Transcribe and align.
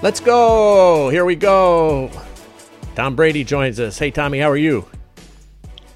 Let's 0.00 0.20
go. 0.20 1.08
Here 1.08 1.24
we 1.24 1.34
go. 1.34 2.08
Tom 2.94 3.16
Brady 3.16 3.42
joins 3.42 3.80
us. 3.80 3.98
Hey, 3.98 4.12
Tommy, 4.12 4.38
how 4.38 4.48
are 4.48 4.56
you? 4.56 4.88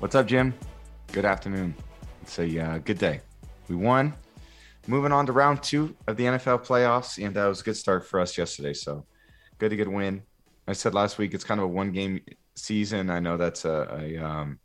What's 0.00 0.16
up, 0.16 0.26
Jim? 0.26 0.54
Good 1.12 1.24
afternoon. 1.24 1.72
It's 2.22 2.36
a 2.40 2.58
uh, 2.58 2.78
good 2.78 2.98
day. 2.98 3.20
We 3.68 3.76
won. 3.76 4.12
Moving 4.88 5.12
on 5.12 5.24
to 5.26 5.32
round 5.32 5.62
two 5.62 5.94
of 6.08 6.16
the 6.16 6.24
NFL 6.24 6.66
playoffs, 6.66 7.24
and 7.24 7.32
that 7.36 7.46
was 7.46 7.60
a 7.60 7.62
good 7.62 7.76
start 7.76 8.04
for 8.04 8.18
us 8.18 8.36
yesterday. 8.36 8.74
So 8.74 9.06
good 9.58 9.68
to 9.68 9.76
get 9.76 9.86
a 9.86 9.90
win. 9.90 10.22
I 10.66 10.72
said 10.72 10.94
last 10.94 11.18
week 11.18 11.32
it's 11.32 11.44
kind 11.44 11.60
of 11.60 11.66
a 11.66 11.68
one 11.68 11.92
game 11.92 12.22
season. 12.56 13.08
I 13.08 13.20
know 13.20 13.36
that's 13.36 13.64
a, 13.64 14.00
a 14.00 14.18
um, 14.18 14.58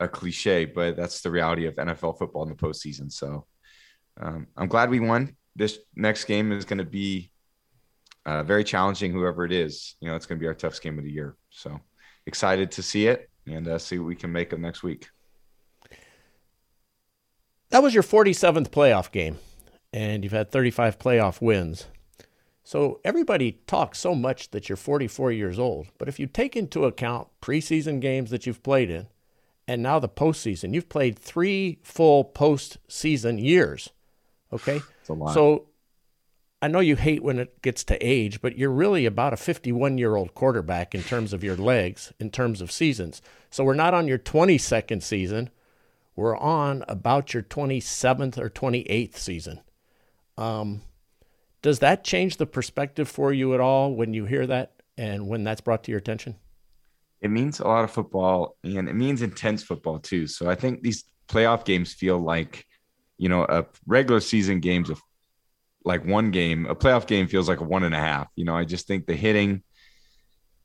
a 0.00 0.08
cliche, 0.08 0.64
but 0.64 0.96
that's 0.96 1.20
the 1.20 1.30
reality 1.30 1.66
of 1.66 1.74
NFL 1.74 2.16
football 2.16 2.44
in 2.44 2.48
the 2.48 2.54
postseason. 2.54 3.12
So 3.12 3.44
um, 4.18 4.46
I'm 4.56 4.68
glad 4.68 4.88
we 4.88 4.98
won. 4.98 5.36
This 5.54 5.78
next 5.94 6.24
game 6.24 6.52
is 6.52 6.64
going 6.64 6.78
to 6.78 6.84
be 6.84 7.32
uh, 8.28 8.42
very 8.42 8.62
challenging, 8.62 9.10
whoever 9.10 9.46
it 9.46 9.52
is. 9.52 9.96
You 10.00 10.08
know, 10.08 10.14
it's 10.14 10.26
going 10.26 10.38
to 10.38 10.42
be 10.42 10.46
our 10.46 10.54
toughest 10.54 10.82
game 10.82 10.98
of 10.98 11.04
the 11.04 11.10
year. 11.10 11.36
So 11.48 11.80
excited 12.26 12.70
to 12.72 12.82
see 12.82 13.06
it 13.06 13.30
and 13.46 13.66
uh, 13.66 13.78
see 13.78 13.98
what 13.98 14.06
we 14.06 14.14
can 14.14 14.30
make 14.30 14.52
of 14.52 14.60
next 14.60 14.82
week. 14.82 15.08
That 17.70 17.82
was 17.82 17.94
your 17.94 18.02
47th 18.02 18.68
playoff 18.68 19.10
game, 19.10 19.38
and 19.94 20.24
you've 20.24 20.32
had 20.32 20.50
35 20.50 20.98
playoff 20.98 21.40
wins. 21.40 21.86
So 22.64 23.00
everybody 23.02 23.60
talks 23.66 23.98
so 23.98 24.14
much 24.14 24.50
that 24.50 24.68
you're 24.68 24.76
44 24.76 25.32
years 25.32 25.58
old, 25.58 25.86
but 25.96 26.06
if 26.06 26.18
you 26.18 26.26
take 26.26 26.54
into 26.54 26.84
account 26.84 27.28
preseason 27.40 27.98
games 27.98 28.28
that 28.28 28.46
you've 28.46 28.62
played 28.62 28.90
in, 28.90 29.06
and 29.66 29.82
now 29.82 29.98
the 29.98 30.08
postseason, 30.08 30.74
you've 30.74 30.90
played 30.90 31.18
three 31.18 31.78
full 31.82 32.26
postseason 32.26 33.42
years. 33.42 33.88
Okay, 34.52 34.80
so 35.32 35.68
I 36.60 36.66
know 36.66 36.80
you 36.80 36.96
hate 36.96 37.22
when 37.22 37.38
it 37.38 37.62
gets 37.62 37.84
to 37.84 37.96
age, 38.04 38.40
but 38.40 38.58
you're 38.58 38.70
really 38.70 39.06
about 39.06 39.32
a 39.32 39.36
51 39.36 39.96
year 39.98 40.16
old 40.16 40.34
quarterback 40.34 40.94
in 40.94 41.02
terms 41.02 41.32
of 41.32 41.44
your 41.44 41.56
legs, 41.56 42.12
in 42.18 42.30
terms 42.30 42.60
of 42.60 42.72
seasons. 42.72 43.22
So 43.50 43.62
we're 43.62 43.74
not 43.74 43.94
on 43.94 44.08
your 44.08 44.18
22nd 44.18 45.02
season. 45.02 45.50
We're 46.16 46.36
on 46.36 46.84
about 46.88 47.32
your 47.32 47.44
27th 47.44 48.38
or 48.38 48.50
28th 48.50 49.16
season. 49.16 49.60
Um, 50.36 50.82
does 51.62 51.78
that 51.78 52.02
change 52.02 52.36
the 52.36 52.46
perspective 52.46 53.08
for 53.08 53.32
you 53.32 53.54
at 53.54 53.60
all 53.60 53.94
when 53.94 54.12
you 54.12 54.24
hear 54.24 54.46
that 54.46 54.72
and 54.96 55.28
when 55.28 55.44
that's 55.44 55.60
brought 55.60 55.84
to 55.84 55.92
your 55.92 55.98
attention? 55.98 56.36
It 57.20 57.30
means 57.30 57.60
a 57.60 57.68
lot 57.68 57.84
of 57.84 57.92
football 57.92 58.56
and 58.64 58.88
it 58.88 58.94
means 58.94 59.22
intense 59.22 59.62
football 59.62 60.00
too. 60.00 60.26
So 60.26 60.50
I 60.50 60.56
think 60.56 60.82
these 60.82 61.04
playoff 61.28 61.64
games 61.64 61.92
feel 61.92 62.18
like, 62.18 62.66
you 63.16 63.28
know, 63.28 63.44
a 63.44 63.66
regular 63.86 64.20
season 64.20 64.58
games 64.58 64.90
of 64.90 65.00
like 65.84 66.04
one 66.04 66.30
game, 66.30 66.66
a 66.66 66.74
playoff 66.74 67.06
game 67.06 67.28
feels 67.28 67.48
like 67.48 67.60
a 67.60 67.64
one 67.64 67.84
and 67.84 67.94
a 67.94 67.98
half. 67.98 68.28
You 68.36 68.44
know, 68.44 68.56
I 68.56 68.64
just 68.64 68.86
think 68.86 69.06
the 69.06 69.14
hitting, 69.14 69.62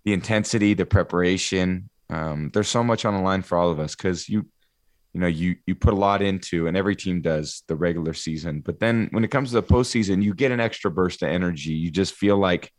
the 0.06 0.14
intensity, 0.14 0.73
the 0.73 0.86
preparation, 0.86 1.89
um, 2.09 2.52
there's 2.53 2.67
so 2.67 2.83
much 2.83 3.06
on 3.06 3.16
the 3.16 3.22
line 3.22 3.41
for 3.41 3.58
all 3.58 3.69
of 3.69 3.80
us 3.80 3.95
because 3.95 4.28
you, 4.30 4.45
you 5.14 5.19
know, 5.19 5.28
you 5.28 5.56
you 5.66 5.75
put 5.75 5.94
a 5.94 5.97
lot 5.97 6.22
into, 6.22 6.67
and 6.67 6.75
every 6.75 6.95
team 6.95 7.22
does 7.22 7.64
the 7.67 7.75
regular 7.75 8.14
season. 8.14 8.61
But 8.61 8.80
then 8.80 9.09
when 9.11 9.23
it 9.23 9.31
comes 9.31 9.50
to 9.50 9.56
the 9.56 9.64
postseason, 9.64 10.23
you 10.23 10.34
get 10.34 10.52
an 10.52 10.59
extra 10.59 10.89
burst 10.91 11.22
of 11.22 11.30
energy. 11.30 11.72
You 11.72 11.91
just 11.91 12.16
feel 12.16 12.38
like, 12.38 12.72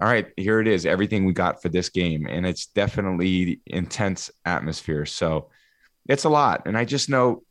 all 0.00 0.08
right, 0.08 0.28
here 0.36 0.60
it 0.60 0.68
is, 0.68 0.86
everything 0.86 1.24
we 1.24 1.32
got 1.32 1.60
for 1.60 1.68
this 1.68 1.88
game, 1.88 2.26
and 2.26 2.46
it's 2.46 2.66
definitely 2.66 3.60
intense 3.66 4.30
atmosphere. 4.44 5.06
So 5.06 5.50
it's 6.08 6.24
a 6.24 6.30
lot, 6.30 6.62
and 6.66 6.78
I 6.78 6.84
just 6.84 7.08
know 7.08 7.42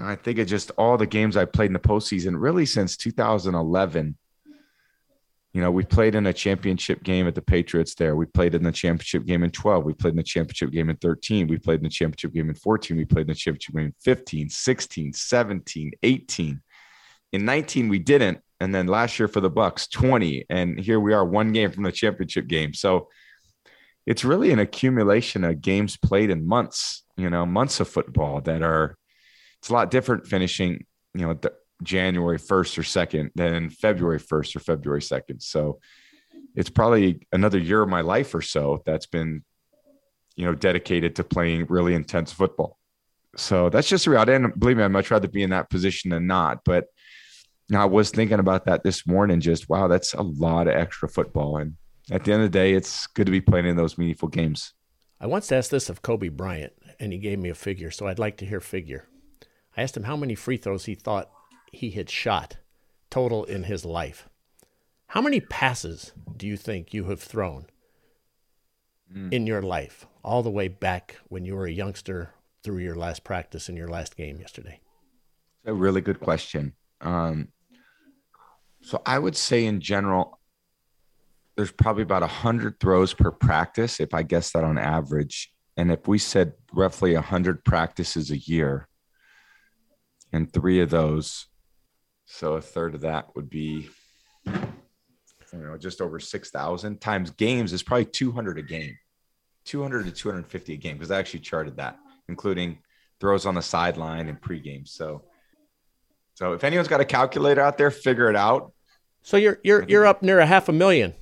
I 0.00 0.16
think 0.16 0.38
of 0.38 0.46
just 0.46 0.70
all 0.72 0.96
the 0.96 1.06
games 1.06 1.36
I 1.36 1.44
played 1.44 1.66
in 1.66 1.72
the 1.72 1.78
postseason, 1.78 2.34
really 2.36 2.66
since 2.66 2.96
2011. 2.96 4.16
You 5.52 5.60
know, 5.60 5.70
we 5.70 5.84
played 5.84 6.16
in 6.16 6.26
a 6.26 6.32
championship 6.32 7.04
game 7.04 7.28
at 7.28 7.36
the 7.36 7.42
Patriots 7.42 7.94
there. 7.94 8.16
We 8.16 8.26
played 8.26 8.56
in 8.56 8.64
the 8.64 8.72
championship 8.72 9.24
game 9.24 9.44
in 9.44 9.50
12. 9.50 9.84
We 9.84 9.94
played 9.94 10.10
in 10.10 10.16
the 10.16 10.24
championship 10.24 10.72
game 10.72 10.90
in 10.90 10.96
13. 10.96 11.46
We 11.46 11.58
played 11.58 11.78
in 11.78 11.84
the 11.84 11.90
championship 11.90 12.32
game 12.32 12.48
in 12.48 12.56
14. 12.56 12.96
We 12.96 13.04
played 13.04 13.22
in 13.22 13.28
the 13.28 13.34
championship 13.36 13.74
game 13.76 13.86
in 13.86 13.94
15, 14.02 14.48
16, 14.48 15.12
17, 15.12 15.92
18. 16.02 16.60
In 17.32 17.44
19, 17.44 17.88
we 17.88 18.00
didn't. 18.00 18.40
And 18.58 18.74
then 18.74 18.88
last 18.88 19.20
year 19.20 19.28
for 19.28 19.40
the 19.40 19.50
Bucks, 19.50 19.86
20. 19.86 20.46
And 20.50 20.80
here 20.80 20.98
we 20.98 21.14
are, 21.14 21.24
one 21.24 21.52
game 21.52 21.70
from 21.70 21.84
the 21.84 21.92
championship 21.92 22.48
game. 22.48 22.74
So 22.74 23.08
it's 24.06 24.24
really 24.24 24.50
an 24.50 24.58
accumulation 24.58 25.44
of 25.44 25.60
games 25.60 25.96
played 25.96 26.30
in 26.30 26.46
months, 26.46 27.04
you 27.16 27.30
know, 27.30 27.46
months 27.46 27.78
of 27.78 27.88
football 27.88 28.40
that 28.40 28.62
are 28.62 28.96
it's 29.64 29.70
a 29.70 29.72
lot 29.72 29.90
different 29.90 30.26
finishing, 30.26 30.84
you 31.14 31.26
know, 31.26 31.38
January 31.82 32.38
1st 32.38 32.76
or 32.76 32.82
2nd 32.82 33.30
than 33.34 33.70
February 33.70 34.20
1st 34.20 34.56
or 34.56 34.60
February 34.60 35.00
2nd. 35.00 35.42
So 35.42 35.80
it's 36.54 36.68
probably 36.68 37.26
another 37.32 37.56
year 37.56 37.80
of 37.80 37.88
my 37.88 38.02
life 38.02 38.34
or 38.34 38.42
so 38.42 38.82
that's 38.84 39.06
been, 39.06 39.42
you 40.36 40.44
know, 40.44 40.54
dedicated 40.54 41.16
to 41.16 41.24
playing 41.24 41.64
really 41.70 41.94
intense 41.94 42.30
football. 42.30 42.76
So 43.38 43.70
that's 43.70 43.88
just 43.88 44.04
the 44.04 44.10
reality. 44.10 44.34
And 44.34 44.52
believe 44.60 44.76
me, 44.76 44.82
I'd 44.82 44.88
much 44.88 45.10
rather 45.10 45.28
be 45.28 45.42
in 45.42 45.48
that 45.48 45.70
position 45.70 46.10
than 46.10 46.26
not. 46.26 46.60
But 46.66 46.84
you 47.70 47.76
know, 47.76 47.80
I 47.80 47.86
was 47.86 48.10
thinking 48.10 48.40
about 48.40 48.66
that 48.66 48.84
this 48.84 49.06
morning, 49.06 49.40
just 49.40 49.70
wow, 49.70 49.88
that's 49.88 50.12
a 50.12 50.20
lot 50.20 50.68
of 50.68 50.74
extra 50.74 51.08
football. 51.08 51.56
And 51.56 51.76
at 52.10 52.24
the 52.24 52.34
end 52.34 52.42
of 52.42 52.52
the 52.52 52.58
day, 52.58 52.74
it's 52.74 53.06
good 53.06 53.24
to 53.24 53.32
be 53.32 53.40
playing 53.40 53.64
in 53.64 53.76
those 53.76 53.96
meaningful 53.96 54.28
games. 54.28 54.74
I 55.18 55.26
once 55.26 55.50
asked 55.50 55.70
this 55.70 55.88
of 55.88 56.02
Kobe 56.02 56.28
Bryant, 56.28 56.74
and 57.00 57.14
he 57.14 57.18
gave 57.18 57.38
me 57.38 57.48
a 57.48 57.54
figure. 57.54 57.90
So 57.90 58.06
I'd 58.06 58.18
like 58.18 58.36
to 58.38 58.44
hear 58.44 58.60
figure. 58.60 59.08
I 59.76 59.82
asked 59.82 59.96
him 59.96 60.04
how 60.04 60.16
many 60.16 60.34
free 60.34 60.56
throws 60.56 60.84
he 60.84 60.94
thought 60.94 61.30
he 61.72 61.90
had 61.90 62.08
shot 62.08 62.58
total 63.10 63.44
in 63.44 63.64
his 63.64 63.84
life. 63.84 64.28
How 65.08 65.20
many 65.20 65.40
passes 65.40 66.12
do 66.36 66.46
you 66.46 66.56
think 66.56 66.92
you 66.92 67.04
have 67.04 67.20
thrown 67.20 67.66
mm. 69.12 69.32
in 69.32 69.46
your 69.46 69.62
life, 69.62 70.06
all 70.22 70.42
the 70.42 70.50
way 70.50 70.68
back 70.68 71.16
when 71.28 71.44
you 71.44 71.54
were 71.54 71.66
a 71.66 71.72
youngster 71.72 72.30
through 72.62 72.78
your 72.78 72.96
last 72.96 73.24
practice 73.24 73.68
and 73.68 73.78
your 73.78 73.88
last 73.88 74.16
game 74.16 74.40
yesterday? 74.40 74.80
A 75.64 75.72
really 75.72 76.00
good 76.00 76.20
question. 76.20 76.74
Um, 77.00 77.48
so 78.80 79.00
I 79.06 79.18
would 79.18 79.36
say 79.36 79.64
in 79.64 79.80
general, 79.80 80.40
there's 81.56 81.72
probably 81.72 82.02
about 82.02 82.22
100 82.22 82.80
throws 82.80 83.14
per 83.14 83.30
practice, 83.30 84.00
if 84.00 84.12
I 84.12 84.22
guess 84.22 84.52
that 84.52 84.64
on 84.64 84.78
average. 84.78 85.52
And 85.76 85.92
if 85.92 86.08
we 86.08 86.18
said 86.18 86.54
roughly 86.72 87.14
100 87.14 87.64
practices 87.64 88.30
a 88.30 88.38
year, 88.38 88.88
and 90.34 90.52
three 90.52 90.80
of 90.80 90.90
those. 90.90 91.46
So 92.26 92.54
a 92.54 92.60
third 92.60 92.94
of 92.94 93.02
that 93.02 93.34
would 93.36 93.48
be, 93.48 93.88
you 94.46 94.52
know, 95.52 95.78
just 95.78 96.00
over 96.00 96.18
6,000 96.18 97.00
times 97.00 97.30
games 97.30 97.72
is 97.72 97.82
probably 97.82 98.06
200 98.06 98.58
a 98.58 98.62
game, 98.62 98.96
200 99.66 100.06
to 100.06 100.10
250 100.10 100.72
a 100.72 100.76
game, 100.76 100.96
because 100.96 101.10
I 101.10 101.18
actually 101.18 101.40
charted 101.40 101.76
that, 101.76 101.98
including 102.28 102.78
throws 103.20 103.46
on 103.46 103.54
the 103.54 103.62
sideline 103.62 104.28
and 104.28 104.40
pregame. 104.40 104.88
So, 104.88 105.22
so 106.34 106.52
if 106.52 106.64
anyone's 106.64 106.88
got 106.88 107.00
a 107.00 107.04
calculator 107.04 107.60
out 107.60 107.78
there, 107.78 107.92
figure 107.92 108.28
it 108.28 108.36
out. 108.36 108.72
So 109.22 109.36
you're, 109.36 109.60
you're, 109.62 109.84
you're 109.84 110.06
up 110.06 110.22
near 110.22 110.40
a 110.40 110.46
half 110.46 110.68
a 110.68 110.72
million. 110.72 111.14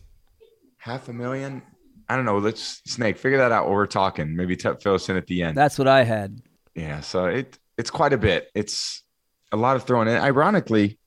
Half 0.79 1.09
a 1.09 1.13
million? 1.13 1.63
I 2.09 2.17
don't 2.17 2.25
know. 2.25 2.39
Let's 2.39 2.81
snake 2.87 3.19
figure 3.19 3.39
that 3.39 3.53
out 3.53 3.67
while 3.67 3.75
we're 3.75 3.87
talking. 3.87 4.35
Maybe 4.35 4.57
t- 4.57 4.71
fill 4.81 4.95
us 4.95 5.09
in 5.09 5.17
at 5.17 5.27
the 5.27 5.43
end. 5.43 5.57
That's 5.57 5.79
what 5.79 5.87
I 5.87 6.03
had. 6.03 6.41
Yeah. 6.75 7.01
So 7.01 7.27
it, 7.27 7.59
it's 7.83 7.91
quite 7.91 8.13
a 8.13 8.17
bit. 8.17 8.49
It's 8.55 9.03
a 9.51 9.57
lot 9.57 9.75
of 9.75 9.83
throwing. 9.83 10.07
And 10.07 10.19
ironically, 10.19 11.01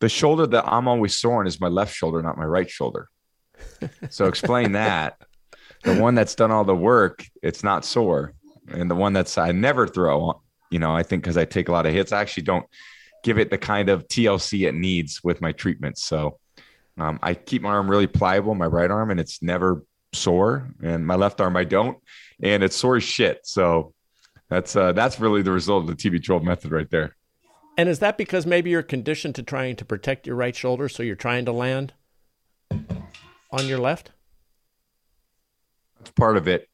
the 0.00 0.08
shoulder 0.08 0.46
that 0.46 0.64
I'm 0.66 0.88
always 0.88 1.18
sore 1.18 1.40
on 1.40 1.46
is 1.46 1.60
my 1.60 1.68
left 1.68 1.94
shoulder, 1.94 2.22
not 2.22 2.38
my 2.38 2.46
right 2.46 2.70
shoulder. 2.70 3.10
So 4.08 4.24
explain 4.24 4.72
that. 4.82 5.20
The 5.84 6.00
one 6.00 6.14
that's 6.14 6.34
done 6.34 6.50
all 6.50 6.64
the 6.64 6.74
work, 6.74 7.26
it's 7.42 7.62
not 7.62 7.84
sore. 7.84 8.32
And 8.68 8.90
the 8.90 8.94
one 8.94 9.12
that's 9.12 9.36
I 9.36 9.52
never 9.52 9.86
throw, 9.86 10.40
you 10.70 10.78
know, 10.78 10.96
I 10.96 11.02
think 11.02 11.22
because 11.22 11.36
I 11.36 11.44
take 11.44 11.68
a 11.68 11.72
lot 11.72 11.84
of 11.84 11.92
hits, 11.92 12.12
I 12.12 12.22
actually 12.22 12.44
don't 12.44 12.64
give 13.22 13.38
it 13.38 13.50
the 13.50 13.58
kind 13.58 13.90
of 13.90 14.08
TLC 14.08 14.66
it 14.66 14.74
needs 14.74 15.22
with 15.22 15.42
my 15.42 15.52
treatments. 15.52 16.02
So 16.02 16.38
um, 16.96 17.18
I 17.22 17.34
keep 17.34 17.60
my 17.60 17.68
arm 17.68 17.90
really 17.90 18.06
pliable, 18.06 18.54
my 18.54 18.64
right 18.64 18.90
arm, 18.90 19.10
and 19.10 19.20
it's 19.20 19.42
never 19.42 19.84
sore. 20.14 20.66
And 20.82 21.06
my 21.06 21.16
left 21.16 21.42
arm, 21.42 21.58
I 21.58 21.64
don't, 21.64 21.98
and 22.42 22.62
it's 22.62 22.74
sore 22.74 22.96
as 22.96 23.04
shit. 23.04 23.40
So 23.44 23.92
that's 24.48 24.76
uh, 24.76 24.92
that's 24.92 25.18
really 25.18 25.42
the 25.42 25.52
result 25.52 25.88
of 25.88 25.96
the 25.96 26.10
TB12 26.10 26.42
method 26.42 26.72
right 26.72 26.90
there. 26.90 27.16
And 27.76 27.88
is 27.88 27.98
that 27.98 28.16
because 28.16 28.46
maybe 28.46 28.70
you're 28.70 28.82
conditioned 28.82 29.34
to 29.34 29.42
trying 29.42 29.76
to 29.76 29.84
protect 29.84 30.26
your 30.26 30.36
right 30.36 30.56
shoulder, 30.56 30.88
so 30.88 31.02
you're 31.02 31.14
trying 31.14 31.44
to 31.44 31.52
land 31.52 31.92
on 32.70 33.66
your 33.66 33.78
left? 33.78 34.12
That's 35.98 36.10
part 36.12 36.36
of 36.36 36.48
it. 36.48 36.68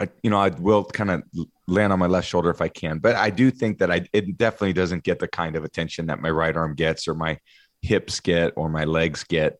I, 0.00 0.08
you 0.22 0.30
know, 0.30 0.38
I 0.38 0.50
will 0.50 0.84
kind 0.84 1.10
of 1.10 1.22
land 1.66 1.92
on 1.92 1.98
my 1.98 2.06
left 2.06 2.28
shoulder 2.28 2.50
if 2.50 2.60
I 2.60 2.68
can, 2.68 2.98
but 2.98 3.16
I 3.16 3.30
do 3.30 3.50
think 3.50 3.78
that 3.78 3.90
I 3.90 4.06
it 4.12 4.36
definitely 4.36 4.74
doesn't 4.74 5.02
get 5.02 5.18
the 5.18 5.28
kind 5.28 5.56
of 5.56 5.64
attention 5.64 6.06
that 6.06 6.20
my 6.20 6.30
right 6.30 6.56
arm 6.56 6.74
gets, 6.74 7.08
or 7.08 7.14
my 7.14 7.38
hips 7.80 8.20
get, 8.20 8.52
or 8.56 8.68
my 8.68 8.84
legs 8.84 9.24
get, 9.24 9.58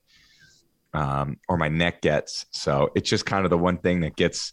um, 0.93 1.39
or 1.49 1.57
my 1.57 1.69
neck 1.69 2.03
gets. 2.03 2.47
So 2.51 2.91
it's 2.95 3.09
just 3.09 3.27
kind 3.27 3.45
of 3.45 3.51
the 3.51 3.59
one 3.59 3.79
thing 3.79 4.01
that 4.01 4.17
gets 4.17 4.53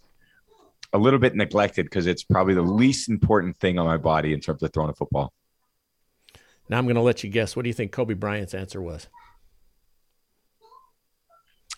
a 0.95 0.97
little 0.97 1.19
bit 1.19 1.35
neglected 1.35 1.85
because 1.85 2.07
it's 2.07 2.23
probably 2.23 2.53
the 2.53 2.61
least 2.61 3.09
important 3.09 3.57
thing 3.57 3.77
on 3.77 3.85
my 3.85 3.97
body 3.97 4.33
in 4.33 4.39
terms 4.39 4.63
of 4.63 4.73
throwing 4.73 4.89
a 4.89 4.93
football. 4.93 5.33
Now 6.69 6.77
I'm 6.77 6.85
going 6.85 6.95
to 6.95 7.01
let 7.01 7.23
you 7.23 7.29
guess. 7.29 7.55
What 7.55 7.63
do 7.63 7.69
you 7.69 7.73
think 7.73 7.91
Kobe 7.91 8.13
Bryant's 8.13 8.53
answer 8.53 8.81
was? 8.81 9.07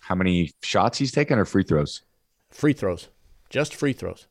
how 0.08 0.14
many 0.14 0.50
shots 0.62 0.96
he's 0.96 1.12
taken 1.12 1.38
or 1.38 1.44
free 1.44 1.62
throws? 1.62 2.00
Free 2.48 2.72
throws, 2.72 3.10
just 3.50 3.74
free 3.74 3.92
throws. 3.92 4.26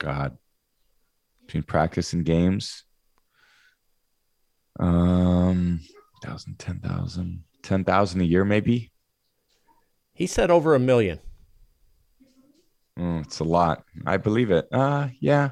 God, 0.00 0.36
between 1.46 1.62
practice 1.62 2.12
and 2.14 2.24
games, 2.24 2.82
um, 4.80 5.78
thousand, 6.24 6.58
ten 6.58 6.80
thousand, 6.80 7.44
ten 7.62 7.84
thousand 7.84 8.22
a 8.22 8.24
year, 8.24 8.44
maybe. 8.44 8.90
He 10.14 10.26
said 10.26 10.50
over 10.50 10.74
a 10.74 10.80
million. 10.80 11.20
Oh, 12.98 13.18
it's 13.18 13.40
a 13.40 13.44
lot. 13.44 13.84
I 14.06 14.16
believe 14.16 14.50
it. 14.50 14.68
Uh, 14.70 15.08
yeah, 15.20 15.50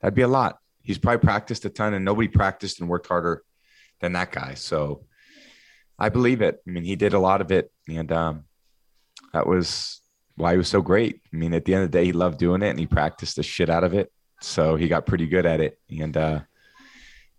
that'd 0.00 0.14
be 0.14 0.22
a 0.22 0.28
lot. 0.28 0.58
He's 0.82 0.98
probably 0.98 1.24
practiced 1.24 1.64
a 1.64 1.70
ton, 1.70 1.94
and 1.94 2.04
nobody 2.04 2.28
practiced 2.28 2.80
and 2.80 2.88
worked 2.88 3.06
harder 3.06 3.42
than 4.00 4.12
that 4.12 4.32
guy. 4.32 4.54
So 4.54 5.04
I 5.98 6.08
believe 6.08 6.40
it. 6.42 6.60
I 6.66 6.70
mean, 6.70 6.84
he 6.84 6.96
did 6.96 7.14
a 7.14 7.18
lot 7.18 7.40
of 7.40 7.52
it, 7.52 7.70
and 7.88 8.10
um, 8.12 8.44
that 9.32 9.46
was 9.46 10.00
why 10.36 10.52
he 10.52 10.58
was 10.58 10.68
so 10.68 10.80
great. 10.80 11.20
I 11.32 11.36
mean, 11.36 11.52
at 11.52 11.64
the 11.64 11.74
end 11.74 11.84
of 11.84 11.90
the 11.90 11.98
day, 11.98 12.04
he 12.04 12.12
loved 12.12 12.38
doing 12.38 12.62
it, 12.62 12.70
and 12.70 12.78
he 12.78 12.86
practiced 12.86 13.36
the 13.36 13.42
shit 13.42 13.68
out 13.68 13.84
of 13.84 13.94
it. 13.94 14.12
So 14.40 14.76
he 14.76 14.88
got 14.88 15.06
pretty 15.06 15.26
good 15.26 15.46
at 15.46 15.60
it. 15.60 15.78
And 15.90 16.16
uh, 16.16 16.40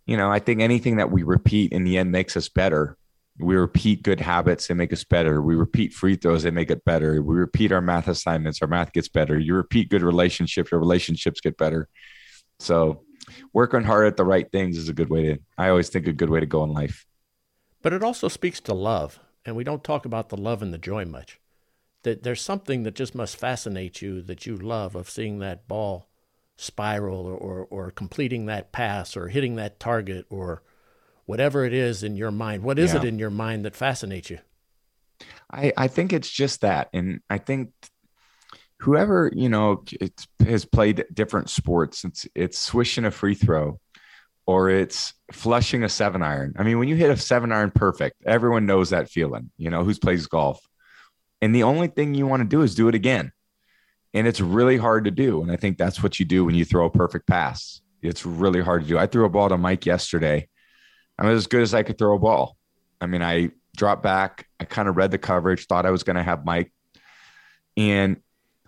you 0.06 0.16
know, 0.16 0.30
I 0.30 0.38
think 0.38 0.60
anything 0.60 0.96
that 0.96 1.10
we 1.10 1.22
repeat 1.22 1.72
in 1.72 1.84
the 1.84 1.98
end 1.98 2.12
makes 2.12 2.36
us 2.36 2.48
better. 2.48 2.96
We 3.40 3.56
repeat 3.56 4.02
good 4.02 4.20
habits, 4.20 4.66
they 4.66 4.74
make 4.74 4.92
us 4.92 5.04
better. 5.04 5.42
We 5.42 5.54
repeat 5.54 5.92
free 5.92 6.16
throws, 6.16 6.42
they 6.42 6.50
make 6.50 6.70
it 6.70 6.84
better. 6.84 7.22
We 7.22 7.34
repeat 7.34 7.72
our 7.72 7.80
math 7.80 8.08
assignments, 8.08 8.62
our 8.62 8.68
math 8.68 8.92
gets 8.92 9.08
better. 9.08 9.38
You 9.38 9.54
repeat 9.54 9.88
good 9.88 10.02
relationships, 10.02 10.70
your 10.70 10.80
relationships 10.80 11.40
get 11.40 11.56
better. 11.56 11.88
So 12.58 13.04
working 13.52 13.82
hard 13.82 14.06
at 14.06 14.16
the 14.16 14.24
right 14.24 14.50
things 14.50 14.76
is 14.76 14.88
a 14.88 14.92
good 14.92 15.10
way 15.10 15.22
to 15.22 15.38
I 15.56 15.68
always 15.68 15.88
think 15.88 16.06
a 16.06 16.12
good 16.12 16.30
way 16.30 16.40
to 16.40 16.46
go 16.46 16.64
in 16.64 16.70
life. 16.70 17.06
But 17.82 17.92
it 17.92 18.02
also 18.02 18.28
speaks 18.28 18.60
to 18.60 18.74
love, 18.74 19.18
and 19.44 19.56
we 19.56 19.64
don't 19.64 19.84
talk 19.84 20.04
about 20.04 20.28
the 20.28 20.36
love 20.36 20.62
and 20.62 20.72
the 20.72 20.78
joy 20.78 21.04
much. 21.04 21.40
That 22.02 22.22
there's 22.22 22.42
something 22.42 22.82
that 22.82 22.94
just 22.94 23.14
must 23.14 23.36
fascinate 23.36 24.02
you 24.02 24.22
that 24.22 24.46
you 24.46 24.56
love 24.56 24.94
of 24.94 25.10
seeing 25.10 25.38
that 25.38 25.68
ball 25.68 26.08
spiral 26.56 27.26
or, 27.26 27.34
or, 27.34 27.66
or 27.70 27.90
completing 27.90 28.46
that 28.46 28.72
pass 28.72 29.16
or 29.16 29.28
hitting 29.28 29.56
that 29.56 29.80
target 29.80 30.26
or 30.28 30.62
whatever 31.30 31.64
it 31.64 31.72
is 31.72 32.02
in 32.02 32.16
your 32.16 32.32
mind. 32.32 32.64
What 32.64 32.76
is 32.76 32.92
yeah. 32.92 32.98
it 32.98 33.04
in 33.04 33.16
your 33.20 33.30
mind 33.30 33.64
that 33.64 33.76
fascinates 33.76 34.30
you? 34.30 34.40
I, 35.48 35.72
I 35.76 35.86
think 35.86 36.12
it's 36.12 36.28
just 36.28 36.62
that. 36.62 36.88
And 36.92 37.20
I 37.30 37.38
think 37.38 37.70
whoever, 38.80 39.30
you 39.32 39.48
know, 39.48 39.84
has 40.44 40.64
played 40.64 41.04
different 41.14 41.48
sports, 41.48 42.02
it's, 42.04 42.26
it's 42.34 42.58
swishing 42.58 43.04
a 43.04 43.12
free 43.12 43.36
throw 43.36 43.78
or 44.44 44.70
it's 44.70 45.14
flushing 45.30 45.84
a 45.84 45.88
seven 45.88 46.20
iron. 46.20 46.54
I 46.58 46.64
mean, 46.64 46.80
when 46.80 46.88
you 46.88 46.96
hit 46.96 47.10
a 47.10 47.16
seven 47.16 47.52
iron 47.52 47.70
perfect, 47.70 48.16
everyone 48.26 48.66
knows 48.66 48.90
that 48.90 49.08
feeling, 49.08 49.52
you 49.56 49.70
know, 49.70 49.84
who's 49.84 50.00
plays 50.00 50.26
golf. 50.26 50.60
And 51.40 51.54
the 51.54 51.62
only 51.62 51.86
thing 51.86 52.14
you 52.14 52.26
want 52.26 52.40
to 52.42 52.48
do 52.48 52.62
is 52.62 52.74
do 52.74 52.88
it 52.88 52.96
again 52.96 53.30
and 54.14 54.26
it's 54.26 54.40
really 54.40 54.78
hard 54.78 55.04
to 55.04 55.12
do. 55.12 55.42
And 55.42 55.52
I 55.52 55.56
think 55.56 55.78
that's 55.78 56.02
what 56.02 56.18
you 56.18 56.26
do 56.26 56.44
when 56.44 56.56
you 56.56 56.64
throw 56.64 56.86
a 56.86 56.90
perfect 56.90 57.28
pass. 57.28 57.82
It's 58.02 58.26
really 58.26 58.62
hard 58.62 58.82
to 58.82 58.88
do. 58.88 58.98
I 58.98 59.06
threw 59.06 59.26
a 59.26 59.30
ball 59.30 59.48
to 59.48 59.56
Mike 59.56 59.86
yesterday. 59.86 60.48
I 61.20 61.28
was 61.28 61.36
as 61.36 61.46
good 61.46 61.62
as 61.62 61.74
I 61.74 61.82
could 61.82 61.98
throw 61.98 62.16
a 62.16 62.18
ball. 62.18 62.56
I 63.00 63.06
mean, 63.06 63.22
I 63.22 63.50
dropped 63.76 64.02
back. 64.02 64.48
I 64.58 64.64
kind 64.64 64.88
of 64.88 64.96
read 64.96 65.10
the 65.10 65.18
coverage, 65.18 65.66
thought 65.66 65.86
I 65.86 65.90
was 65.90 66.02
going 66.02 66.16
to 66.16 66.22
have 66.22 66.44
Mike, 66.44 66.72
and 67.76 68.16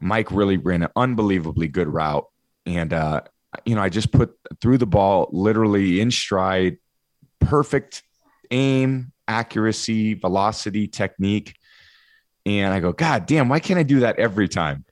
Mike 0.00 0.30
really 0.30 0.56
ran 0.56 0.82
an 0.82 0.90
unbelievably 0.94 1.68
good 1.68 1.88
route. 1.88 2.26
And 2.66 2.92
uh, 2.92 3.22
you 3.64 3.74
know, 3.74 3.82
I 3.82 3.88
just 3.88 4.12
put 4.12 4.36
through 4.60 4.78
the 4.78 4.86
ball 4.86 5.28
literally 5.32 6.00
in 6.00 6.10
stride, 6.10 6.78
perfect 7.40 8.02
aim, 8.50 9.12
accuracy, 9.28 10.14
velocity, 10.14 10.86
technique. 10.88 11.54
And 12.44 12.74
I 12.74 12.80
go, 12.80 12.92
God 12.92 13.26
damn, 13.26 13.48
why 13.48 13.60
can't 13.60 13.78
I 13.78 13.82
do 13.82 14.00
that 14.00 14.18
every 14.18 14.48
time? 14.48 14.84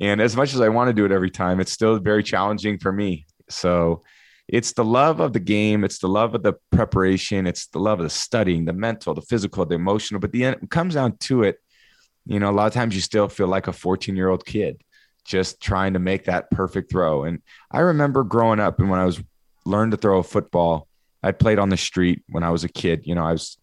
And 0.00 0.20
as 0.20 0.36
much 0.36 0.54
as 0.54 0.60
I 0.60 0.68
want 0.68 0.88
to 0.88 0.94
do 0.94 1.04
it 1.04 1.12
every 1.12 1.30
time, 1.30 1.60
it's 1.60 1.72
still 1.72 1.98
very 1.98 2.22
challenging 2.22 2.78
for 2.78 2.92
me. 2.92 3.26
So 3.48 4.02
it's 4.52 4.72
the 4.72 4.84
love 4.84 5.20
of 5.20 5.32
the 5.32 5.40
game, 5.40 5.84
it's 5.84 6.00
the 6.00 6.08
love 6.08 6.34
of 6.34 6.42
the 6.42 6.54
preparation, 6.72 7.46
it's 7.46 7.66
the 7.66 7.78
love 7.78 8.00
of 8.00 8.04
the 8.04 8.10
studying, 8.10 8.64
the 8.64 8.72
mental, 8.72 9.14
the 9.14 9.22
physical, 9.22 9.64
the 9.64 9.76
emotional. 9.76 10.20
But 10.20 10.32
the 10.32 10.44
end 10.44 10.70
comes 10.70 10.94
down 10.94 11.16
to 11.18 11.44
it. 11.44 11.58
You 12.26 12.40
know, 12.40 12.50
a 12.50 12.52
lot 12.52 12.66
of 12.66 12.72
times 12.72 12.94
you 12.94 13.00
still 13.00 13.28
feel 13.28 13.46
like 13.46 13.68
a 13.68 13.72
14 13.72 14.16
year 14.16 14.28
old 14.28 14.44
kid 14.44 14.82
just 15.24 15.60
trying 15.60 15.92
to 15.92 16.00
make 16.00 16.24
that 16.24 16.50
perfect 16.50 16.90
throw. 16.90 17.24
And 17.24 17.42
I 17.70 17.80
remember 17.80 18.24
growing 18.24 18.58
up 18.58 18.80
and 18.80 18.90
when 18.90 18.98
I 18.98 19.04
was 19.04 19.22
learned 19.64 19.92
to 19.92 19.96
throw 19.96 20.18
a 20.18 20.24
football, 20.24 20.88
I 21.22 21.30
played 21.32 21.58
on 21.58 21.68
the 21.68 21.76
street 21.76 22.22
when 22.28 22.42
I 22.42 22.50
was 22.50 22.64
a 22.64 22.68
kid. 22.68 23.02
You 23.04 23.14
know, 23.14 23.24
I 23.24 23.32
was 23.32 23.56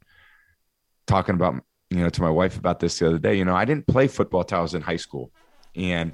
talking 1.06 1.36
about, 1.36 1.56
you 1.90 1.98
know, 1.98 2.10
to 2.10 2.22
my 2.22 2.30
wife 2.30 2.58
about 2.58 2.80
this 2.80 3.00
the 3.00 3.08
other 3.08 3.20
day. 3.20 3.36
You 3.36 3.44
know, 3.46 3.56
I 3.56 3.66
didn't 3.66 3.88
play 3.88 4.08
football 4.08 4.44
till 4.44 4.60
I 4.60 4.62
was 4.62 4.74
in 4.74 4.82
high 4.82 4.98
school. 4.98 5.32
And 5.76 6.14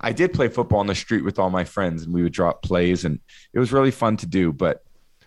I 0.00 0.12
did 0.12 0.32
play 0.32 0.48
football 0.48 0.80
on 0.80 0.86
the 0.86 0.94
street 0.94 1.24
with 1.24 1.38
all 1.38 1.50
my 1.50 1.64
friends, 1.64 2.02
and 2.02 2.12
we 2.12 2.22
would 2.22 2.32
drop 2.32 2.62
plays, 2.62 3.04
and 3.04 3.20
it 3.52 3.58
was 3.58 3.72
really 3.72 3.90
fun 3.90 4.16
to 4.18 4.26
do. 4.26 4.52
But 4.52 4.82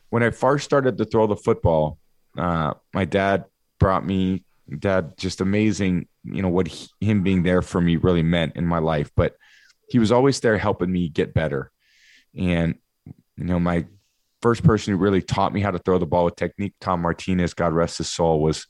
when 0.10 0.24
I 0.24 0.30
first 0.30 0.66
started 0.66 0.98
to 0.98 1.06
throw 1.06 1.28
the 1.28 1.36
football, 1.36 1.98
uh, 2.38 2.74
my 2.94 3.06
dad 3.06 3.46
brought 3.80 4.06
me. 4.06 4.44
Dad, 4.80 5.18
just 5.18 5.42
amazing. 5.42 6.08
You 6.24 6.42
know 6.42 6.50
what 6.50 6.68
he, 6.68 6.88
him 7.00 7.24
being 7.24 7.44
there 7.44 7.62
for 7.62 7.80
me 7.80 7.96
really 7.96 8.24
meant 8.24 8.56
in 8.56 8.66
my 8.66 8.80
life. 8.80 9.12
But 9.16 9.36
he 9.90 9.98
was 10.00 10.12
always 10.12 10.40
there 10.42 10.58
helping 10.58 10.92
me 10.92 11.08
get 11.08 11.34
better. 11.34 11.72
And 12.38 12.76
you 13.38 13.46
know, 13.46 13.60
my 13.60 13.86
first 14.42 14.64
person 14.64 14.92
who 14.92 15.00
really 15.00 15.22
taught 15.22 15.54
me 15.54 15.62
how 15.62 15.72
to 15.72 15.80
throw 15.80 15.98
the 15.98 16.06
ball 16.06 16.26
with 16.26 16.36
technique, 16.36 16.74
Tom 16.82 17.02
Martinez, 17.02 17.54
God 17.54 17.74
rest 17.74 18.00
his 18.00 18.12
soul, 18.12 18.42
was. 18.42 18.68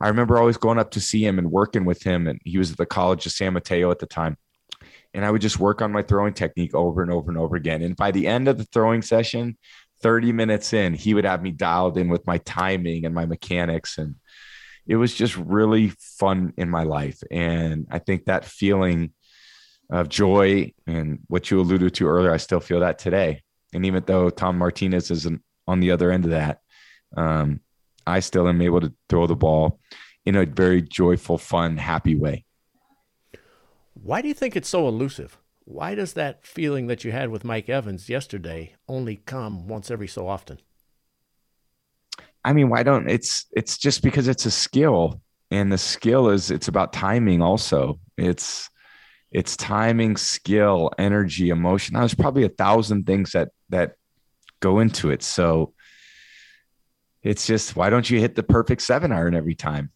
I 0.00 0.08
remember 0.08 0.36
always 0.36 0.56
going 0.56 0.78
up 0.78 0.90
to 0.92 1.00
see 1.00 1.24
him 1.24 1.38
and 1.38 1.52
working 1.52 1.84
with 1.84 2.02
him, 2.02 2.26
and 2.26 2.40
he 2.44 2.58
was 2.58 2.72
at 2.72 2.76
the 2.76 2.84
College 2.84 3.26
of 3.26 3.32
San 3.32 3.52
Mateo 3.52 3.92
at 3.92 4.00
the 4.00 4.06
time 4.06 4.36
and 5.14 5.24
I 5.24 5.30
would 5.30 5.40
just 5.40 5.60
work 5.60 5.80
on 5.80 5.92
my 5.92 6.02
throwing 6.02 6.34
technique 6.34 6.74
over 6.74 7.00
and 7.00 7.10
over 7.10 7.30
and 7.30 7.38
over 7.38 7.56
again. 7.56 7.82
And 7.82 7.96
by 7.96 8.10
the 8.10 8.26
end 8.26 8.48
of 8.48 8.58
the 8.58 8.64
throwing 8.64 9.00
session, 9.00 9.56
30 10.02 10.32
minutes 10.32 10.72
in, 10.72 10.92
he 10.92 11.14
would 11.14 11.24
have 11.24 11.42
me 11.42 11.52
dialed 11.52 11.96
in 11.96 12.08
with 12.08 12.26
my 12.26 12.38
timing 12.38 13.06
and 13.06 13.14
my 13.14 13.24
mechanics. 13.24 13.96
And 13.96 14.16
it 14.86 14.96
was 14.96 15.14
just 15.14 15.36
really 15.36 15.92
fun 16.18 16.52
in 16.56 16.68
my 16.68 16.82
life. 16.82 17.22
And 17.30 17.86
I 17.90 18.00
think 18.00 18.24
that 18.24 18.44
feeling 18.44 19.12
of 19.88 20.08
joy 20.08 20.72
and 20.86 21.20
what 21.28 21.50
you 21.50 21.60
alluded 21.60 21.94
to 21.94 22.08
earlier, 22.08 22.32
I 22.32 22.38
still 22.38 22.60
feel 22.60 22.80
that 22.80 22.98
today. 22.98 23.42
And 23.72 23.86
even 23.86 24.02
though 24.06 24.30
Tom 24.30 24.58
Martinez 24.58 25.10
isn't 25.10 25.42
on 25.66 25.80
the 25.80 25.92
other 25.92 26.10
end 26.10 26.24
of 26.24 26.32
that, 26.32 26.58
um, 27.16 27.60
I 28.06 28.20
still 28.20 28.48
am 28.48 28.60
able 28.60 28.80
to 28.80 28.92
throw 29.08 29.26
the 29.26 29.36
ball 29.36 29.78
in 30.26 30.36
a 30.36 30.44
very 30.44 30.82
joyful, 30.82 31.38
fun, 31.38 31.76
happy 31.76 32.16
way. 32.16 32.44
Why 33.94 34.20
do 34.22 34.28
you 34.28 34.34
think 34.34 34.56
it's 34.56 34.68
so 34.68 34.86
elusive? 34.86 35.38
Why 35.64 35.94
does 35.94 36.12
that 36.12 36.44
feeling 36.46 36.88
that 36.88 37.04
you 37.04 37.12
had 37.12 37.30
with 37.30 37.44
Mike 37.44 37.68
Evans 37.68 38.08
yesterday 38.08 38.74
only 38.86 39.16
come 39.16 39.66
once 39.66 39.90
every 39.90 40.08
so 40.08 40.28
often? 40.28 40.58
I 42.44 42.52
mean, 42.52 42.68
why 42.68 42.82
don't 42.82 43.08
it's 43.08 43.46
it's 43.52 43.78
just 43.78 44.02
because 44.02 44.28
it's 44.28 44.44
a 44.44 44.50
skill 44.50 45.22
and 45.50 45.72
the 45.72 45.78
skill 45.78 46.28
is 46.28 46.50
it's 46.50 46.68
about 46.68 46.92
timing 46.92 47.40
also. 47.40 47.98
It's 48.18 48.68
it's 49.30 49.56
timing, 49.56 50.16
skill, 50.16 50.90
energy, 50.98 51.48
emotion. 51.48 51.94
There's 51.94 52.14
probably 52.14 52.44
a 52.44 52.50
thousand 52.50 53.06
things 53.06 53.32
that 53.32 53.48
that 53.70 53.94
go 54.60 54.80
into 54.80 55.10
it. 55.10 55.22
So 55.22 55.72
it's 57.22 57.46
just 57.46 57.74
why 57.74 57.88
don't 57.88 58.08
you 58.10 58.20
hit 58.20 58.34
the 58.34 58.42
perfect 58.42 58.82
seven 58.82 59.12
iron 59.12 59.34
every 59.34 59.54
time? 59.54 59.90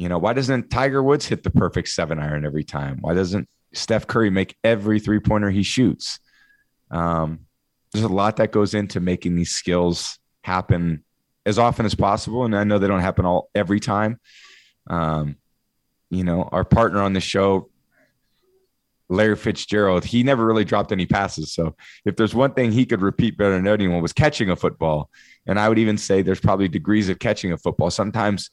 You 0.00 0.08
know, 0.08 0.16
why 0.16 0.32
doesn't 0.32 0.70
Tiger 0.70 1.02
Woods 1.02 1.26
hit 1.26 1.42
the 1.42 1.50
perfect 1.50 1.88
seven 1.88 2.18
iron 2.18 2.46
every 2.46 2.64
time? 2.64 2.96
Why 3.02 3.12
doesn't 3.12 3.46
Steph 3.74 4.06
Curry 4.06 4.30
make 4.30 4.56
every 4.64 4.98
three 4.98 5.20
pointer 5.20 5.50
he 5.50 5.62
shoots? 5.62 6.20
Um, 6.90 7.40
there's 7.92 8.06
a 8.06 8.08
lot 8.08 8.38
that 8.38 8.50
goes 8.50 8.72
into 8.72 8.98
making 8.98 9.36
these 9.36 9.50
skills 9.50 10.18
happen 10.42 11.04
as 11.44 11.58
often 11.58 11.84
as 11.84 11.94
possible. 11.94 12.46
And 12.46 12.56
I 12.56 12.64
know 12.64 12.78
they 12.78 12.88
don't 12.88 13.00
happen 13.00 13.26
all 13.26 13.50
every 13.54 13.78
time. 13.78 14.18
Um, 14.86 15.36
you 16.08 16.24
know, 16.24 16.48
our 16.50 16.64
partner 16.64 17.02
on 17.02 17.12
the 17.12 17.20
show, 17.20 17.68
Larry 19.10 19.36
Fitzgerald, 19.36 20.06
he 20.06 20.22
never 20.22 20.46
really 20.46 20.64
dropped 20.64 20.92
any 20.92 21.04
passes. 21.04 21.52
So 21.52 21.76
if 22.06 22.16
there's 22.16 22.34
one 22.34 22.54
thing 22.54 22.72
he 22.72 22.86
could 22.86 23.02
repeat 23.02 23.36
better 23.36 23.54
than 23.54 23.68
anyone 23.68 24.00
was 24.00 24.14
catching 24.14 24.48
a 24.48 24.56
football. 24.56 25.10
And 25.46 25.60
I 25.60 25.68
would 25.68 25.78
even 25.78 25.98
say 25.98 26.22
there's 26.22 26.40
probably 26.40 26.68
degrees 26.68 27.10
of 27.10 27.18
catching 27.18 27.52
a 27.52 27.58
football. 27.58 27.90
Sometimes 27.90 28.50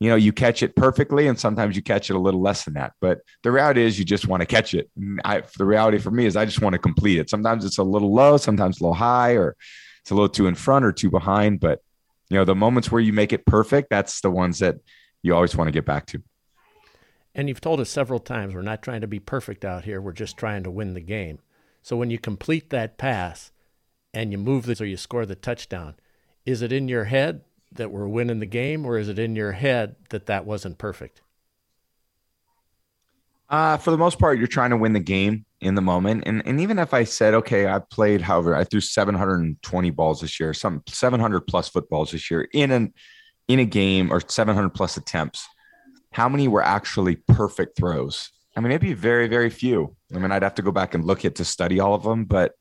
you 0.00 0.10
know, 0.10 0.16
you 0.16 0.32
catch 0.32 0.62
it 0.62 0.76
perfectly, 0.76 1.28
and 1.28 1.38
sometimes 1.38 1.76
you 1.76 1.82
catch 1.82 2.10
it 2.10 2.16
a 2.16 2.18
little 2.18 2.42
less 2.42 2.64
than 2.64 2.74
that. 2.74 2.92
But 3.00 3.20
the 3.42 3.52
reality 3.52 3.82
is, 3.82 3.98
you 3.98 4.04
just 4.04 4.26
want 4.26 4.40
to 4.40 4.46
catch 4.46 4.74
it. 4.74 4.90
Mm, 4.98 5.18
I, 5.24 5.42
the 5.56 5.64
reality 5.64 5.98
for 5.98 6.10
me 6.10 6.26
is, 6.26 6.36
I 6.36 6.44
just 6.44 6.60
want 6.60 6.74
to 6.74 6.78
complete 6.78 7.18
it. 7.18 7.30
Sometimes 7.30 7.64
it's 7.64 7.78
a 7.78 7.84
little 7.84 8.12
low, 8.12 8.36
sometimes 8.36 8.80
a 8.80 8.84
little 8.84 8.94
high, 8.94 9.32
or 9.32 9.56
it's 10.02 10.10
a 10.10 10.14
little 10.14 10.28
too 10.28 10.46
in 10.46 10.54
front 10.54 10.84
or 10.84 10.92
too 10.92 11.10
behind. 11.10 11.60
But 11.60 11.80
you 12.28 12.36
know, 12.36 12.44
the 12.44 12.54
moments 12.54 12.90
where 12.90 13.00
you 13.00 13.12
make 13.12 13.32
it 13.32 13.46
perfect, 13.46 13.90
that's 13.90 14.20
the 14.20 14.30
ones 14.30 14.58
that 14.58 14.76
you 15.22 15.34
always 15.34 15.56
want 15.56 15.68
to 15.68 15.72
get 15.72 15.86
back 15.86 16.06
to. 16.06 16.22
And 17.34 17.48
you've 17.48 17.60
told 17.60 17.80
us 17.80 17.90
several 17.90 18.20
times 18.20 18.54
we're 18.54 18.62
not 18.62 18.82
trying 18.82 19.00
to 19.00 19.06
be 19.06 19.18
perfect 19.18 19.64
out 19.64 19.84
here. 19.84 20.00
We're 20.00 20.12
just 20.12 20.36
trying 20.36 20.62
to 20.64 20.70
win 20.70 20.94
the 20.94 21.00
game. 21.00 21.40
So 21.82 21.96
when 21.96 22.10
you 22.10 22.18
complete 22.18 22.70
that 22.70 22.96
pass 22.96 23.50
and 24.12 24.30
you 24.30 24.38
move 24.38 24.66
this 24.66 24.80
or 24.80 24.86
you 24.86 24.96
score 24.96 25.26
the 25.26 25.34
touchdown, 25.34 25.96
is 26.46 26.62
it 26.62 26.72
in 26.72 26.88
your 26.88 27.04
head 27.04 27.42
that 27.74 27.90
we're 27.90 28.08
winning 28.08 28.40
the 28.40 28.46
game, 28.46 28.84
or 28.84 28.98
is 28.98 29.08
it 29.08 29.18
in 29.18 29.36
your 29.36 29.52
head 29.52 29.96
that 30.10 30.26
that 30.26 30.46
wasn't 30.46 30.78
perfect? 30.78 31.20
Uh, 33.48 33.76
for 33.76 33.90
the 33.90 33.98
most 33.98 34.18
part, 34.18 34.38
you're 34.38 34.46
trying 34.46 34.70
to 34.70 34.76
win 34.76 34.94
the 34.94 35.00
game 35.00 35.44
in 35.60 35.74
the 35.74 35.82
moment. 35.82 36.24
And 36.26 36.42
and 36.46 36.60
even 36.60 36.78
if 36.78 36.94
I 36.94 37.04
said, 37.04 37.34
okay, 37.34 37.68
I 37.68 37.78
played, 37.78 38.20
however, 38.20 38.54
I 38.54 38.64
threw 38.64 38.80
720 38.80 39.90
balls 39.90 40.20
this 40.20 40.40
year, 40.40 40.54
some 40.54 40.82
700 40.88 41.42
plus 41.42 41.68
footballs 41.68 42.12
this 42.12 42.30
year 42.30 42.48
in 42.52 42.70
an 42.70 42.94
in 43.48 43.58
a 43.58 43.64
game 43.64 44.12
or 44.12 44.20
700 44.26 44.70
plus 44.70 44.96
attempts. 44.96 45.46
How 46.12 46.28
many 46.28 46.48
were 46.48 46.62
actually 46.62 47.16
perfect 47.16 47.76
throws? 47.76 48.30
I 48.56 48.60
mean, 48.60 48.68
maybe 48.68 48.92
very, 48.92 49.26
very 49.26 49.50
few. 49.50 49.96
I 50.14 50.18
mean, 50.18 50.30
I'd 50.30 50.44
have 50.44 50.54
to 50.54 50.62
go 50.62 50.70
back 50.70 50.94
and 50.94 51.04
look 51.04 51.24
at 51.24 51.34
to 51.36 51.44
study 51.44 51.80
all 51.80 51.94
of 51.94 52.04
them, 52.04 52.24
but 52.24 52.52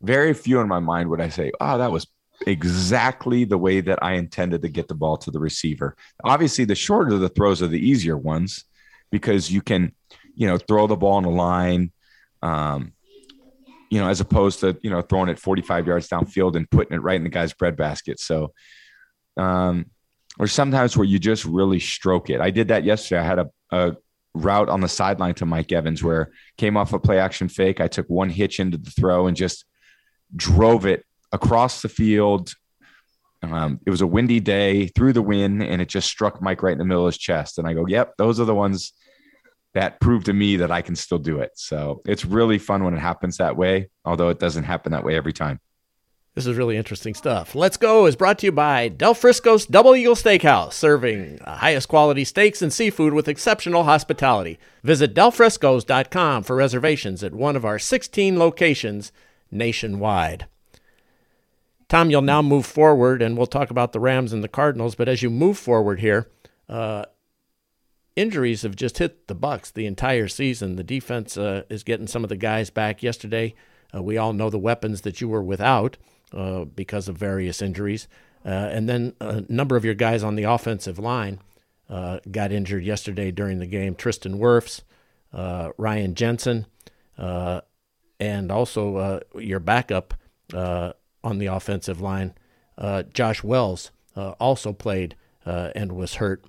very 0.00 0.34
few 0.34 0.60
in 0.60 0.68
my 0.68 0.78
mind 0.78 1.10
would 1.10 1.20
I 1.20 1.30
say, 1.30 1.50
oh, 1.60 1.78
that 1.78 1.90
was 1.90 2.06
exactly 2.46 3.44
the 3.44 3.58
way 3.58 3.80
that 3.80 4.02
I 4.02 4.14
intended 4.14 4.62
to 4.62 4.68
get 4.68 4.88
the 4.88 4.94
ball 4.94 5.16
to 5.18 5.30
the 5.30 5.38
receiver. 5.38 5.96
Obviously, 6.22 6.64
the 6.64 6.74
shorter 6.74 7.16
the 7.18 7.28
throws 7.28 7.62
are 7.62 7.68
the 7.68 7.78
easier 7.78 8.16
ones 8.16 8.64
because 9.10 9.50
you 9.50 9.62
can, 9.62 9.92
you 10.34 10.46
know, 10.46 10.58
throw 10.58 10.86
the 10.86 10.96
ball 10.96 11.14
on 11.14 11.22
the 11.22 11.30
line, 11.30 11.92
um, 12.42 12.92
you 13.90 14.00
know, 14.00 14.08
as 14.08 14.20
opposed 14.20 14.60
to, 14.60 14.76
you 14.82 14.90
know, 14.90 15.02
throwing 15.02 15.28
it 15.28 15.38
45 15.38 15.86
yards 15.86 16.08
downfield 16.08 16.56
and 16.56 16.68
putting 16.70 16.96
it 16.96 17.02
right 17.02 17.16
in 17.16 17.24
the 17.24 17.30
guy's 17.30 17.52
breadbasket. 17.52 18.18
So, 18.18 18.52
um, 19.36 19.86
or 20.38 20.46
sometimes 20.46 20.96
where 20.96 21.06
you 21.06 21.18
just 21.18 21.44
really 21.44 21.78
stroke 21.78 22.28
it. 22.28 22.40
I 22.40 22.50
did 22.50 22.68
that 22.68 22.84
yesterday. 22.84 23.20
I 23.20 23.24
had 23.24 23.38
a, 23.38 23.50
a 23.70 23.96
route 24.34 24.68
on 24.68 24.80
the 24.80 24.88
sideline 24.88 25.34
to 25.34 25.46
Mike 25.46 25.70
Evans 25.70 26.02
where 26.02 26.32
came 26.58 26.76
off 26.76 26.92
a 26.92 26.98
play 26.98 27.18
action 27.18 27.48
fake. 27.48 27.80
I 27.80 27.86
took 27.86 28.08
one 28.08 28.30
hitch 28.30 28.58
into 28.58 28.78
the 28.78 28.90
throw 28.90 29.28
and 29.28 29.36
just 29.36 29.64
drove 30.34 30.86
it 30.86 31.04
across 31.34 31.82
the 31.82 31.88
field. 31.88 32.54
Um, 33.42 33.80
it 33.84 33.90
was 33.90 34.00
a 34.00 34.06
windy 34.06 34.40
day 34.40 34.86
through 34.86 35.12
the 35.12 35.20
wind, 35.20 35.62
and 35.62 35.82
it 35.82 35.88
just 35.88 36.08
struck 36.08 36.40
Mike 36.40 36.62
right 36.62 36.72
in 36.72 36.78
the 36.78 36.84
middle 36.84 37.06
of 37.06 37.12
his 37.12 37.18
chest. 37.18 37.58
And 37.58 37.68
I 37.68 37.74
go, 37.74 37.86
"Yep, 37.86 38.14
those 38.16 38.40
are 38.40 38.46
the 38.46 38.54
ones 38.54 38.94
that 39.74 40.00
prove 40.00 40.24
to 40.24 40.32
me 40.32 40.56
that 40.56 40.70
I 40.70 40.80
can 40.80 40.96
still 40.96 41.18
do 41.18 41.40
it." 41.40 41.50
So 41.56 42.00
it's 42.06 42.24
really 42.24 42.58
fun 42.58 42.84
when 42.84 42.94
it 42.94 43.00
happens 43.00 43.36
that 43.36 43.56
way, 43.56 43.90
although 44.04 44.30
it 44.30 44.38
doesn't 44.38 44.64
happen 44.64 44.92
that 44.92 45.04
way 45.04 45.16
every 45.16 45.34
time. 45.34 45.60
This 46.34 46.46
is 46.46 46.56
really 46.56 46.76
interesting 46.76 47.14
stuff. 47.14 47.54
Let's 47.54 47.76
Go 47.76 48.06
is 48.06 48.16
brought 48.16 48.40
to 48.40 48.46
you 48.46 48.52
by 48.52 48.88
Del 48.88 49.14
Frisco's 49.14 49.66
Double 49.66 49.94
Eagle 49.94 50.16
Steakhouse, 50.16 50.72
serving 50.72 51.38
highest 51.44 51.86
quality 51.86 52.24
steaks 52.24 52.60
and 52.62 52.72
seafood 52.72 53.12
with 53.12 53.28
exceptional 53.28 53.84
hospitality. 53.84 54.58
Visit 54.82 55.14
delfriscos.com 55.14 56.42
for 56.42 56.56
reservations 56.56 57.22
at 57.22 57.34
one 57.34 57.54
of 57.54 57.64
our 57.64 57.78
16 57.78 58.36
locations 58.36 59.12
nationwide. 59.52 60.46
Tom, 61.94 62.10
you'll 62.10 62.22
now 62.22 62.42
move 62.42 62.66
forward, 62.66 63.22
and 63.22 63.38
we'll 63.38 63.46
talk 63.46 63.70
about 63.70 63.92
the 63.92 64.00
Rams 64.00 64.32
and 64.32 64.42
the 64.42 64.48
Cardinals. 64.48 64.96
But 64.96 65.08
as 65.08 65.22
you 65.22 65.30
move 65.30 65.56
forward 65.56 66.00
here, 66.00 66.28
uh, 66.68 67.04
injuries 68.16 68.62
have 68.62 68.74
just 68.74 68.98
hit 68.98 69.28
the 69.28 69.34
Bucks 69.36 69.70
the 69.70 69.86
entire 69.86 70.26
season. 70.26 70.74
The 70.74 70.82
defense 70.82 71.36
uh, 71.36 71.62
is 71.68 71.84
getting 71.84 72.08
some 72.08 72.24
of 72.24 72.30
the 72.30 72.36
guys 72.36 72.68
back 72.68 73.04
yesterday. 73.04 73.54
Uh, 73.94 74.02
we 74.02 74.18
all 74.18 74.32
know 74.32 74.50
the 74.50 74.58
weapons 74.58 75.02
that 75.02 75.20
you 75.20 75.28
were 75.28 75.40
without 75.40 75.96
uh, 76.32 76.64
because 76.64 77.06
of 77.06 77.16
various 77.16 77.62
injuries. 77.62 78.08
Uh, 78.44 78.48
and 78.48 78.88
then 78.88 79.14
a 79.20 79.44
number 79.48 79.76
of 79.76 79.84
your 79.84 79.94
guys 79.94 80.24
on 80.24 80.34
the 80.34 80.42
offensive 80.42 80.98
line 80.98 81.38
uh, 81.88 82.18
got 82.28 82.50
injured 82.50 82.82
yesterday 82.82 83.30
during 83.30 83.60
the 83.60 83.66
game. 83.66 83.94
Tristan 83.94 84.40
Wirfs, 84.40 84.82
uh, 85.32 85.70
Ryan 85.78 86.16
Jensen, 86.16 86.66
and 87.16 88.50
also 88.50 89.20
your 89.36 89.60
backup 89.60 90.14
on 91.24 91.38
the 91.38 91.46
offensive 91.46 92.00
line, 92.00 92.34
Josh 93.12 93.42
Wells, 93.42 93.90
also 94.14 94.72
played 94.72 95.16
and 95.44 95.92
was 95.92 96.14
hurt. 96.14 96.44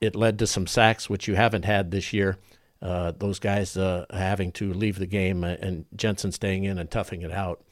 it 0.00 0.14
led 0.14 0.38
to 0.40 0.46
some 0.46 0.66
sacks, 0.66 1.08
which 1.08 1.26
you 1.26 1.36
haven't 1.36 1.64
had 1.64 1.90
this 1.90 2.12
year. 2.12 2.36
Uh, 2.82 3.12
those 3.16 3.38
guys 3.38 3.76
uh, 3.76 4.04
having 4.10 4.50
to 4.50 4.72
leave 4.72 4.98
the 4.98 5.06
game 5.06 5.44
and 5.44 5.84
Jensen 5.94 6.32
staying 6.32 6.64
in 6.64 6.78
and 6.78 6.90
toughing 6.90 7.22
it 7.22 7.30
out. 7.30 7.62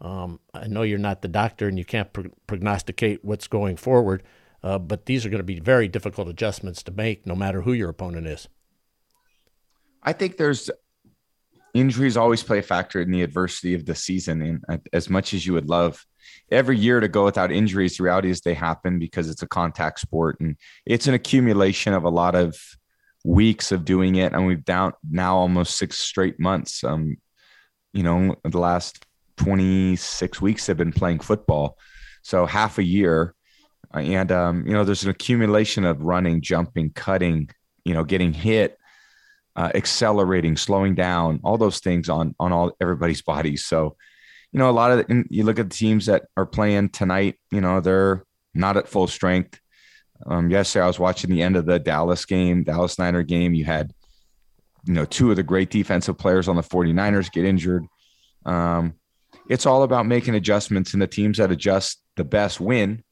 Um, 0.00 0.38
I 0.54 0.68
know 0.68 0.82
you're 0.82 0.98
not 0.98 1.20
the 1.20 1.28
doctor 1.28 1.66
and 1.66 1.76
you 1.76 1.84
can't 1.84 2.12
pro- 2.12 2.30
prognosticate 2.46 3.24
what's 3.24 3.48
going 3.48 3.76
forward, 3.76 4.22
uh, 4.62 4.78
but 4.78 5.06
these 5.06 5.26
are 5.26 5.30
going 5.30 5.40
to 5.40 5.44
be 5.44 5.58
very 5.58 5.88
difficult 5.88 6.28
adjustments 6.28 6.84
to 6.84 6.92
make 6.92 7.26
no 7.26 7.34
matter 7.34 7.62
who 7.62 7.72
your 7.72 7.88
opponent 7.88 8.28
is. 8.28 8.48
I 10.00 10.12
think 10.12 10.36
there's 10.36 10.70
injuries 11.74 12.16
always 12.16 12.42
play 12.42 12.58
a 12.58 12.62
factor 12.62 13.00
in 13.00 13.10
the 13.10 13.22
adversity 13.22 13.74
of 13.74 13.86
the 13.86 13.94
season. 13.94 14.62
And 14.68 14.88
as 14.92 15.08
much 15.08 15.34
as 15.34 15.46
you 15.46 15.54
would 15.54 15.68
love 15.68 16.04
every 16.50 16.78
year 16.78 17.00
to 17.00 17.08
go 17.08 17.24
without 17.24 17.50
injuries, 17.50 17.96
the 17.96 18.04
reality 18.04 18.30
is 18.30 18.40
they 18.40 18.54
happen 18.54 18.98
because 18.98 19.28
it's 19.28 19.42
a 19.42 19.48
contact 19.48 20.00
sport 20.00 20.38
and 20.40 20.56
it's 20.84 21.06
an 21.06 21.14
accumulation 21.14 21.94
of 21.94 22.04
a 22.04 22.10
lot 22.10 22.34
of 22.34 22.56
weeks 23.24 23.72
of 23.72 23.84
doing 23.84 24.16
it. 24.16 24.32
And 24.32 24.46
we've 24.46 24.64
down 24.64 24.92
now 25.08 25.36
almost 25.36 25.78
six 25.78 25.98
straight 25.98 26.38
months. 26.38 26.84
Um, 26.84 27.16
you 27.92 28.02
know, 28.02 28.34
the 28.44 28.58
last 28.58 29.04
26 29.38 30.40
weeks 30.40 30.66
have 30.66 30.76
been 30.76 30.92
playing 30.92 31.20
football. 31.20 31.78
So 32.22 32.46
half 32.46 32.78
a 32.78 32.84
year. 32.84 33.34
And, 33.92 34.32
um, 34.32 34.66
you 34.66 34.72
know, 34.72 34.84
there's 34.84 35.04
an 35.04 35.10
accumulation 35.10 35.84
of 35.84 36.00
running, 36.00 36.40
jumping, 36.40 36.90
cutting, 36.90 37.50
you 37.84 37.92
know, 37.92 38.04
getting 38.04 38.32
hit, 38.32 38.78
uh, 39.56 39.70
accelerating, 39.74 40.56
slowing 40.56 40.94
down, 40.94 41.40
all 41.44 41.58
those 41.58 41.80
things 41.80 42.08
on, 42.08 42.34
on 42.38 42.52
all 42.52 42.72
everybody's 42.80 43.22
bodies. 43.32 43.64
So, 43.64 43.96
you 44.52 44.58
know, 44.58 44.70
a 44.70 44.72
lot 44.72 44.92
of, 44.92 45.06
the, 45.06 45.24
you 45.30 45.44
look 45.44 45.58
at 45.58 45.70
the 45.70 45.76
teams 45.76 46.06
that 46.06 46.24
are 46.36 46.46
playing 46.46 46.90
tonight, 46.90 47.38
you 47.50 47.60
know, 47.60 47.80
they're 47.80 48.24
not 48.54 48.76
at 48.76 48.88
full 48.88 49.06
strength. 49.06 49.58
Um, 50.26 50.50
yesterday 50.50 50.84
I 50.84 50.86
was 50.86 50.98
watching 50.98 51.30
the 51.30 51.42
end 51.42 51.56
of 51.56 51.66
the 51.66 51.78
Dallas 51.78 52.24
game, 52.24 52.62
Dallas 52.62 52.98
Niner 52.98 53.22
game. 53.22 53.54
You 53.54 53.64
had, 53.64 53.92
you 54.84 54.92
know, 54.92 55.04
two 55.04 55.30
of 55.30 55.36
the 55.36 55.42
great 55.42 55.70
defensive 55.70 56.18
players 56.18 56.48
on 56.48 56.56
the 56.56 56.62
49ers 56.62 57.32
get 57.32 57.44
injured. 57.44 57.86
Um, 58.44 58.94
it's 59.48 59.66
all 59.66 59.82
about 59.82 60.06
making 60.06 60.34
adjustments 60.34 60.92
and 60.92 61.02
the 61.02 61.06
teams 61.06 61.38
that 61.38 61.50
adjust 61.50 62.00
the 62.16 62.24
best 62.24 62.60
win 62.60 63.02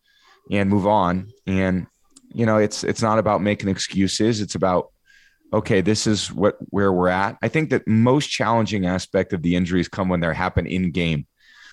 and 0.50 0.70
move 0.70 0.86
on. 0.86 1.30
And, 1.46 1.86
you 2.32 2.46
know, 2.46 2.58
it's, 2.58 2.84
it's 2.84 3.02
not 3.02 3.18
about 3.18 3.42
making 3.42 3.68
excuses. 3.68 4.40
It's 4.40 4.54
about, 4.54 4.92
okay, 5.52 5.80
this 5.80 6.06
is 6.06 6.32
what, 6.32 6.56
where 6.70 6.92
we're 6.92 7.08
at. 7.08 7.36
I 7.42 7.48
think 7.48 7.70
that 7.70 7.86
most 7.88 8.28
challenging 8.28 8.86
aspect 8.86 9.32
of 9.32 9.42
the 9.42 9.56
injuries 9.56 9.88
come 9.88 10.08
when 10.08 10.20
they 10.20 10.32
happen 10.32 10.66
in 10.66 10.92
game. 10.92 11.26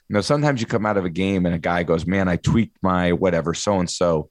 You 0.10 0.14
know, 0.14 0.22
sometimes 0.22 0.62
you 0.62 0.68
come 0.68 0.86
out 0.86 0.98
of 0.98 1.06
a 1.06 1.10
game 1.10 1.46
and 1.46 1.54
a 1.54 1.60
guy 1.60 1.84
goes, 1.84 2.08
man, 2.08 2.28
I 2.28 2.38
tweaked 2.38 2.78
my 2.82 3.12
whatever, 3.12 3.54
so-and-so, 3.54 4.30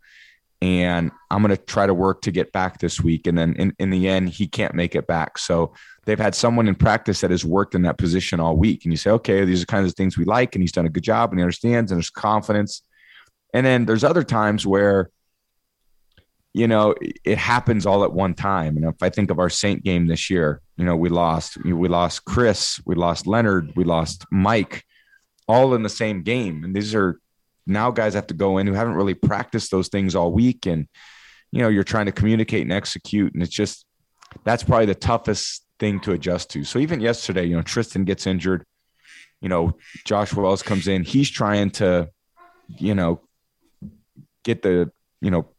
and 0.63 1.11
I'm 1.31 1.43
going 1.43 1.55
to 1.55 1.63
try 1.63 1.87
to 1.87 1.93
work 1.93 2.23
to 2.23 2.31
get 2.31 2.51
back 2.51 2.79
this 2.79 3.01
week. 3.01 3.27
And 3.27 3.37
then 3.37 3.55
in, 3.57 3.77
in 3.79 3.91
the 3.91 4.09
end, 4.09 4.31
he 4.31 4.49
can't 4.49 4.75
make 4.75 4.95
it 4.95 5.07
back. 5.07 5.37
So 5.37 5.75
they've 6.07 6.19
had 6.19 6.35
someone 6.35 6.67
in 6.67 6.75
practice 6.75 7.21
that 7.21 7.31
has 7.31 7.45
worked 7.45 7.75
in 7.75 7.83
that 7.83 7.99
position 7.99 8.41
all 8.41 8.57
week. 8.57 8.85
And 8.85 8.93
you 8.93 8.97
say, 8.97 9.11
okay, 9.11 9.45
these 9.45 9.63
are 9.63 9.67
kinds 9.67 9.89
of 9.89 9.95
things 9.95 10.17
we 10.17 10.25
like. 10.25 10.55
And 10.55 10.63
he's 10.63 10.73
done 10.73 10.87
a 10.87 10.91
good 10.91 11.05
job 11.05 11.31
and 11.31 11.39
he 11.39 11.43
understands 11.43 11.93
and 11.93 11.99
there's 11.99 12.09
confidence. 12.09 12.81
And 13.53 13.67
then 13.67 13.85
there's 13.85 14.03
other 14.03 14.25
times 14.25 14.67
where, 14.67 15.11
you 16.57 16.67
know, 16.67 16.95
it 17.23 17.37
happens 17.37 17.85
all 17.85 18.03
at 18.03 18.15
one 18.15 18.33
time. 18.33 18.79
And 18.79 18.87
if 18.87 19.03
I 19.03 19.11
think 19.11 19.31
of 19.31 19.39
our 19.39 19.51
Saint 19.51 19.85
game 19.85 20.07
this 20.07 20.31
year, 20.31 20.63
you 20.79 20.87
know, 20.87 20.97
we 20.97 21.11
lost, 21.11 21.63
we 21.63 21.87
lost 21.87 22.25
Chris, 22.25 22.81
we 22.87 22.95
lost 22.95 23.27
Leonard, 23.27 23.75
we 23.77 23.85
lost 23.85 24.25
Mike, 24.31 24.83
all 25.47 25.75
in 25.75 25.83
the 25.83 25.91
same 25.91 26.23
game. 26.23 26.65
And 26.65 26.75
these 26.75 26.95
are 26.95 27.21
now 27.67 27.91
guys 27.91 28.15
have 28.15 28.29
to 28.29 28.35
go 28.35 28.57
in 28.57 28.67
who 28.67 28.73
haven't 28.73 28.95
really 28.95 29.13
practiced 29.13 29.71
those 29.71 29.89
things 29.89 30.15
all 30.15 30.33
week. 30.33 30.65
And, 30.65 30.89
you 31.53 31.61
know, 31.61 31.69
you're 31.69 31.85
trying 31.85 32.07
to 32.07 32.13
communicate 32.13 32.63
and 32.63 32.73
execute. 32.73 33.35
And 33.35 33.43
it's 33.43 33.53
just, 33.53 33.85
that's 34.45 34.63
probably 34.63 34.87
the 34.87 34.95
toughest 34.95 35.63
thing 35.79 36.01
to 36.01 36.13
adjust 36.13 36.49
to. 36.53 36.65
So 36.65 36.79
even 36.79 37.03
yesterday, 37.03 37.45
you 37.45 37.57
know, 37.57 37.63
Tristan 37.63 38.07
gets 38.07 38.27
injured. 38.27 38.65
You 39.43 39.51
know, 39.51 39.77
Josh 40.07 40.33
Wells 40.33 40.63
comes 40.63 40.89
in. 40.89 41.05
He's 41.05 41.29
trying 41.29 41.69
to, 41.73 42.09
you 42.67 42.95
know, 42.95 43.21
get 44.43 44.63
the, 44.63 44.91
you 45.21 45.31
know, 45.31 45.51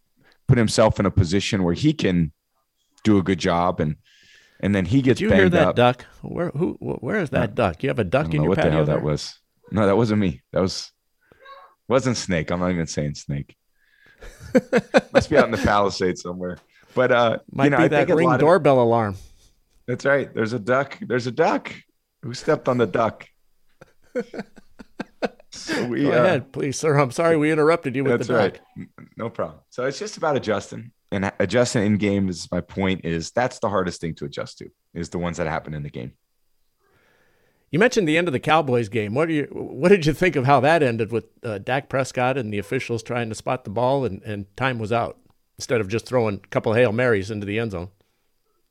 put 0.47 0.57
himself 0.57 0.99
in 0.99 1.05
a 1.05 1.11
position 1.11 1.63
where 1.63 1.73
he 1.73 1.93
can 1.93 2.31
do 3.03 3.17
a 3.17 3.23
good 3.23 3.39
job 3.39 3.79
and 3.79 3.95
and 4.59 4.73
then 4.73 4.85
he 4.85 5.01
gets 5.03 5.19
Did 5.19 5.29
you 5.29 5.35
hear 5.35 5.49
that 5.49 5.67
up. 5.69 5.75
duck? 5.75 6.05
Where 6.23 6.49
who 6.49 6.77
where 6.79 7.19
is 7.21 7.29
that 7.31 7.53
duck? 7.55 7.83
You 7.83 7.89
have 7.89 7.99
a 7.99 8.03
duck 8.03 8.33
in 8.33 8.41
your 8.41 8.49
what 8.49 8.57
patio 8.57 8.71
the 8.71 8.75
hell 8.77 8.85
there? 8.85 8.95
that 8.95 9.03
was. 9.03 9.37
No, 9.71 9.85
that 9.85 9.95
wasn't 9.97 10.19
me. 10.19 10.41
That 10.51 10.61
was 10.61 10.91
wasn't 11.87 12.17
snake. 12.17 12.49
I'm 12.51 12.59
not 12.59 12.71
even 12.71 12.87
saying 12.87 13.15
snake. 13.15 13.55
Must 15.13 15.29
be 15.29 15.37
out 15.37 15.45
in 15.45 15.51
the 15.51 15.57
Palisades 15.63 16.21
somewhere. 16.23 16.57
But 16.95 17.11
uh, 17.11 17.37
Might 17.51 17.65
you 17.65 17.69
know, 17.71 17.77
be 17.77 17.83
I 17.83 17.87
that 17.89 18.07
think 18.07 18.17
ring 18.17 18.27
lot 18.27 18.35
of- 18.35 18.39
doorbell 18.41 18.81
alarm. 18.81 19.15
That's 19.87 20.05
right. 20.05 20.33
There's 20.33 20.53
a 20.53 20.59
duck. 20.59 20.97
There's 21.01 21.27
a 21.27 21.31
duck. 21.31 21.71
Who 22.23 22.33
stepped 22.33 22.67
on 22.67 22.77
the 22.79 22.87
duck? 22.87 23.27
so 25.59 25.85
we, 25.85 26.03
Go 26.03 26.11
uh, 26.11 26.23
ahead, 26.23 26.51
please, 26.51 26.79
sir. 26.79 26.97
I'm 26.97 27.11
sorry 27.11 27.37
we 27.37 27.51
interrupted 27.51 27.95
you 27.95 28.03
with 28.03 28.19
That's 28.19 28.27
the 28.27 28.33
right. 28.33 28.59
No 29.15 29.29
problem. 29.29 29.59
So 29.69 29.85
it's 29.85 29.99
just 29.99 30.17
about 30.17 30.35
adjusting, 30.35 30.91
and 31.11 31.31
adjusting 31.39 31.85
in 31.85 31.97
game 31.97 32.29
is 32.29 32.49
my 32.51 32.61
point. 32.61 33.05
Is 33.05 33.31
that's 33.31 33.59
the 33.59 33.69
hardest 33.69 34.01
thing 34.01 34.15
to 34.15 34.25
adjust 34.25 34.57
to 34.59 34.69
is 34.93 35.09
the 35.09 35.17
ones 35.17 35.37
that 35.37 35.47
happen 35.47 35.73
in 35.73 35.83
the 35.83 35.89
game. 35.89 36.13
You 37.69 37.79
mentioned 37.79 38.07
the 38.07 38.17
end 38.17 38.27
of 38.27 38.31
the 38.31 38.39
Cowboys 38.39 38.89
game. 38.89 39.13
What 39.13 39.27
do 39.27 39.33
you 39.33 39.47
what 39.51 39.89
did 39.89 40.05
you 40.05 40.13
think 40.13 40.35
of 40.35 40.45
how 40.45 40.59
that 40.61 40.81
ended 40.83 41.11
with 41.11 41.25
uh, 41.43 41.57
Dak 41.57 41.89
Prescott 41.89 42.37
and 42.37 42.53
the 42.53 42.59
officials 42.59 43.03
trying 43.03 43.29
to 43.29 43.35
spot 43.35 43.63
the 43.63 43.69
ball 43.69 44.05
and, 44.05 44.21
and 44.23 44.45
time 44.55 44.79
was 44.79 44.91
out 44.91 45.17
instead 45.57 45.81
of 45.81 45.87
just 45.87 46.05
throwing 46.05 46.35
a 46.35 46.47
couple 46.47 46.73
hail 46.73 46.91
marys 46.91 47.31
into 47.31 47.45
the 47.45 47.59
end 47.59 47.71
zone? 47.71 47.89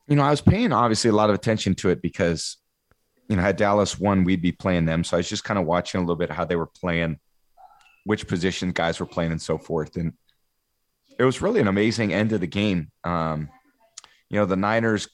you 0.08 0.16
know, 0.16 0.22
I 0.22 0.30
was 0.30 0.40
paying 0.40 0.72
obviously 0.72 1.10
a 1.10 1.14
lot 1.14 1.30
of 1.30 1.34
attention 1.34 1.74
to 1.76 1.90
it 1.90 2.00
because, 2.00 2.56
you 3.28 3.36
know, 3.36 3.42
had 3.42 3.56
Dallas 3.56 3.98
won, 3.98 4.24
we'd 4.24 4.42
be 4.42 4.52
playing 4.52 4.84
them. 4.84 5.04
So 5.04 5.16
I 5.16 5.18
was 5.18 5.28
just 5.28 5.44
kind 5.44 5.58
of 5.58 5.66
watching 5.66 5.98
a 5.98 6.02
little 6.02 6.16
bit 6.16 6.30
how 6.30 6.44
they 6.44 6.56
were 6.56 6.66
playing, 6.66 7.18
which 8.04 8.28
position 8.28 8.72
guys 8.72 9.00
were 9.00 9.06
playing, 9.06 9.32
and 9.32 9.42
so 9.42 9.58
forth. 9.58 9.96
And 9.96 10.12
it 11.18 11.24
was 11.24 11.42
really 11.42 11.60
an 11.60 11.68
amazing 11.68 12.12
end 12.12 12.32
of 12.32 12.40
the 12.40 12.46
game. 12.46 12.90
Um, 13.04 13.48
you 14.30 14.38
know, 14.38 14.46
the 14.46 14.56
Niners 14.56 15.08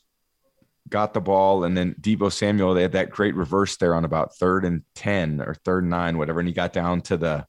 got 0.88 1.14
the 1.14 1.20
ball, 1.20 1.64
and 1.64 1.76
then 1.76 1.94
Deebo 2.00 2.30
Samuel, 2.30 2.74
they 2.74 2.82
had 2.82 2.92
that 2.92 3.10
great 3.10 3.34
reverse 3.34 3.76
there 3.76 3.94
on 3.94 4.04
about 4.04 4.36
third 4.36 4.64
and 4.64 4.82
10 4.94 5.40
or 5.40 5.54
third 5.54 5.84
and 5.84 5.90
nine, 5.90 6.18
whatever. 6.18 6.40
And 6.40 6.48
he 6.48 6.54
got 6.54 6.72
down 6.72 7.00
to 7.02 7.16
the, 7.16 7.46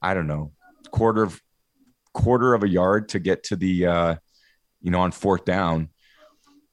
I 0.00 0.14
don't 0.14 0.26
know, 0.26 0.52
quarter 0.90 1.22
of 1.22 1.40
quarter 2.12 2.54
of 2.54 2.62
a 2.62 2.68
yard 2.68 3.08
to 3.10 3.18
get 3.18 3.44
to 3.44 3.56
the, 3.56 3.86
uh, 3.86 4.14
you 4.80 4.90
know, 4.90 5.00
on 5.00 5.10
fourth 5.12 5.44
down. 5.44 5.88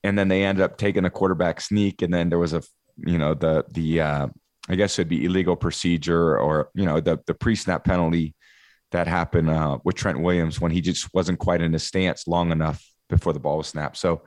And 0.04 0.18
then 0.18 0.28
they 0.28 0.44
ended 0.44 0.64
up 0.64 0.78
taking 0.78 1.06
a 1.06 1.10
quarterback 1.10 1.62
sneak. 1.62 2.02
And 2.02 2.14
then 2.14 2.30
there 2.30 2.40
was 2.40 2.54
a, 2.54 2.62
you 3.06 3.18
know, 3.18 3.34
the, 3.34 3.66
the, 3.72 4.02
uh, 4.02 4.28
I 4.68 4.76
guess 4.76 5.00
it'd 5.00 5.10
be 5.10 5.26
illegal 5.26 5.56
procedure 5.56 6.38
or, 6.38 6.70
you 6.74 6.86
know, 6.86 7.00
the, 7.00 7.20
the 7.26 7.34
pre 7.34 7.56
snap 7.56 7.84
penalty 7.84 8.36
that 8.92 9.08
happened 9.08 9.50
uh, 9.50 9.80
with 9.84 9.96
Trent 9.96 10.20
Williams 10.20 10.60
when 10.60 10.72
he 10.72 10.82
just 10.82 11.14
wasn't 11.14 11.40
quite 11.40 11.62
in 11.62 11.74
his 11.74 11.84
stance 11.84 12.28
long 12.28 12.52
enough 12.52 12.84
before 13.08 13.34
the 13.34 13.40
ball 13.40 13.58
was 13.58 13.68
snapped. 13.68 13.98
So 13.98 14.24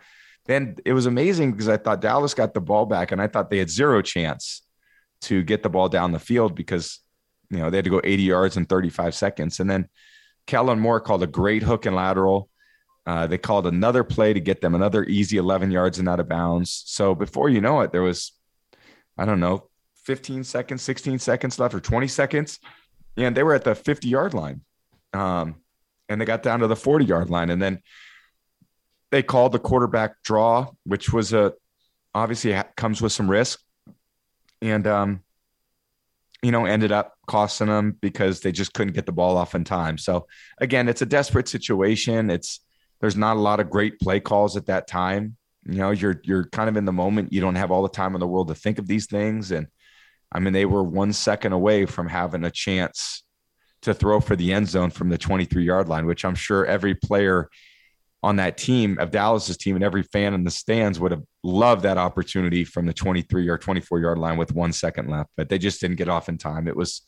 then 0.47 0.77
it 0.85 0.93
was 0.93 1.07
amazing 1.07 1.53
because 1.53 1.69
I 1.69 1.77
thought 1.77 2.01
Dallas 2.01 2.35
got 2.35 2.55
the 2.55 2.61
ball 2.61 2.87
back 2.87 3.13
and 3.13 3.21
I 3.21 3.29
thought 3.29 3.51
they 3.51 3.59
had 3.59 3.71
zero 3.71 4.03
chance 4.03 4.63
to 5.23 5.43
get 5.43 5.63
the 5.63 5.71
ball 5.71 5.89
down 5.89 6.13
the 6.13 6.19
field 6.19 6.55
because, 6.55 7.01
you 7.51 7.59
know, 7.59 7.71
they 7.71 7.79
had 7.79 7.85
to 7.85 7.91
go 7.91 8.01
80 8.03 8.23
yards 8.23 8.57
in 8.57 8.65
35 8.65 9.15
seconds. 9.15 9.61
And 9.61 9.71
then 9.71 9.89
Kellen 10.47 10.81
Moore 10.81 11.01
called 11.01 11.23
a 11.23 11.29
great 11.29 11.63
hook 11.63 11.87
and 11.87 11.95
lateral. 11.95 12.49
Uh, 13.07 13.27
they 13.27 13.39
called 13.39 13.67
another 13.67 14.05
play 14.05 14.33
to 14.33 14.41
get 14.41 14.61
them 14.61 14.75
another 14.75 15.05
easy 15.05 15.37
11 15.37 15.71
yards 15.71 15.99
and 15.99 16.09
out 16.09 16.21
of 16.21 16.29
bounds. 16.29 16.83
So 16.87 17.15
before 17.15 17.49
you 17.49 17.61
know 17.61 17.81
it, 17.81 17.93
there 17.93 18.03
was, 18.03 18.33
I 19.17 19.25
don't 19.25 19.41
know, 19.41 19.69
15 20.05 20.45
seconds, 20.45 20.83
16 20.83 21.19
seconds 21.19 21.59
left 21.59 21.75
or 21.75 21.81
20 21.81 22.09
seconds. 22.09 22.59
And 23.17 23.37
they 23.37 23.43
were 23.43 23.55
at 23.55 23.65
the 23.65 23.75
50 23.75 24.09
yard 24.09 24.35
line. 24.35 24.63
Um, 25.13 25.57
and 26.09 26.21
they 26.21 26.25
got 26.25 26.43
down 26.43 26.61
to 26.61 26.67
the 26.67 26.77
40 26.77 27.05
yard 27.05 27.31
line. 27.31 27.51
And 27.51 27.61
then 27.61 27.81
they 29.13 29.23
called 29.23 29.53
the 29.53 29.59
quarterback 29.59 30.23
draw, 30.25 30.71
which 30.85 31.13
was 31.13 31.33
a 31.33 31.53
obviously 32.15 32.61
comes 32.77 33.01
with 33.01 33.13
some 33.13 33.31
risk, 33.31 33.61
and 34.61 34.87
um, 34.87 35.23
you 36.43 36.51
know 36.51 36.65
ended 36.65 36.91
up 36.91 37.15
costing 37.27 37.69
them 37.69 37.97
because 38.01 38.41
they 38.41 38.51
just 38.51 38.73
couldn't 38.73 38.95
get 38.95 39.07
the 39.07 39.13
ball 39.13 39.37
off 39.37 39.55
in 39.55 39.65
time. 39.65 39.99
So 39.99 40.27
again, 40.59 40.89
it's 40.89 41.03
a 41.03 41.07
desperate 41.07 41.47
situation. 41.47 42.31
It's 42.31 42.61
there's 43.01 43.17
not 43.17 43.37
a 43.37 43.41
lot 43.41 43.61
of 43.61 43.71
great 43.71 44.01
play 44.01 44.19
calls 44.19 44.57
at 44.57 44.67
that 44.67 44.89
time. 44.89 45.37
You 45.65 45.79
know, 45.79 45.91
you're 45.91 46.21
you're 46.25 46.45
kind 46.45 46.69
of 46.69 46.77
in 46.77 46.85
the 46.85 46.93
moment. 46.93 47.33
You 47.33 47.41
don't 47.41 47.55
have 47.55 47.71
all 47.71 47.83
the 47.83 47.89
time 47.89 48.15
in 48.15 48.21
the 48.21 48.27
world 48.27 48.49
to 48.49 48.55
think 48.55 48.79
of 48.79 48.87
these 48.87 49.07
things. 49.07 49.53
And 49.53 49.69
I 50.33 50.41
mean, 50.41 50.53
they 50.53 50.65
were 50.65 50.83
one 50.83 51.13
second 51.13 51.53
away 51.53 51.87
from 51.87 52.09
having 52.09 52.45
a 52.45 52.51
chance 52.51 53.23
to 53.83 53.95
throw 53.95 54.21
for 54.21 54.37
the 54.37 54.53
end 54.53 54.69
zone 54.69 54.91
from 54.91 55.09
the 55.09 55.19
23 55.19 55.65
yard 55.65 55.89
line, 55.89 56.07
which 56.07 56.25
I'm 56.25 56.35
sure 56.35 56.65
every 56.65 56.95
player 56.95 57.49
on 58.23 58.37
that 58.37 58.57
team 58.57 58.99
of 58.99 59.11
Dallas's 59.11 59.57
team 59.57 59.75
and 59.75 59.85
every 59.85 60.05
fan 60.05 60.33
in 60.35 60.45
the 60.45 60.51
stands 60.51 61.01
would 61.01 61.11
have 61.11 61.25
loved 61.43 61.83
that 61.83 61.99
opportunity 61.99 62.65
from 62.65 62.87
the 62.87 62.93
23 62.93 63.49
or 63.49 63.59
24 63.59 63.99
yard 63.99 64.19
line 64.19 64.37
with 64.37 64.55
one 64.55 64.73
second 64.73 65.11
left, 65.11 65.31
but 65.37 65.49
they 65.49 65.59
just 65.59 65.81
didn't 65.81 65.97
get 65.97 66.09
off 66.09 66.29
in 66.29 66.39
time. 66.39 66.69
It 66.69 66.77
was, 66.77 67.03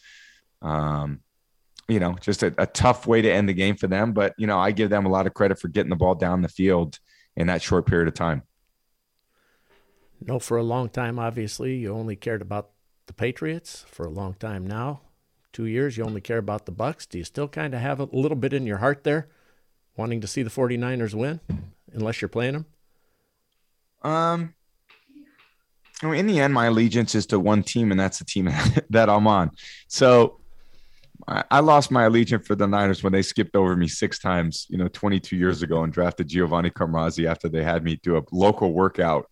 um, 0.61 1.21
you 1.88 2.01
know, 2.01 2.17
just 2.21 2.43
a, 2.43 2.53
a, 2.59 2.67
tough 2.67 3.07
way 3.07 3.23
to 3.23 3.31
end 3.31 3.49
the 3.49 3.53
game 3.53 3.77
for 3.77 3.87
them. 3.87 4.12
But, 4.12 4.35
you 4.38 4.47
know, 4.47 4.59
I 4.59 4.73
give 4.73 4.90
them 4.90 5.07
a 5.07 5.11
lot 5.11 5.27
of 5.27 5.35
credit 5.35 5.61
for 5.61 5.69
getting 5.69 5.90
the 5.90 5.97
ball 5.97 6.14
down 6.14 6.43
the 6.43 6.49
field 6.49 6.99
in 7.37 7.47
that 7.47 7.62
short 7.62 7.87
period 7.87 8.09
of 8.09 8.14
time. 8.14 8.42
No, 10.20 10.38
for 10.38 10.57
a 10.57 10.62
long 10.62 10.88
time, 10.88 11.18
obviously, 11.18 11.77
you 11.77 11.92
only 11.92 12.16
cared 12.16 12.42
about 12.42 12.70
the 13.07 13.12
Patriots 13.12 13.85
for 13.88 14.07
a 14.07 14.11
long 14.11 14.35
time 14.35 14.66
now. 14.66 15.01
Two 15.53 15.66
years, 15.66 15.97
you 15.97 16.05
only 16.05 16.20
care 16.20 16.38
about 16.38 16.66
the 16.66 16.73
Bucks. 16.73 17.07
Do 17.07 17.18
you 17.18 17.25
still 17.25 17.49
kind 17.49 17.75
of 17.75 17.81
have 17.81 18.01
a 18.01 18.09
little 18.12 18.37
bit 18.37 18.53
in 18.53 18.66
your 18.66 18.79
heart 18.79 19.05
there? 19.05 19.29
wanting 19.97 20.20
to 20.20 20.27
see 20.27 20.42
the 20.42 20.51
49ers 20.51 21.14
win 21.14 21.40
unless 21.92 22.20
you're 22.20 22.29
playing 22.29 22.55
them? 22.55 22.66
Um, 24.03 24.55
in 26.03 26.27
the 26.27 26.40
end, 26.40 26.53
my 26.53 26.66
allegiance 26.66 27.14
is 27.14 27.27
to 27.27 27.38
one 27.40 27.62
team, 27.62 27.90
and 27.90 27.99
that's 27.99 28.18
the 28.18 28.25
team 28.25 28.51
that 28.90 29.09
I'm 29.09 29.27
on. 29.27 29.51
So 29.88 30.40
I 31.27 31.61
lost 31.61 31.91
my 31.91 32.05
allegiance 32.05 32.47
for 32.47 32.55
the 32.55 32.67
Niners 32.67 33.03
when 33.03 33.13
they 33.13 33.23
skipped 33.23 33.57
over 33.57 33.75
me 33.77 33.89
six 33.89 34.19
times, 34.19 34.67
you 34.69 34.77
know, 34.77 34.89
22 34.89 35.37
years 35.37 35.63
ago 35.63 35.83
and 35.83 35.93
drafted 35.93 36.29
Giovanni 36.29 36.71
Carmazzi 36.71 37.27
after 37.27 37.49
they 37.49 37.65
had 37.65 37.83
me 37.83 37.99
do 38.03 38.19
a 38.19 38.23
local 38.31 38.73
workout 38.75 39.27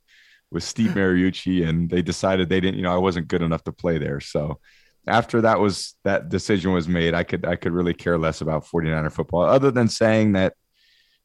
with 0.51 0.63
Steve 0.63 0.93
Mariucci, 0.93 1.67
and 1.67 1.91
they 1.91 2.03
decided 2.03 2.49
they 2.49 2.61
didn't, 2.61 2.77
you 2.77 2.83
know, 2.83 2.95
I 2.95 2.99
wasn't 2.99 3.29
good 3.29 3.43
enough 3.43 3.65
to 3.65 3.73
play 3.73 3.99
there. 3.99 4.21
So 4.21 4.61
after 5.07 5.41
that 5.43 5.61
was 5.61 5.95
that 6.05 6.29
decision 6.29 6.73
was 6.73 6.89
made, 6.89 7.15
I 7.15 7.25
could 7.25 7.45
I 7.45 7.57
could 7.57 7.73
really 7.73 7.95
care 7.95 8.19
less 8.19 8.41
about 8.41 8.67
49er 8.67 9.13
football, 9.13 9.43
other 9.43 9.71
than 9.71 9.89
saying 9.89 10.33
that 10.33 10.55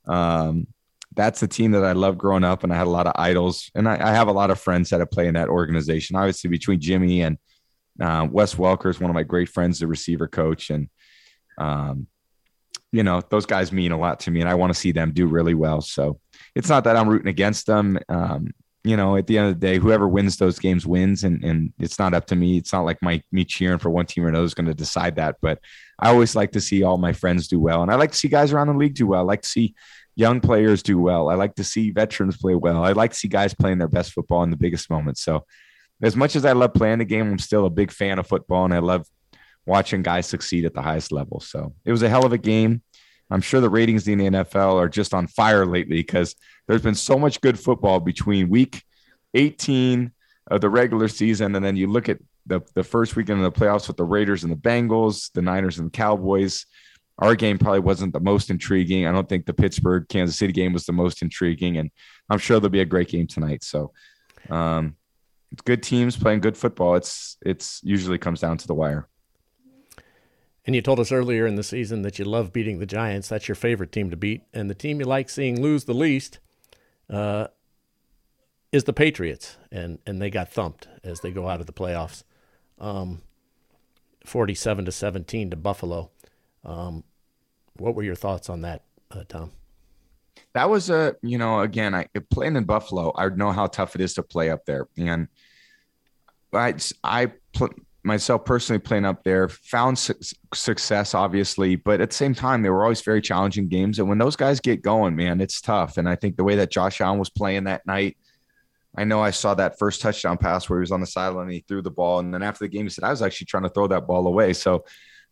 um, 0.08 0.68
that's 1.16 1.40
the 1.40 1.48
team 1.48 1.72
that 1.72 1.84
I 1.84 1.92
loved 1.92 2.18
growing 2.18 2.44
up, 2.44 2.64
and 2.64 2.74
I 2.74 2.78
had 2.78 2.88
a 2.88 2.92
lot 2.92 3.08
of 3.08 3.14
idols, 3.16 3.70
and 3.76 3.88
I, 3.88 3.94
I 3.96 4.12
have 4.12 4.28
a 4.28 4.34
lot 4.34 4.52
of 4.52 4.60
friends 4.60 4.90
that 4.90 5.00
have 5.00 5.12
played 5.12 5.28
in 5.28 5.34
that 5.36 5.50
organization. 5.50 6.16
Obviously, 6.16 6.50
between 6.50 6.80
Jimmy 6.80 7.22
and 7.22 7.38
uh, 8.02 8.28
Wes 8.30 8.56
Welker 8.56 8.90
is 8.90 9.00
one 9.00 9.10
of 9.10 9.16
my 9.16 9.24
great 9.24 9.50
friends, 9.50 9.80
the 9.80 9.88
receiver 9.88 10.28
coach, 10.28 10.70
and 10.70 10.90
um, 11.58 12.08
you 12.92 13.04
know 13.04 13.22
those 13.30 13.46
guys 13.46 13.72
mean 13.72 13.92
a 13.92 14.00
lot 14.00 14.20
to 14.22 14.32
me, 14.32 14.42
and 14.42 14.50
I 14.50 14.56
want 14.56 14.74
to 14.74 14.80
see 14.80 14.92
them 14.92 15.12
do 15.12 15.28
really 15.28 15.54
well. 15.54 15.82
So 15.82 16.20
it's 16.56 16.70
not 16.70 16.84
that 16.86 16.96
I'm 16.96 17.10
rooting 17.10 17.28
against 17.28 17.66
them. 17.66 17.98
Um, 18.10 18.52
you 18.84 18.96
know, 18.96 19.18
at 19.18 19.28
the 19.28 19.38
end 19.38 19.50
of 19.50 19.60
the 19.60 19.68
day, 19.68 19.80
whoever 19.80 20.08
wins 20.08 20.38
those 20.38 20.60
games 20.60 20.86
wins, 20.86 21.24
and 21.24 21.44
and 21.44 21.74
it's 21.80 22.00
not 22.00 22.14
up 22.14 22.28
to 22.28 22.36
me. 22.36 22.58
It's 22.58 22.72
not 22.72 22.86
like 22.86 23.02
my 23.02 23.22
me 23.32 23.44
cheering 23.44 23.80
for 23.80 23.90
one 23.90 24.06
team 24.06 24.26
or 24.26 24.30
another 24.30 24.46
is 24.46 24.54
going 24.54 24.68
to 24.68 24.74
decide 24.74 25.16
that. 25.18 25.36
But 25.42 25.60
I 26.00 26.10
always 26.10 26.36
like 26.36 26.52
to 26.54 26.62
see 26.62 26.84
all 26.84 26.98
my 26.98 27.14
friends 27.14 27.48
do 27.48 27.60
well, 27.60 27.82
and 27.82 27.92
I 27.92 27.96
like 27.96 28.12
to 28.12 28.18
see 28.18 28.30
guys 28.30 28.54
around 28.54 28.68
the 28.68 28.74
league 28.74 28.96
do 28.96 29.08
well. 29.08 29.20
I 29.20 29.24
like 29.24 29.42
to 29.42 29.50
see 29.50 29.76
young 30.16 30.40
players 30.40 30.82
do 30.82 31.00
well. 31.00 31.30
I 31.30 31.36
like 31.36 31.56
to 31.56 31.64
see 31.64 31.92
veterans 31.92 32.38
play 32.38 32.56
well. 32.56 32.84
I 32.84 32.94
like 32.94 33.12
to 33.12 33.18
see 33.18 33.28
guys 33.28 33.54
playing 33.54 33.78
their 33.78 33.88
best 33.88 34.14
football 34.14 34.44
in 34.44 34.50
the 34.50 34.58
biggest 34.58 34.90
moments. 34.90 35.22
So, 35.22 35.46
as 36.02 36.16
much 36.16 36.36
as 36.36 36.46
I 36.46 36.54
love 36.54 36.74
playing 36.74 37.00
the 37.00 37.06
game, 37.06 37.32
I'm 37.32 37.40
still 37.40 37.66
a 37.66 37.70
big 37.70 37.92
fan 37.92 38.20
of 38.20 38.28
football, 38.28 38.66
and 38.66 38.74
I 38.74 38.80
love 38.80 39.08
watching 39.66 40.02
guys 40.02 40.28
succeed 40.28 40.66
at 40.66 40.74
the 40.74 40.82
highest 40.82 41.12
level. 41.12 41.40
So 41.40 41.74
it 41.86 41.92
was 41.92 42.04
a 42.04 42.10
hell 42.10 42.26
of 42.26 42.34
a 42.34 42.38
game. 42.38 42.82
I'm 43.30 43.42
sure 43.42 43.60
the 43.60 43.70
ratings 43.70 44.08
in 44.08 44.20
the 44.20 44.30
NFL 44.30 44.76
are 44.76 44.88
just 44.88 45.14
on 45.14 45.28
fire 45.28 45.66
lately 45.66 45.98
because 45.98 46.36
there's 46.68 46.82
been 46.82 46.96
so 46.96 47.20
much 47.20 47.42
good 47.42 47.60
football 47.60 48.00
between 48.00 48.50
week 48.50 48.84
18 49.34 50.12
of 50.50 50.62
the 50.62 50.70
regular 50.70 51.08
season, 51.10 51.56
and 51.56 51.66
then 51.66 51.76
you 51.76 51.88
look 51.88 52.10
at 52.10 52.20
the 52.46 52.62
the 52.74 52.84
first 52.84 53.16
weekend 53.16 53.44
of 53.44 53.54
the 53.54 53.60
playoffs 53.60 53.88
with 53.88 53.98
the 53.98 54.06
Raiders 54.06 54.44
and 54.44 54.52
the 54.52 54.58
Bengals, 54.58 55.32
the 55.34 55.42
Niners 55.42 55.80
and 55.80 55.88
the 55.88 55.92
Cowboys. 55.98 56.66
Our 57.20 57.36
game 57.36 57.58
probably 57.58 57.80
wasn't 57.80 58.14
the 58.14 58.20
most 58.20 58.50
intriguing. 58.50 59.08
I 59.08 59.12
don't 59.12 59.28
think 59.28 59.46
the 59.46 59.54
Pittsburgh 59.54 60.08
Kansas 60.08 60.38
City 60.38 60.54
game 60.54 60.72
was 60.72 60.86
the 60.86 60.94
most 60.94 61.22
intriguing, 61.22 61.78
and 61.78 61.92
I'm 62.30 62.40
sure 62.40 62.60
there'll 62.60 62.70
be 62.70 62.82
a 62.82 62.86
great 62.86 63.10
game 63.10 63.28
tonight. 63.28 63.64
So, 63.64 63.92
um, 64.50 64.96
it's 65.52 65.62
good 65.62 65.84
teams 65.84 66.18
playing 66.18 66.42
good 66.42 66.58
football. 66.58 66.96
It's 66.96 67.38
it's 67.42 67.82
usually 67.84 68.18
comes 68.18 68.42
down 68.42 68.58
to 68.58 68.68
the 68.68 68.76
wire. 68.76 69.08
And 70.68 70.76
you 70.76 70.82
told 70.82 71.00
us 71.00 71.14
earlier 71.14 71.48
in 71.48 71.56
the 71.56 71.64
season 71.64 72.02
that 72.02 72.20
you 72.20 72.26
love 72.26 72.52
beating 72.52 72.80
the 72.80 72.86
Giants. 72.86 73.30
That's 73.30 73.48
your 73.48 73.56
favorite 73.56 73.94
team 73.94 74.10
to 74.10 74.18
beat. 74.18 74.42
And 74.54 74.70
the 74.70 74.76
team 74.76 75.00
you 75.00 75.06
like 75.06 75.30
seeing 75.30 75.62
lose 75.62 75.86
the 75.86 75.94
least 75.94 76.40
uh, 77.10 77.48
is 78.74 78.84
the 78.84 78.92
Patriots. 78.92 79.56
And, 79.72 80.00
and 80.06 80.22
they 80.22 80.30
got 80.30 80.52
thumped 80.52 80.90
as 81.06 81.22
they 81.22 81.32
go 81.32 81.48
out 81.48 81.62
of 81.62 81.68
the 81.68 81.74
playoffs. 81.74 82.24
Um, 82.80 83.22
47 84.26 84.84
to 84.84 84.92
17 84.92 85.52
to 85.52 85.56
Buffalo. 85.56 86.12
Um, 86.66 87.06
what 87.78 87.96
were 87.96 88.04
your 88.04 88.16
thoughts 88.16 88.50
on 88.50 88.60
that, 88.64 88.84
uh, 89.10 89.24
Tom? 89.30 89.52
That 90.54 90.70
was 90.70 90.90
a, 90.90 91.16
you 91.22 91.38
know, 91.38 91.62
again, 91.62 91.94
I 91.94 92.08
playing 92.30 92.56
in 92.56 92.64
Buffalo, 92.66 93.14
I 93.16 93.30
know 93.30 93.52
how 93.52 93.68
tough 93.68 93.96
it 93.96 94.02
is 94.02 94.14
to 94.16 94.24
play 94.24 94.50
up 94.50 94.66
there. 94.66 94.88
And 94.98 95.28
I, 96.54 96.76
I, 97.04 97.32
myself 98.04 98.46
personally 98.46 98.80
playing 98.80 99.06
up 99.06 99.24
there, 99.24 99.50
found 99.50 100.00
su- 100.00 100.16
success, 100.54 101.14
obviously, 101.14 101.76
but 101.76 102.02
at 102.02 102.10
the 102.10 102.16
same 102.16 102.34
time, 102.34 102.62
they 102.62 102.70
were 102.70 102.84
always 102.84 103.02
very 103.02 103.22
challenging 103.22 103.68
games. 103.68 104.00
And 104.00 104.08
when 104.08 104.18
those 104.18 104.36
guys 104.36 104.60
get 104.60 104.82
going, 104.82 105.16
man, 105.16 105.42
it's 105.42 105.62
tough. 105.62 105.98
And 105.98 106.08
I 106.08 106.16
think 106.16 106.38
the 106.38 106.44
way 106.44 106.56
that 106.56 106.72
Josh 106.72 107.02
Allen 107.02 107.20
was 107.20 107.30
playing 107.30 107.66
that 107.66 107.86
night, 107.86 108.18
I 108.98 109.04
know 109.04 109.22
I 109.22 109.32
saw 109.32 109.54
that 109.56 109.78
first 109.78 110.02
touchdown 110.02 110.38
pass 110.38 110.68
where 110.68 110.80
he 110.80 110.82
was 110.82 110.92
on 110.92 111.02
the 111.02 111.08
sideline 111.08 111.44
and 111.44 111.54
he 111.54 111.66
threw 111.68 111.84
the 111.84 111.92
ball. 111.92 112.20
And 112.20 112.34
then 112.34 112.42
after 112.42 112.66
the 112.66 112.70
game, 112.70 112.86
he 112.86 112.90
said, 112.90 113.04
I 113.04 113.12
was 113.12 113.22
actually 113.22 113.46
trying 113.46 113.64
to 113.64 113.70
throw 113.70 113.88
that 113.88 114.08
ball 114.08 114.26
away. 114.26 114.54
So, 114.54 114.86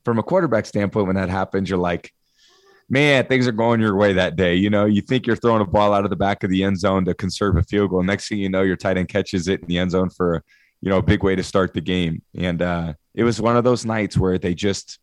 from 0.04 0.20
a 0.20 0.24
quarterback 0.24 0.68
standpoint, 0.68 1.08
when 1.08 1.16
that 1.16 1.30
happens, 1.30 1.68
you're 1.68 1.80
like, 1.80 2.14
man, 2.90 3.26
things 3.26 3.48
are 3.48 3.52
going 3.52 3.82
your 3.82 3.96
way 3.96 4.14
that 4.14 4.36
day. 4.36 4.56
You 4.56 4.70
know, 4.70 4.86
you 4.86 5.02
think 5.02 5.26
you're 5.26 5.36
throwing 5.36 5.62
a 5.62 5.66
ball 5.66 5.94
out 5.94 6.04
of 6.04 6.10
the 6.10 6.16
back 6.16 6.44
of 6.44 6.50
the 6.50 6.64
end 6.64 6.80
zone 6.80 7.06
to 7.06 7.14
conserve 7.14 7.58
a 7.58 7.64
field 7.64 7.90
goal. 7.90 8.04
Next 8.04 8.30
thing 8.30 8.40
you 8.40 8.50
know, 8.50 8.62
your 8.62 8.76
tight 8.76 8.98
end 8.98 9.10
catches 9.10 9.48
it 9.48 9.62
in 9.62 9.68
the 9.68 9.78
end 9.78 9.92
zone 9.92 10.10
for 10.10 10.44
you 10.86 10.92
know, 10.92 10.98
a 10.98 11.04
big 11.04 11.24
way 11.24 11.36
to 11.36 11.44
start 11.44 11.74
the 11.74 11.82
game. 11.82 12.22
And 12.36 12.62
uh, 12.62 12.94
it 13.16 13.24
was 13.24 13.42
one 13.42 13.58
of 13.58 13.64
those 13.64 13.86
nights 13.86 14.18
where 14.18 14.38
they 14.38 14.54
just 14.54 15.00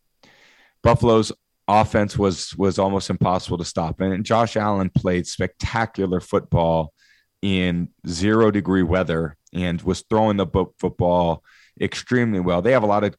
Buffalo's 0.81 1.31
offense 1.67 2.17
was 2.17 2.55
was 2.55 2.79
almost 2.79 3.09
impossible 3.09 3.57
to 3.57 3.65
stop. 3.65 3.99
And 3.99 4.25
Josh 4.25 4.55
Allen 4.55 4.89
played 4.89 5.27
spectacular 5.27 6.21
football 6.21 6.93
in 7.41 7.89
zero 8.07 8.49
degree 8.49 8.83
weather 8.83 9.35
and 9.53 9.81
was 9.81 10.05
throwing 10.09 10.37
the 10.37 10.47
football 10.79 11.43
extremely 11.81 12.39
well. 12.39 12.61
They 12.61 12.71
have 12.71 12.83
a 12.83 12.87
lot 12.87 13.03
of 13.03 13.15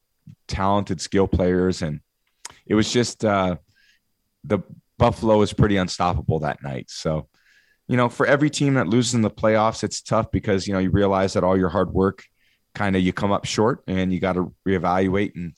talented 0.47 0.99
skill 1.01 1.27
players, 1.27 1.83
and 1.83 1.99
it 2.65 2.73
was 2.73 2.91
just 2.91 3.23
uh, 3.23 3.57
the 4.47 4.59
Buffalo 4.97 5.37
was 5.37 5.53
pretty 5.53 5.77
unstoppable 5.77 6.39
that 6.39 6.63
night. 6.63 6.89
So, 6.89 7.27
you 7.87 7.97
know, 7.97 8.09
for 8.09 8.25
every 8.25 8.49
team 8.49 8.75
that 8.75 8.87
loses 8.87 9.13
in 9.13 9.21
the 9.21 9.29
playoffs, 9.29 9.83
it's 9.83 10.01
tough 10.01 10.31
because 10.31 10.67
you 10.67 10.73
know 10.73 10.79
you 10.79 10.89
realize 10.89 11.33
that 11.33 11.43
all 11.43 11.57
your 11.57 11.69
hard 11.69 11.91
work 11.91 12.23
kind 12.73 12.95
of 12.95 13.01
you 13.01 13.13
come 13.13 13.31
up 13.31 13.45
short, 13.45 13.83
and 13.87 14.11
you 14.13 14.19
got 14.19 14.33
to 14.33 14.53
reevaluate 14.67 15.35
and 15.35 15.53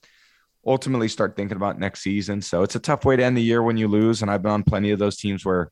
ultimately 0.66 1.08
start 1.08 1.36
thinking 1.36 1.56
about 1.56 1.80
next 1.80 2.02
season. 2.02 2.42
So 2.42 2.62
it's 2.64 2.76
a 2.76 2.80
tough 2.80 3.06
way 3.06 3.16
to 3.16 3.24
end 3.24 3.38
the 3.38 3.42
year 3.42 3.64
when 3.64 3.78
you 3.78 3.88
lose, 3.88 4.22
and 4.22 4.30
I've 4.30 4.42
been 4.42 4.52
on 4.52 4.64
plenty 4.64 4.92
of 4.92 5.00
those 5.00 5.18
teams 5.18 5.46
where 5.46 5.72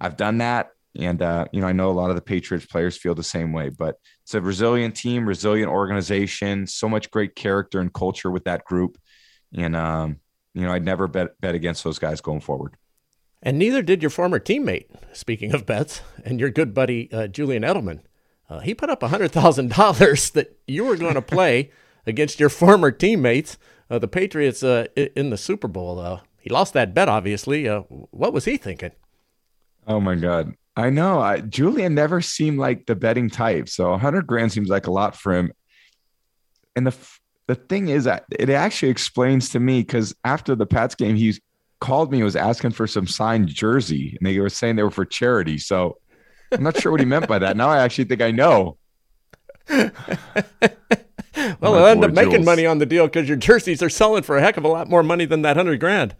I've 0.00 0.16
done 0.16 0.38
that. 0.38 0.70
And 0.98 1.22
uh, 1.22 1.46
you 1.52 1.60
know, 1.60 1.66
I 1.66 1.72
know 1.72 1.90
a 1.90 1.92
lot 1.92 2.10
of 2.10 2.16
the 2.16 2.22
Patriots 2.22 2.66
players 2.66 2.96
feel 2.96 3.14
the 3.14 3.22
same 3.22 3.52
way, 3.52 3.70
but 3.70 3.96
it's 4.24 4.34
a 4.34 4.40
resilient 4.40 4.94
team, 4.94 5.26
resilient 5.26 5.70
organization, 5.70 6.66
so 6.66 6.88
much 6.88 7.10
great 7.10 7.34
character 7.34 7.80
and 7.80 7.92
culture 7.92 8.30
with 8.30 8.44
that 8.44 8.64
group. 8.64 8.98
And 9.54 9.76
um, 9.76 10.16
you 10.54 10.62
know, 10.62 10.72
I'd 10.72 10.84
never 10.84 11.06
bet 11.06 11.40
bet 11.40 11.54
against 11.54 11.84
those 11.84 11.98
guys 11.98 12.20
going 12.20 12.40
forward. 12.40 12.76
And 13.42 13.58
neither 13.58 13.82
did 13.82 14.02
your 14.02 14.10
former 14.10 14.38
teammate. 14.38 14.86
Speaking 15.12 15.52
of 15.52 15.66
bets, 15.66 16.00
and 16.24 16.38
your 16.38 16.50
good 16.50 16.74
buddy 16.74 17.12
uh, 17.12 17.26
Julian 17.26 17.62
Edelman, 17.62 18.00
uh, 18.48 18.60
he 18.60 18.74
put 18.74 18.90
up 18.90 19.02
hundred 19.02 19.32
thousand 19.32 19.70
dollars 19.70 20.30
that 20.30 20.58
you 20.66 20.84
were 20.84 20.96
going 20.96 21.14
to 21.14 21.22
play 21.22 21.70
against 22.06 22.40
your 22.40 22.48
former 22.48 22.90
teammates, 22.90 23.58
uh, 23.90 23.98
the 23.98 24.08
Patriots, 24.08 24.62
uh, 24.62 24.86
in 24.96 25.30
the 25.30 25.36
Super 25.36 25.68
Bowl. 25.68 25.98
Uh, 25.98 26.20
he 26.38 26.50
lost 26.50 26.72
that 26.74 26.94
bet, 26.94 27.08
obviously. 27.08 27.68
Uh, 27.68 27.80
what 27.80 28.32
was 28.32 28.44
he 28.44 28.56
thinking? 28.56 28.92
Oh 29.86 30.00
my 30.00 30.14
God. 30.14 30.54
I 30.76 30.90
know. 30.90 31.20
I, 31.20 31.40
Julian 31.40 31.94
never 31.94 32.20
seemed 32.20 32.58
like 32.58 32.86
the 32.86 32.94
betting 32.94 33.28
type. 33.28 33.68
So 33.68 33.90
100 33.90 34.26
grand 34.26 34.52
seems 34.52 34.68
like 34.68 34.86
a 34.86 34.92
lot 34.92 35.14
for 35.14 35.34
him. 35.34 35.52
And 36.74 36.86
the 36.86 36.96
the 37.52 37.60
thing 37.66 37.88
is 37.88 38.04
that 38.04 38.24
it 38.30 38.48
actually 38.48 38.88
explains 38.88 39.50
to 39.50 39.60
me 39.60 39.82
because 39.82 40.14
after 40.24 40.54
the 40.54 40.64
Pats 40.64 40.94
game, 40.94 41.16
he 41.16 41.38
called 41.80 42.10
me 42.10 42.18
and 42.18 42.24
was 42.24 42.36
asking 42.36 42.70
for 42.70 42.86
some 42.86 43.06
signed 43.06 43.48
jersey, 43.48 44.16
and 44.18 44.26
they 44.26 44.38
were 44.38 44.48
saying 44.48 44.76
they 44.76 44.82
were 44.82 44.90
for 44.90 45.04
charity. 45.04 45.58
So 45.58 45.98
I'm 46.50 46.62
not 46.62 46.80
sure 46.80 46.90
what 46.90 47.00
he 47.00 47.06
meant 47.06 47.28
by 47.28 47.38
that. 47.40 47.56
Now 47.56 47.68
I 47.68 47.78
actually 47.78 48.04
think 48.04 48.22
I 48.22 48.30
know. 48.30 48.78
well, 49.68 49.90
oh 51.36 51.74
they'll 51.74 51.86
end 51.86 52.04
up 52.04 52.12
making 52.12 52.44
money 52.44 52.64
on 52.64 52.78
the 52.78 52.86
deal 52.86 53.06
because 53.06 53.28
your 53.28 53.36
jerseys 53.36 53.82
are 53.82 53.90
selling 53.90 54.22
for 54.22 54.38
a 54.38 54.40
heck 54.40 54.56
of 54.56 54.64
a 54.64 54.68
lot 54.68 54.88
more 54.88 55.02
money 55.02 55.26
than 55.26 55.42
that 55.42 55.56
hundred 55.56 55.78
grand. 55.78 56.16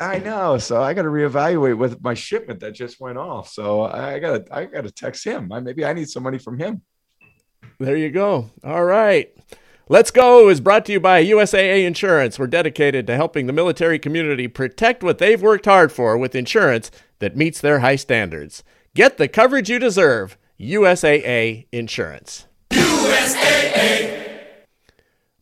I 0.00 0.18
know. 0.18 0.56
So 0.56 0.82
I 0.82 0.94
got 0.94 1.02
to 1.02 1.08
reevaluate 1.08 1.76
with 1.76 2.02
my 2.02 2.14
shipment 2.14 2.60
that 2.60 2.72
just 2.72 2.98
went 3.00 3.18
off. 3.18 3.50
So 3.50 3.82
I 3.82 4.18
got 4.18 4.46
to 4.46 4.54
I 4.54 4.64
got 4.64 4.84
to 4.84 4.90
text 4.90 5.24
him. 5.24 5.52
I, 5.52 5.60
maybe 5.60 5.84
I 5.84 5.92
need 5.92 6.08
some 6.08 6.22
money 6.22 6.38
from 6.38 6.58
him. 6.58 6.80
There 7.78 7.96
you 7.96 8.10
go. 8.10 8.50
All 8.64 8.84
right. 8.84 9.30
Let's 9.92 10.12
Go 10.12 10.48
is 10.48 10.60
brought 10.60 10.84
to 10.84 10.92
you 10.92 11.00
by 11.00 11.24
USAA 11.24 11.84
Insurance. 11.84 12.38
We're 12.38 12.46
dedicated 12.46 13.08
to 13.08 13.16
helping 13.16 13.48
the 13.48 13.52
military 13.52 13.98
community 13.98 14.46
protect 14.46 15.02
what 15.02 15.18
they've 15.18 15.42
worked 15.42 15.64
hard 15.64 15.90
for 15.90 16.16
with 16.16 16.36
insurance 16.36 16.92
that 17.18 17.36
meets 17.36 17.60
their 17.60 17.80
high 17.80 17.96
standards. 17.96 18.62
Get 18.94 19.18
the 19.18 19.26
coverage 19.26 19.68
you 19.68 19.80
deserve. 19.80 20.38
USAA 20.60 21.66
Insurance. 21.72 22.46
USAA. 22.70 24.28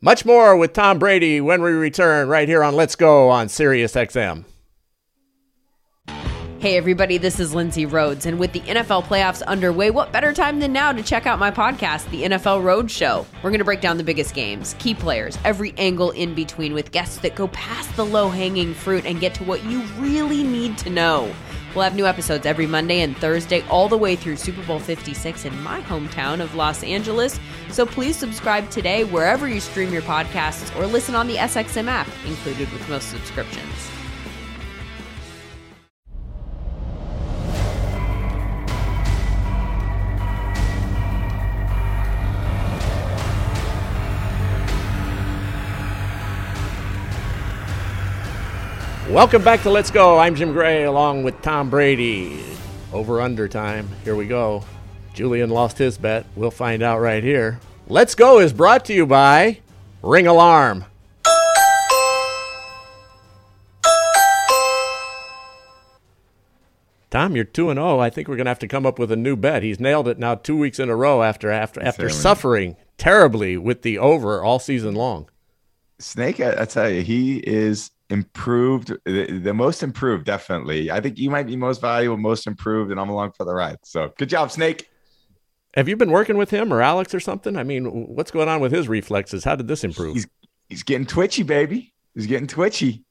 Much 0.01 0.25
more 0.25 0.57
with 0.57 0.73
Tom 0.73 0.99
Brady 0.99 1.43
when 1.43 1.61
we 1.61 1.73
return 1.73 2.29
right 2.29 2.49
here 2.49 2.65
on 2.65 2.75
Let's 2.75 2.97
Go 2.97 3.29
on 3.29 3.51
Sirius 3.51 3.93
XM. 3.93 4.47
Hey, 6.61 6.77
everybody, 6.77 7.19
this 7.19 7.39
is 7.39 7.55
Lindsay 7.55 7.87
Rhodes. 7.87 8.27
And 8.27 8.37
with 8.37 8.53
the 8.53 8.59
NFL 8.63 9.05
playoffs 9.05 9.45
underway, 9.45 9.93
what 9.93 10.11
better 10.11 10.33
time 10.33 10.59
than 10.59 10.73
now 10.73 10.91
to 10.91 11.05
check 11.05 11.25
out 11.25 11.39
my 11.39 11.53
podcast, 11.53 12.11
The 12.11 12.25
NFL 12.25 12.65
Road 12.65 12.91
Show? 12.91 13.25
We're 13.45 13.51
going 13.51 13.61
to 13.61 13.65
break 13.65 13.81
down 13.81 13.97
the 13.97 14.03
biggest 14.03 14.35
games, 14.35 14.75
key 14.81 14.93
players, 14.93 15.39
every 15.45 15.73
angle 15.79 16.11
in 16.11 16.35
between 16.35 16.75
with 16.75 16.91
guests 16.91 17.19
that 17.19 17.37
go 17.37 17.47
past 17.49 17.95
the 17.95 18.05
low 18.05 18.29
hanging 18.29 18.75
fruit 18.75 19.07
and 19.07 19.21
get 19.21 19.35
to 19.35 19.45
what 19.45 19.63
you 19.67 19.83
really 19.99 20.43
need 20.43 20.77
to 20.79 20.91
know. 20.91 21.33
We'll 21.77 21.85
have 21.85 21.95
new 21.95 22.07
episodes 22.07 22.45
every 22.45 22.67
Monday 22.67 23.03
and 23.03 23.17
Thursday, 23.17 23.63
all 23.69 23.89
the 23.89 23.97
way 23.97 24.17
through 24.17 24.35
Super 24.35 24.67
Bowl 24.67 24.81
56 24.81 25.45
in 25.45 25.63
my 25.63 25.81
hometown 25.83 26.41
of 26.41 26.57
Los 26.57 26.83
Angeles. 26.83 27.39
So 27.71 27.87
please 27.87 28.17
subscribe 28.17 28.69
today 28.69 29.05
wherever 29.05 29.47
you 29.47 29.61
stream 29.61 29.93
your 29.93 30.03
podcasts 30.03 30.77
or 30.77 30.89
listen 30.89 31.15
on 31.15 31.29
the 31.29 31.37
SXM 31.37 31.87
app, 31.87 32.09
included 32.27 32.69
with 32.73 32.89
most 32.89 33.11
subscriptions. 33.11 33.88
Welcome 49.11 49.43
back 49.43 49.63
to 49.63 49.71
Let's 49.71 49.91
Go. 49.91 50.19
I'm 50.19 50.35
Jim 50.35 50.53
Gray 50.53 50.85
along 50.85 51.23
with 51.23 51.41
Tom 51.41 51.71
Brady. 51.71 52.45
Over 52.93 53.23
under 53.23 53.49
time. 53.49 53.89
Here 54.05 54.15
we 54.15 54.27
go. 54.27 54.65
Julian 55.15 55.49
lost 55.49 55.79
his 55.79 55.97
bet. 55.97 56.27
We'll 56.37 56.51
find 56.51 56.83
out 56.83 57.01
right 57.01 57.25
here. 57.25 57.59
Let's 57.89 58.15
Go 58.15 58.39
is 58.39 58.53
brought 58.53 58.85
to 58.85 58.93
you 58.93 59.07
by 59.07 59.61
Ring 60.03 60.27
Alarm. 60.27 60.85
Tom, 67.11 67.35
you're 67.35 67.47
2 67.47 67.71
and 67.71 67.79
0. 67.79 68.01
I 68.01 68.11
think 68.11 68.29
we're 68.29 68.37
going 68.37 68.45
to 68.45 68.51
have 68.51 68.59
to 68.59 68.69
come 68.69 68.85
up 68.85 68.99
with 68.99 69.11
a 69.11 69.17
new 69.17 69.37
bet. 69.37 69.63
He's 69.63 69.81
nailed 69.81 70.07
it 70.07 70.19
now 70.19 70.35
2 70.35 70.55
weeks 70.55 70.79
in 70.79 70.91
a 70.91 70.95
row 70.95 71.23
after 71.23 71.51
after 71.51 71.83
after 71.83 72.11
suffering 72.11 72.77
terribly 72.99 73.57
with 73.57 73.81
the 73.81 73.97
over 73.97 74.45
all 74.45 74.59
season 74.59 74.95
long. 74.95 75.31
Snake, 75.99 76.41
I, 76.41 76.61
I 76.61 76.65
tell 76.67 76.91
you, 76.91 77.01
he 77.01 77.39
is 77.39 77.91
improved, 78.11 78.93
the, 79.05 79.39
the, 79.39 79.55
most 79.55 79.83
improved, 79.83 80.25
definitely. 80.25 80.91
I 80.91 81.01
think 81.01 81.19
you 81.19 81.31
might 81.31 81.47
be 81.47 81.57
most 81.57 81.81
valuable, 81.81 82.17
most 82.17 82.47
improved, 82.47 82.91
and 82.91 82.99
I'm 82.99 83.11
along 83.11 83.33
for 83.33 83.45
the 83.45 83.55
ride. 83.55 83.79
So 83.85 84.13
good 84.17 84.29
job, 84.29 84.51
Snake. 84.51 84.89
Have 85.75 85.89
you 85.89 85.97
been 85.97 86.11
working 86.11 86.37
with 86.37 86.51
him 86.51 86.73
or 86.73 86.81
Alex 86.81 87.15
or 87.15 87.21
something? 87.21 87.57
I 87.57 87.63
mean, 87.63 87.85
what's 87.85 88.31
going 88.31 88.49
on 88.49 88.61
with 88.61 88.73
his 88.73 88.89
reflexes? 88.89 89.45
How 89.45 89.57
did 89.57 89.69
this 89.69 89.85
improve? 89.85 90.15
He's, 90.15 90.27
he's 90.69 90.83
getting 90.83 91.07
twitchy, 91.07 91.43
baby. 91.43 91.93
He's 92.15 92.27
getting 92.27 92.47
twitchy. 92.47 93.05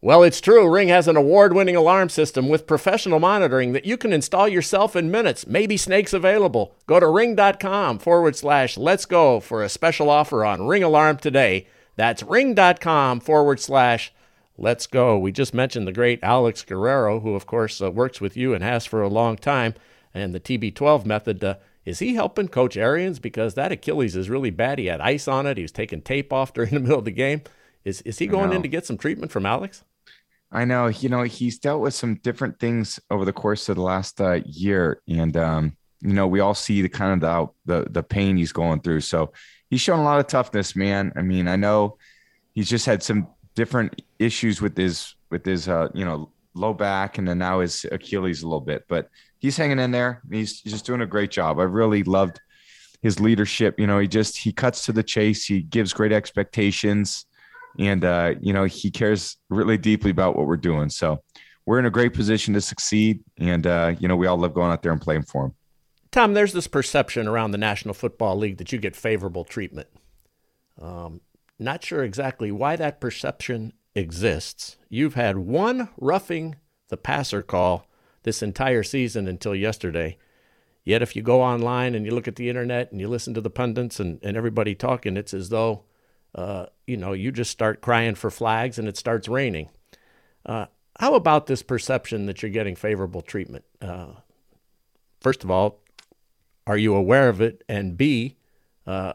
Well, 0.00 0.22
it's 0.22 0.40
true. 0.40 0.68
Ring 0.68 0.88
has 0.88 1.08
an 1.08 1.16
award 1.16 1.54
winning 1.54 1.74
alarm 1.74 2.10
system 2.10 2.48
with 2.48 2.66
professional 2.66 3.18
monitoring 3.18 3.72
that 3.72 3.86
you 3.86 3.96
can 3.96 4.12
install 4.12 4.46
yourself 4.46 4.94
in 4.94 5.10
minutes. 5.10 5.46
Maybe 5.46 5.76
Snake's 5.76 6.12
available. 6.12 6.76
Go 6.86 7.00
to 7.00 7.08
ring.com 7.08 7.98
forward 7.98 8.36
slash 8.36 8.76
let's 8.76 9.06
go 9.06 9.40
for 9.40 9.62
a 9.62 9.68
special 9.68 10.10
offer 10.10 10.44
on 10.44 10.66
Ring 10.66 10.82
Alarm 10.82 11.16
today. 11.16 11.66
That's 11.96 12.22
ring.com 12.22 13.20
forward 13.20 13.60
slash 13.60 14.12
let's 14.58 14.86
go. 14.86 15.18
We 15.18 15.32
just 15.32 15.54
mentioned 15.54 15.86
the 15.86 15.92
great 15.92 16.20
Alex 16.22 16.62
Guerrero, 16.62 17.20
who, 17.20 17.34
of 17.34 17.46
course, 17.46 17.80
uh, 17.80 17.90
works 17.90 18.20
with 18.20 18.36
you 18.36 18.54
and 18.54 18.62
has 18.62 18.86
for 18.86 19.02
a 19.02 19.08
long 19.08 19.36
time, 19.36 19.74
and 20.14 20.34
the 20.34 20.40
TB12 20.40 21.04
method. 21.04 21.42
Uh, 21.42 21.56
is 21.84 22.00
he 22.00 22.14
helping 22.14 22.48
Coach 22.48 22.76
Arians? 22.76 23.18
Because 23.18 23.54
that 23.54 23.72
Achilles 23.72 24.16
is 24.16 24.28
really 24.28 24.50
bad. 24.50 24.78
He 24.78 24.86
had 24.86 25.00
ice 25.00 25.28
on 25.28 25.46
it. 25.46 25.56
He 25.56 25.62
was 25.62 25.72
taking 25.72 26.02
tape 26.02 26.32
off 26.32 26.52
during 26.54 26.74
the 26.74 26.80
middle 26.80 26.98
of 26.98 27.04
the 27.04 27.10
game. 27.10 27.42
Is, 27.84 28.02
is 28.02 28.18
he 28.18 28.26
going 28.26 28.52
in 28.52 28.62
to 28.62 28.68
get 28.68 28.84
some 28.84 28.98
treatment 28.98 29.30
from 29.30 29.46
Alex? 29.46 29.84
I 30.50 30.64
know. 30.64 30.88
You 30.88 31.08
know, 31.08 31.22
he's 31.22 31.58
dealt 31.58 31.80
with 31.80 31.94
some 31.94 32.16
different 32.16 32.58
things 32.58 32.98
over 33.10 33.24
the 33.24 33.32
course 33.32 33.68
of 33.68 33.76
the 33.76 33.82
last 33.82 34.20
uh, 34.20 34.40
year. 34.44 35.00
And, 35.08 35.36
um, 35.36 35.76
you 36.00 36.12
know, 36.12 36.26
we 36.26 36.40
all 36.40 36.54
see 36.54 36.82
the 36.82 36.88
kind 36.88 37.22
of 37.22 37.50
the, 37.64 37.82
the, 37.84 37.90
the 37.90 38.02
pain 38.02 38.36
he's 38.36 38.52
going 38.52 38.80
through. 38.80 39.02
So 39.02 39.32
he's 39.70 39.80
shown 39.80 40.00
a 40.00 40.04
lot 40.04 40.20
of 40.20 40.26
toughness, 40.26 40.76
man. 40.76 41.12
I 41.16 41.22
mean, 41.22 41.48
I 41.48 41.56
know 41.56 41.98
he's 42.54 42.68
just 42.68 42.86
had 42.86 43.02
some 43.02 43.28
different 43.54 44.02
issues 44.18 44.60
with 44.60 44.76
his 44.76 45.14
with 45.30 45.44
his 45.44 45.68
uh, 45.68 45.88
you 45.94 46.04
know 46.04 46.30
low 46.54 46.72
back 46.72 47.18
and 47.18 47.28
then 47.28 47.38
now 47.38 47.60
his 47.60 47.84
Achilles 47.90 48.42
a 48.42 48.46
little 48.46 48.60
bit, 48.60 48.84
but 48.88 49.08
he's 49.38 49.56
hanging 49.56 49.78
in 49.78 49.90
there. 49.90 50.22
He's, 50.30 50.60
just 50.62 50.86
doing 50.86 51.02
a 51.02 51.06
great 51.06 51.30
job. 51.30 51.58
I 51.58 51.64
really 51.64 52.02
loved 52.02 52.40
his 53.02 53.20
leadership. 53.20 53.78
You 53.78 53.86
know, 53.86 53.98
he 53.98 54.08
just 54.08 54.38
he 54.38 54.52
cuts 54.52 54.84
to 54.86 54.92
the 54.92 55.02
chase. 55.02 55.44
He 55.44 55.62
gives 55.62 55.92
great 55.92 56.12
expectations, 56.12 57.26
and 57.78 58.04
uh, 58.04 58.34
you 58.40 58.52
know 58.52 58.64
he 58.64 58.90
cares 58.90 59.36
really 59.50 59.78
deeply 59.78 60.10
about 60.10 60.36
what 60.36 60.46
we're 60.46 60.56
doing. 60.56 60.88
So 60.88 61.22
we're 61.66 61.78
in 61.78 61.86
a 61.86 61.90
great 61.90 62.14
position 62.14 62.54
to 62.54 62.60
succeed, 62.60 63.22
and 63.38 63.66
uh, 63.66 63.94
you 63.98 64.08
know 64.08 64.16
we 64.16 64.26
all 64.26 64.38
love 64.38 64.54
going 64.54 64.72
out 64.72 64.82
there 64.82 64.92
and 64.92 65.00
playing 65.00 65.24
for 65.24 65.46
him. 65.46 65.54
Tom, 66.16 66.32
there's 66.32 66.54
this 66.54 66.66
perception 66.66 67.28
around 67.28 67.50
the 67.50 67.58
National 67.58 67.92
Football 67.92 68.38
League 68.38 68.56
that 68.56 68.72
you 68.72 68.78
get 68.78 68.96
favorable 68.96 69.44
treatment. 69.44 69.88
Um, 70.80 71.20
not 71.58 71.84
sure 71.84 72.02
exactly 72.02 72.50
why 72.50 72.74
that 72.76 73.02
perception 73.02 73.74
exists. 73.94 74.78
You've 74.88 75.12
had 75.12 75.36
one 75.36 75.90
roughing 75.98 76.56
the 76.88 76.96
passer 76.96 77.42
call 77.42 77.86
this 78.22 78.42
entire 78.42 78.82
season 78.82 79.28
until 79.28 79.54
yesterday. 79.54 80.16
Yet, 80.84 81.02
if 81.02 81.16
you 81.16 81.20
go 81.20 81.42
online 81.42 81.94
and 81.94 82.06
you 82.06 82.12
look 82.12 82.26
at 82.26 82.36
the 82.36 82.48
internet 82.48 82.90
and 82.90 82.98
you 82.98 83.08
listen 83.08 83.34
to 83.34 83.42
the 83.42 83.50
pundits 83.50 84.00
and, 84.00 84.18
and 84.22 84.38
everybody 84.38 84.74
talking, 84.74 85.18
it's 85.18 85.34
as 85.34 85.50
though, 85.50 85.84
uh, 86.34 86.64
you 86.86 86.96
know, 86.96 87.12
you 87.12 87.30
just 87.30 87.50
start 87.50 87.82
crying 87.82 88.14
for 88.14 88.30
flags 88.30 88.78
and 88.78 88.88
it 88.88 88.96
starts 88.96 89.28
raining. 89.28 89.68
Uh, 90.46 90.64
how 90.98 91.12
about 91.12 91.44
this 91.44 91.62
perception 91.62 92.24
that 92.24 92.40
you're 92.40 92.50
getting 92.50 92.74
favorable 92.74 93.20
treatment? 93.20 93.66
Uh, 93.82 94.12
first 95.20 95.44
of 95.44 95.50
all, 95.50 95.82
are 96.66 96.76
you 96.76 96.94
aware 96.94 97.28
of 97.28 97.40
it? 97.40 97.62
And 97.68 97.96
B, 97.96 98.36
uh, 98.86 99.12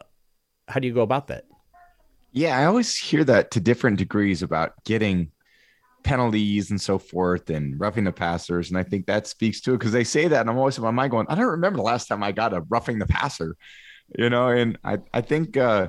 how 0.68 0.80
do 0.80 0.86
you 0.86 0.94
go 0.94 1.02
about 1.02 1.28
that? 1.28 1.44
Yeah, 2.32 2.58
I 2.58 2.64
always 2.64 2.96
hear 2.96 3.24
that 3.24 3.50
to 3.52 3.60
different 3.60 3.98
degrees 3.98 4.42
about 4.42 4.72
getting 4.84 5.30
penalties 6.02 6.70
and 6.70 6.80
so 6.80 6.98
forth 6.98 7.50
and 7.50 7.78
roughing 7.78 8.04
the 8.04 8.12
passers. 8.12 8.70
And 8.70 8.78
I 8.78 8.82
think 8.82 9.06
that 9.06 9.26
speaks 9.26 9.60
to 9.62 9.74
it 9.74 9.78
because 9.78 9.92
they 9.92 10.04
say 10.04 10.28
that. 10.28 10.40
And 10.40 10.50
I'm 10.50 10.58
always 10.58 10.78
in 10.78 10.84
my 10.84 10.90
mind 10.90 11.10
going, 11.10 11.26
I 11.28 11.34
don't 11.34 11.46
remember 11.46 11.76
the 11.76 11.82
last 11.82 12.06
time 12.06 12.22
I 12.22 12.32
got 12.32 12.54
a 12.54 12.62
roughing 12.68 12.98
the 12.98 13.06
passer, 13.06 13.56
you 14.18 14.30
know, 14.30 14.48
and 14.48 14.78
I, 14.82 14.98
I 15.12 15.20
think 15.20 15.56
uh, 15.56 15.88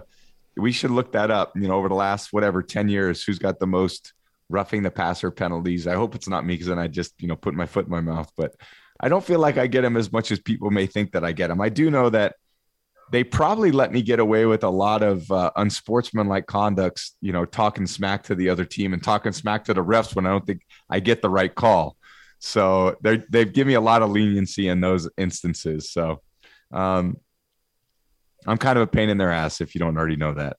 we 0.58 0.72
should 0.72 0.92
look 0.92 1.14
that 1.14 1.32
up, 1.32 1.54
you 1.56 1.68
know, 1.68 1.76
over 1.76 1.90
the 1.90 1.96
last 1.96 2.34
whatever 2.34 2.62
10 2.62 2.90
years, 2.90 3.24
who's 3.24 3.40
got 3.40 3.60
the 3.60 3.68
most 3.68 4.14
roughing 4.50 4.84
the 4.84 4.92
passer 4.92 5.32
penalties. 5.32 5.88
I 5.88 5.96
hope 5.96 6.14
it's 6.14 6.28
not 6.28 6.46
me 6.46 6.56
because 6.56 6.68
then 6.68 6.80
I 6.80 6.88
just, 6.88 7.14
you 7.22 7.28
know, 7.28 7.36
put 7.36 7.56
my 7.56 7.66
foot 7.66 7.86
in 7.86 7.92
my 7.92 8.02
mouth. 8.02 8.32
But 8.36 8.56
I 9.00 9.10
don't 9.10 9.24
feel 9.24 9.40
like 9.40 9.58
I 9.58 9.68
get 9.68 9.82
them 9.82 9.98
as 9.98 10.12
much 10.12 10.32
as 10.32 10.40
people 10.40 10.72
may 10.72 10.86
think 10.86 11.12
that 11.12 11.26
I 11.26 11.32
get 11.32 11.48
them. 11.48 11.62
I 11.62 11.70
do 11.70 11.90
know 11.90 12.10
that 12.10 12.36
they 13.12 13.24
probably 13.24 13.72
let 13.72 13.92
me 13.92 14.02
get 14.02 14.20
away 14.20 14.46
with 14.46 14.64
a 14.64 14.70
lot 14.70 15.04
of 15.04 15.30
uh, 15.32 15.52
unsportsmanlike 15.56 16.46
conducts, 16.48 17.16
you 17.22 17.32
know, 17.32 17.46
talking 17.46 17.86
smack 17.86 18.24
to 18.24 18.36
the 18.36 18.50
other 18.50 18.66
team 18.66 18.94
and 18.94 19.04
talking 19.04 19.32
smack 19.32 19.66
to 19.66 19.74
the 19.74 19.84
refs 19.84 20.16
when 20.16 20.26
I 20.26 20.30
don't 20.30 20.46
think 20.46 20.66
I 20.90 21.00
get 21.00 21.22
the 21.22 21.30
right 21.30 21.54
call. 21.54 21.98
So 22.40 22.98
they 23.02 23.18
they've 23.30 23.52
given 23.52 23.70
me 23.70 23.76
a 23.76 23.82
lot 23.82 24.02
of 24.02 24.10
leniency 24.10 24.68
in 24.68 24.82
those 24.82 25.10
instances. 25.18 25.92
So 25.92 26.22
um, 26.72 27.18
I'm 28.46 28.58
kind 28.58 28.78
of 28.78 28.84
a 28.84 28.88
pain 28.88 29.10
in 29.10 29.18
their 29.18 29.32
ass 29.32 29.62
if 29.62 29.76
you 29.76 29.80
don't 29.80 29.98
already 29.98 30.16
know 30.16 30.34
that. 30.34 30.58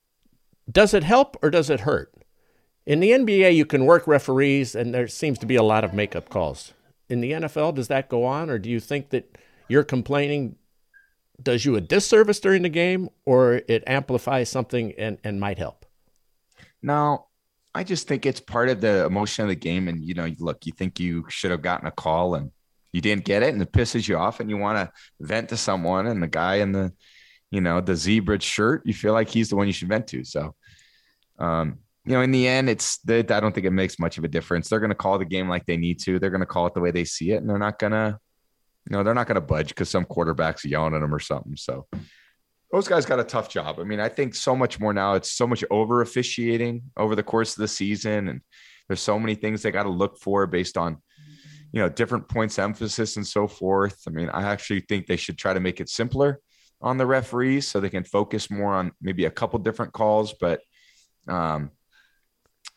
Does 0.71 0.93
it 0.93 1.03
help 1.03 1.37
or 1.43 1.49
does 1.49 1.69
it 1.69 1.81
hurt? 1.81 2.11
In 2.85 2.99
the 2.99 3.11
NBA, 3.11 3.55
you 3.55 3.65
can 3.65 3.85
work 3.85 4.07
referees, 4.07 4.75
and 4.75 4.93
there 4.93 5.07
seems 5.07 5.39
to 5.39 5.45
be 5.45 5.55
a 5.55 5.63
lot 5.63 5.83
of 5.83 5.93
makeup 5.93 6.29
calls. 6.29 6.73
In 7.09 7.21
the 7.21 7.33
NFL, 7.33 7.75
does 7.75 7.87
that 7.89 8.09
go 8.09 8.23
on, 8.23 8.49
or 8.49 8.57
do 8.57 8.69
you 8.69 8.79
think 8.79 9.09
that 9.09 9.37
you're 9.67 9.83
complaining 9.83 10.55
does 11.41 11.65
you 11.65 11.75
a 11.75 11.81
disservice 11.81 12.39
during 12.39 12.61
the 12.61 12.69
game 12.69 13.09
or 13.25 13.61
it 13.67 13.83
amplifies 13.87 14.49
something 14.49 14.93
and, 14.97 15.17
and 15.23 15.39
might 15.39 15.57
help? 15.57 15.85
No, 16.81 17.27
I 17.73 17.83
just 17.83 18.07
think 18.07 18.25
it's 18.25 18.39
part 18.39 18.69
of 18.69 18.81
the 18.81 19.05
emotion 19.05 19.43
of 19.43 19.49
the 19.49 19.55
game. 19.55 19.87
And, 19.87 20.03
you 20.03 20.13
know, 20.13 20.29
look, 20.39 20.65
you 20.65 20.71
think 20.71 20.99
you 20.99 21.25
should 21.29 21.51
have 21.51 21.61
gotten 21.61 21.87
a 21.87 21.91
call 21.91 22.35
and 22.35 22.51
you 22.93 23.01
didn't 23.01 23.25
get 23.25 23.43
it 23.43 23.53
and 23.53 23.61
it 23.61 23.71
pisses 23.71 24.07
you 24.07 24.17
off 24.17 24.39
and 24.39 24.49
you 24.49 24.57
want 24.57 24.77
to 24.77 24.91
vent 25.19 25.49
to 25.49 25.57
someone 25.57 26.07
and 26.07 26.23
the 26.23 26.27
guy 26.27 26.55
in 26.55 26.71
the, 26.71 26.93
you 27.51 27.61
know, 27.61 27.81
the 27.81 27.95
zebra 27.95 28.39
shirt, 28.39 28.83
you 28.85 28.93
feel 28.93 29.13
like 29.13 29.29
he's 29.29 29.49
the 29.49 29.55
one 29.55 29.67
you 29.67 29.73
should 29.73 29.89
vent 29.89 30.07
to. 30.07 30.23
So, 30.23 30.55
um, 31.37 31.79
you 32.05 32.13
know, 32.13 32.21
in 32.21 32.31
the 32.31 32.47
end, 32.47 32.69
it's 32.69 32.97
that 32.99 33.31
I 33.31 33.39
don't 33.39 33.53
think 33.53 33.65
it 33.65 33.71
makes 33.71 33.99
much 33.99 34.17
of 34.17 34.23
a 34.23 34.27
difference. 34.27 34.69
They're 34.69 34.79
going 34.79 34.89
to 34.89 34.95
call 34.95 35.17
the 35.17 35.25
game 35.25 35.49
like 35.49 35.65
they 35.65 35.77
need 35.77 35.99
to. 36.01 36.19
They're 36.19 36.29
going 36.29 36.41
to 36.41 36.45
call 36.45 36.67
it 36.67 36.73
the 36.73 36.81
way 36.81 36.91
they 36.91 37.05
see 37.05 37.31
it, 37.31 37.37
and 37.37 37.49
they're 37.49 37.57
not 37.57 37.79
going 37.79 37.93
to 37.93 38.19
you 38.89 38.95
know, 38.95 39.03
they're 39.03 39.15
not 39.15 39.27
going 39.27 39.35
to 39.35 39.41
budge 39.41 39.69
because 39.69 39.89
some 39.89 40.05
quarterback's 40.05 40.63
yelling 40.63 40.93
at 40.93 41.01
them 41.01 41.13
or 41.13 41.19
something. 41.19 41.55
So 41.55 41.87
those 42.71 42.87
guys 42.87 43.05
got 43.05 43.19
a 43.19 43.23
tough 43.23 43.49
job. 43.49 43.79
I 43.79 43.83
mean, 43.83 43.99
I 43.99 44.09
think 44.09 44.35
so 44.35 44.55
much 44.55 44.79
more 44.79 44.93
now. 44.93 45.13
It's 45.13 45.31
so 45.31 45.47
much 45.47 45.63
over 45.71 46.01
officiating 46.01 46.83
over 46.95 47.15
the 47.15 47.23
course 47.23 47.53
of 47.53 47.61
the 47.61 47.67
season, 47.67 48.27
and 48.27 48.41
there's 48.87 49.01
so 49.01 49.19
many 49.19 49.35
things 49.35 49.61
they 49.61 49.71
got 49.71 49.83
to 49.83 49.89
look 49.89 50.19
for 50.19 50.45
based 50.45 50.77
on, 50.77 50.97
you 51.71 51.81
know, 51.81 51.89
different 51.89 52.29
points 52.29 52.59
emphasis 52.59 53.15
and 53.15 53.25
so 53.25 53.47
forth. 53.47 53.97
I 54.07 54.11
mean, 54.11 54.29
I 54.29 54.43
actually 54.43 54.81
think 54.81 55.07
they 55.07 55.15
should 55.15 55.37
try 55.37 55.53
to 55.53 55.59
make 55.59 55.81
it 55.81 55.89
simpler 55.89 56.39
on 56.81 56.97
the 56.97 57.05
referees 57.07 57.67
so 57.67 57.79
they 57.79 57.89
can 57.89 58.03
focus 58.03 58.51
more 58.51 58.73
on 58.73 58.91
maybe 59.01 59.25
a 59.25 59.31
couple 59.31 59.57
different 59.59 59.93
calls. 59.93 60.35
But, 60.39 60.61
um, 61.27 61.71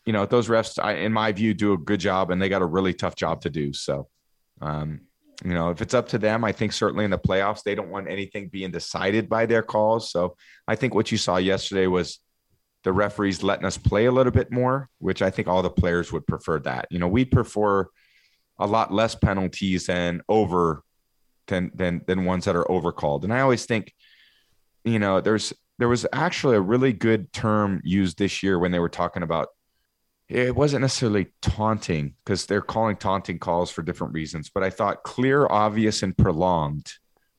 you 0.09 0.13
know, 0.13 0.25
those 0.25 0.47
refs, 0.47 0.83
I, 0.83 0.93
in 0.93 1.13
my 1.13 1.31
view, 1.31 1.53
do 1.53 1.73
a 1.73 1.77
good 1.77 1.99
job, 1.99 2.31
and 2.31 2.41
they 2.41 2.49
got 2.49 2.63
a 2.63 2.65
really 2.65 2.95
tough 2.95 3.13
job 3.15 3.41
to 3.41 3.49
do. 3.51 3.73
So, 3.73 4.07
um, 4.59 5.01
you 5.45 5.53
know, 5.53 5.69
if 5.69 5.83
it's 5.83 5.93
up 5.93 6.07
to 6.09 6.17
them, 6.17 6.43
I 6.43 6.51
think 6.51 6.73
certainly 6.73 7.05
in 7.05 7.11
the 7.11 7.19
playoffs, 7.19 7.61
they 7.61 7.75
don't 7.75 7.91
want 7.91 8.09
anything 8.09 8.47
being 8.47 8.71
decided 8.71 9.29
by 9.29 9.45
their 9.45 9.61
calls. 9.61 10.11
So 10.11 10.35
I 10.67 10.75
think 10.75 10.95
what 10.95 11.11
you 11.11 11.19
saw 11.19 11.37
yesterday 11.37 11.85
was 11.85 12.17
the 12.83 12.91
referees 12.91 13.43
letting 13.43 13.67
us 13.67 13.77
play 13.77 14.05
a 14.05 14.11
little 14.11 14.31
bit 14.31 14.51
more, 14.51 14.89
which 14.97 15.21
I 15.21 15.29
think 15.29 15.47
all 15.47 15.61
the 15.61 15.69
players 15.69 16.11
would 16.11 16.25
prefer 16.25 16.57
that. 16.61 16.87
You 16.89 16.97
know, 16.97 17.07
we 17.07 17.23
prefer 17.23 17.85
a 18.57 18.65
lot 18.65 18.91
less 18.91 19.13
penalties 19.13 19.85
than 19.85 20.23
over 20.27 20.81
than 21.45 21.69
than 21.75 22.01
than 22.07 22.25
ones 22.25 22.45
that 22.45 22.55
are 22.55 22.65
overcalled. 22.65 23.25
And 23.25 23.31
I 23.31 23.41
always 23.41 23.67
think, 23.67 23.93
you 24.83 24.97
know, 24.97 25.21
there's 25.21 25.53
there 25.77 25.87
was 25.87 26.07
actually 26.11 26.55
a 26.55 26.61
really 26.61 26.93
good 26.93 27.31
term 27.31 27.79
used 27.83 28.17
this 28.17 28.41
year 28.41 28.57
when 28.57 28.71
they 28.71 28.79
were 28.79 28.89
talking 28.89 29.21
about 29.21 29.49
it 30.29 30.55
wasn't 30.55 30.81
necessarily 30.81 31.27
taunting 31.41 32.13
because 32.23 32.45
they're 32.45 32.61
calling 32.61 32.95
taunting 32.95 33.39
calls 33.39 33.71
for 33.71 33.81
different 33.81 34.13
reasons, 34.13 34.51
but 34.53 34.63
I 34.63 34.69
thought 34.69 35.03
clear, 35.03 35.47
obvious, 35.47 36.03
and 36.03 36.15
prolonged 36.15 36.93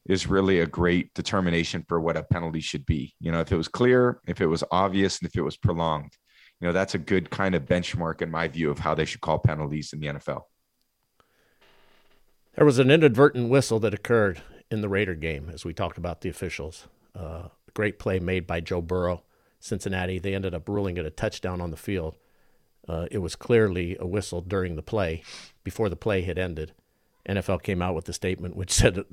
is 0.06 0.26
really 0.26 0.60
a 0.60 0.66
great 0.66 1.14
determination 1.14 1.84
for 1.88 2.00
what 2.00 2.16
a 2.16 2.22
penalty 2.24 2.60
should 2.60 2.84
be. 2.84 3.14
You 3.20 3.30
know, 3.30 3.40
if 3.40 3.52
it 3.52 3.56
was 3.56 3.68
clear, 3.68 4.20
if 4.26 4.40
it 4.40 4.46
was 4.46 4.64
obvious, 4.72 5.20
and 5.20 5.28
if 5.28 5.36
it 5.36 5.42
was 5.42 5.56
prolonged, 5.56 6.16
you 6.60 6.66
know, 6.66 6.72
that's 6.72 6.94
a 6.94 6.98
good 6.98 7.30
kind 7.30 7.54
of 7.54 7.64
benchmark 7.64 8.22
in 8.22 8.30
my 8.30 8.48
view 8.48 8.70
of 8.70 8.80
how 8.80 8.94
they 8.94 9.04
should 9.04 9.20
call 9.20 9.38
penalties 9.38 9.92
in 9.92 10.00
the 10.00 10.08
NFL. 10.08 10.42
There 12.56 12.66
was 12.66 12.80
an 12.80 12.90
inadvertent 12.90 13.48
whistle 13.48 13.78
that 13.80 13.94
occurred 13.94 14.42
in 14.68 14.80
the 14.80 14.88
Raider 14.88 15.14
game 15.14 15.48
as 15.52 15.64
we 15.64 15.72
talked 15.72 15.96
about 15.96 16.22
the 16.22 16.28
officials. 16.28 16.88
Uh, 17.14 17.48
great 17.72 18.00
play 18.00 18.18
made 18.18 18.48
by 18.48 18.60
Joe 18.60 18.82
Burrow, 18.82 19.22
Cincinnati. 19.60 20.18
They 20.18 20.34
ended 20.34 20.54
up 20.54 20.68
ruling 20.68 20.96
it 20.96 21.06
a 21.06 21.10
touchdown 21.10 21.60
on 21.60 21.70
the 21.70 21.76
field. 21.76 22.16
Uh, 22.90 23.06
it 23.12 23.18
was 23.18 23.36
clearly 23.36 23.96
a 24.00 24.06
whistle 24.06 24.40
during 24.40 24.74
the 24.74 24.82
play, 24.82 25.22
before 25.62 25.88
the 25.88 25.94
play 25.94 26.22
had 26.22 26.38
ended. 26.38 26.72
NFL 27.28 27.62
came 27.62 27.80
out 27.80 27.94
with 27.94 28.08
a 28.08 28.12
statement 28.12 28.56
which 28.56 28.72
said, 28.80 29.04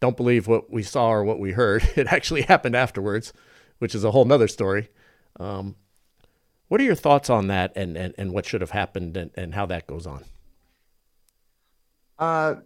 "Don't 0.00 0.18
believe 0.18 0.46
what 0.46 0.70
we 0.70 0.82
saw 0.82 1.10
or 1.10 1.24
what 1.24 1.40
we 1.40 1.52
heard. 1.52 1.88
It 1.96 2.08
actually 2.08 2.42
happened 2.42 2.76
afterwards," 2.76 3.32
which 3.78 3.94
is 3.94 4.04
a 4.04 4.10
whole 4.10 4.26
nother 4.26 4.48
story. 4.48 4.90
Um, 5.38 5.76
what 6.68 6.78
are 6.78 6.84
your 6.84 6.94
thoughts 6.94 7.30
on 7.30 7.46
that, 7.46 7.72
and 7.74 7.96
and, 7.96 8.14
and 8.18 8.32
what 8.32 8.44
should 8.44 8.60
have 8.60 8.72
happened, 8.72 9.16
and, 9.16 9.30
and 9.34 9.54
how 9.54 9.64
that 9.66 9.86
goes 9.86 10.06
on? 10.06 10.24
Uh, 12.18 12.56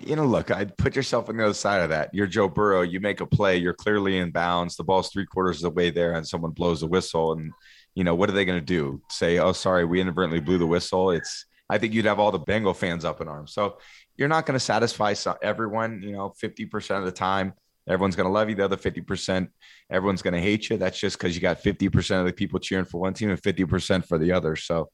you 0.00 0.16
know, 0.16 0.24
look, 0.24 0.50
I'd 0.50 0.78
put 0.78 0.96
yourself 0.96 1.28
on 1.28 1.36
the 1.36 1.44
other 1.44 1.52
side 1.52 1.82
of 1.82 1.90
that. 1.90 2.08
You're 2.14 2.26
Joe 2.26 2.48
Burrow. 2.48 2.80
You 2.80 3.00
make 3.00 3.20
a 3.20 3.26
play. 3.26 3.58
You're 3.58 3.74
clearly 3.74 4.16
in 4.16 4.30
bounds. 4.30 4.76
The 4.76 4.84
ball's 4.84 5.10
three 5.10 5.26
quarters 5.26 5.58
of 5.58 5.74
the 5.74 5.76
way 5.76 5.90
there, 5.90 6.14
and 6.14 6.26
someone 6.26 6.52
blows 6.52 6.82
a 6.82 6.86
whistle, 6.86 7.32
and 7.32 7.52
you 7.96 8.04
know, 8.04 8.14
what 8.14 8.28
are 8.28 8.34
they 8.34 8.44
going 8.44 8.60
to 8.60 8.64
do? 8.64 9.00
Say, 9.10 9.38
oh, 9.38 9.52
sorry, 9.52 9.84
we 9.84 10.00
inadvertently 10.00 10.40
blew 10.40 10.58
the 10.58 10.66
whistle. 10.66 11.10
It's, 11.10 11.46
I 11.68 11.78
think 11.78 11.94
you'd 11.94 12.04
have 12.04 12.20
all 12.20 12.30
the 12.30 12.38
Bengal 12.38 12.74
fans 12.74 13.04
up 13.04 13.20
in 13.22 13.26
arms. 13.26 13.54
So 13.54 13.78
you're 14.16 14.28
not 14.28 14.46
going 14.46 14.54
to 14.54 14.64
satisfy 14.64 15.14
everyone, 15.42 16.02
you 16.02 16.12
know, 16.12 16.32
50% 16.40 16.98
of 16.98 17.06
the 17.06 17.10
time. 17.10 17.54
Everyone's 17.88 18.14
going 18.14 18.28
to 18.28 18.32
love 18.32 18.50
you. 18.50 18.54
The 18.54 18.66
other 18.66 18.76
50%, 18.76 19.48
everyone's 19.90 20.20
going 20.20 20.34
to 20.34 20.40
hate 20.40 20.68
you. 20.68 20.76
That's 20.76 20.98
just 20.98 21.18
because 21.18 21.34
you 21.34 21.40
got 21.40 21.62
50% 21.62 22.20
of 22.20 22.26
the 22.26 22.32
people 22.32 22.60
cheering 22.60 22.84
for 22.84 23.00
one 23.00 23.14
team 23.14 23.30
and 23.30 23.40
50% 23.40 24.06
for 24.06 24.18
the 24.18 24.32
other. 24.32 24.56
So 24.56 24.90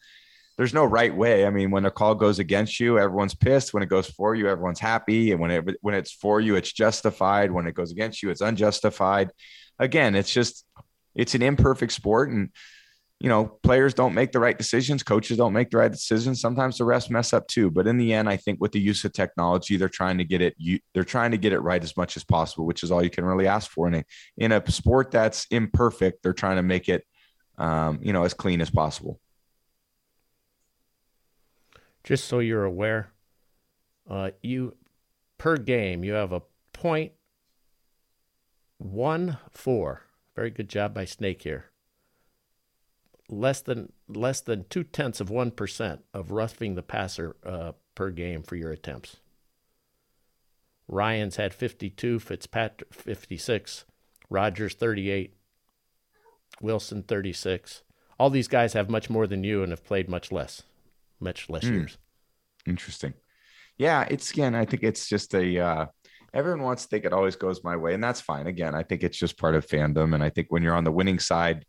there's 0.56 0.74
no 0.74 0.84
right 0.84 1.14
way. 1.14 1.44
I 1.44 1.50
mean, 1.50 1.72
when 1.72 1.86
a 1.86 1.90
call 1.90 2.14
goes 2.14 2.38
against 2.38 2.78
you, 2.78 2.98
everyone's 3.00 3.34
pissed. 3.34 3.74
When 3.74 3.82
it 3.82 3.88
goes 3.88 4.08
for 4.08 4.36
you, 4.36 4.48
everyone's 4.48 4.78
happy. 4.78 5.32
And 5.32 5.40
when 5.40 5.50
it 5.50 5.76
when 5.80 5.94
it's 5.94 6.12
for 6.12 6.40
you, 6.40 6.54
it's 6.54 6.72
justified. 6.72 7.50
When 7.50 7.66
it 7.66 7.74
goes 7.74 7.90
against 7.90 8.22
you, 8.22 8.30
it's 8.30 8.42
unjustified. 8.42 9.30
Again, 9.78 10.14
it's 10.14 10.32
just 10.32 10.64
it's 11.14 11.34
an 11.34 11.42
imperfect 11.42 11.92
sport, 11.92 12.30
and 12.30 12.50
you 13.22 13.28
know, 13.28 13.44
players 13.62 13.94
don't 13.94 14.14
make 14.14 14.32
the 14.32 14.40
right 14.40 14.58
decisions, 14.58 15.04
coaches 15.04 15.36
don't 15.36 15.52
make 15.52 15.70
the 15.70 15.76
right 15.76 15.92
decisions. 15.92 16.40
Sometimes 16.40 16.76
the 16.76 16.82
refs 16.82 17.08
mess 17.08 17.32
up 17.32 17.46
too. 17.46 17.70
But 17.70 17.86
in 17.86 17.96
the 17.96 18.12
end, 18.12 18.28
I 18.28 18.36
think 18.36 18.60
with 18.60 18.72
the 18.72 18.80
use 18.80 19.04
of 19.04 19.12
technology, 19.12 19.76
they're 19.76 19.88
trying 19.88 20.18
to 20.18 20.24
get 20.24 20.42
it. 20.42 20.56
You, 20.58 20.80
they're 20.92 21.04
trying 21.04 21.30
to 21.30 21.38
get 21.38 21.52
it 21.52 21.60
right 21.60 21.82
as 21.84 21.96
much 21.96 22.16
as 22.16 22.24
possible, 22.24 22.66
which 22.66 22.82
is 22.82 22.90
all 22.90 23.00
you 23.00 23.10
can 23.10 23.24
really 23.24 23.46
ask 23.46 23.70
for. 23.70 23.86
in 23.86 23.94
a 23.94 24.04
in 24.38 24.50
a 24.50 24.68
sport 24.68 25.12
that's 25.12 25.46
imperfect, 25.52 26.24
they're 26.24 26.32
trying 26.32 26.56
to 26.56 26.64
make 26.64 26.88
it, 26.88 27.06
um, 27.58 28.00
you 28.02 28.12
know, 28.12 28.24
as 28.24 28.34
clean 28.34 28.60
as 28.60 28.70
possible. 28.70 29.20
Just 32.02 32.24
so 32.24 32.40
you're 32.40 32.64
aware, 32.64 33.12
uh, 34.10 34.32
you 34.42 34.74
per 35.38 35.56
game 35.56 36.02
you 36.02 36.14
have 36.14 36.32
a 36.32 36.42
point 36.72 37.12
one 38.78 39.38
four. 39.52 40.02
Very 40.34 40.50
good 40.50 40.68
job 40.68 40.92
by 40.92 41.04
Snake 41.04 41.42
here 41.42 41.71
less 43.32 43.62
than 43.62 43.90
less 44.06 44.40
than 44.42 44.66
two 44.68 44.84
tenths 44.84 45.20
of 45.20 45.30
one 45.30 45.50
percent 45.50 46.04
of 46.12 46.30
roughing 46.30 46.74
the 46.74 46.82
passer 46.82 47.34
uh, 47.44 47.72
per 47.94 48.10
game 48.10 48.42
for 48.42 48.56
your 48.56 48.70
attempts. 48.70 49.16
Ryan's 50.86 51.36
had 51.36 51.54
52, 51.54 52.18
Fitzpatrick 52.18 52.92
56, 52.92 53.86
Rodgers 54.28 54.74
38, 54.74 55.34
Wilson 56.60 57.02
36. 57.02 57.82
All 58.18 58.28
these 58.28 58.48
guys 58.48 58.74
have 58.74 58.90
much 58.90 59.08
more 59.08 59.26
than 59.26 59.42
you 59.42 59.62
and 59.62 59.70
have 59.72 59.84
played 59.84 60.08
much 60.08 60.30
less, 60.30 60.62
much 61.18 61.48
less 61.48 61.64
mm. 61.64 61.72
years. 61.72 61.98
Interesting. 62.66 63.14
Yeah, 63.78 64.06
it's 64.10 64.30
again. 64.30 64.54
I 64.54 64.66
think 64.66 64.82
it's 64.82 65.08
just 65.08 65.34
a. 65.34 65.58
Uh, 65.58 65.86
everyone 66.34 66.62
wants 66.62 66.82
to 66.82 66.88
think 66.88 67.06
it 67.06 67.14
always 67.14 67.36
goes 67.36 67.64
my 67.64 67.76
way, 67.76 67.94
and 67.94 68.04
that's 68.04 68.20
fine. 68.20 68.46
Again, 68.46 68.74
I 68.74 68.82
think 68.82 69.02
it's 69.02 69.18
just 69.18 69.38
part 69.38 69.54
of 69.54 69.66
fandom, 69.66 70.14
and 70.14 70.22
I 70.22 70.28
think 70.28 70.48
when 70.50 70.62
you're 70.62 70.76
on 70.76 70.84
the 70.84 70.92
winning 70.92 71.18
side, 71.18 71.64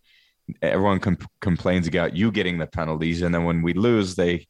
everyone 0.61 0.99
com- 0.99 1.17
complains 1.41 1.87
about 1.87 2.15
you 2.15 2.31
getting 2.31 2.57
the 2.57 2.67
penalties, 2.67 3.21
and 3.21 3.33
then 3.33 3.45
when 3.45 3.61
we 3.61 3.73
lose, 3.73 4.15
they, 4.15 4.47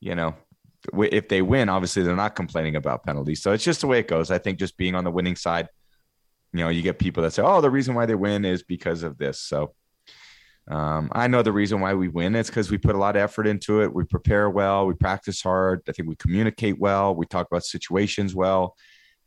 you 0.00 0.14
know, 0.14 0.34
if 0.94 1.28
they 1.28 1.42
win, 1.42 1.68
obviously 1.68 2.02
they're 2.02 2.16
not 2.16 2.34
complaining 2.36 2.76
about 2.76 3.04
penalties. 3.04 3.42
So 3.42 3.52
it's 3.52 3.64
just 3.64 3.80
the 3.80 3.86
way 3.86 3.98
it 3.98 4.08
goes. 4.08 4.30
I 4.30 4.38
think 4.38 4.58
just 4.58 4.76
being 4.76 4.94
on 4.94 5.04
the 5.04 5.10
winning 5.10 5.36
side, 5.36 5.68
you 6.52 6.60
know, 6.60 6.68
you 6.68 6.82
get 6.82 6.98
people 6.98 7.22
that 7.22 7.32
say, 7.32 7.42
"Oh, 7.42 7.60
the 7.60 7.70
reason 7.70 7.94
why 7.94 8.06
they 8.06 8.14
win 8.14 8.44
is 8.44 8.62
because 8.62 9.02
of 9.02 9.18
this." 9.18 9.40
So 9.40 9.74
um, 10.68 11.10
I 11.12 11.26
know 11.26 11.42
the 11.42 11.52
reason 11.52 11.80
why 11.80 11.94
we 11.94 12.08
win 12.08 12.34
is 12.34 12.48
because 12.48 12.70
we 12.70 12.78
put 12.78 12.94
a 12.94 12.98
lot 12.98 13.16
of 13.16 13.22
effort 13.22 13.46
into 13.46 13.82
it. 13.82 13.92
We 13.92 14.04
prepare 14.04 14.48
well, 14.48 14.86
we 14.86 14.94
practice 14.94 15.42
hard. 15.42 15.82
I 15.88 15.92
think 15.92 16.08
we 16.08 16.16
communicate 16.16 16.78
well. 16.78 17.14
We 17.14 17.26
talk 17.26 17.46
about 17.50 17.64
situations 17.64 18.34
well, 18.34 18.76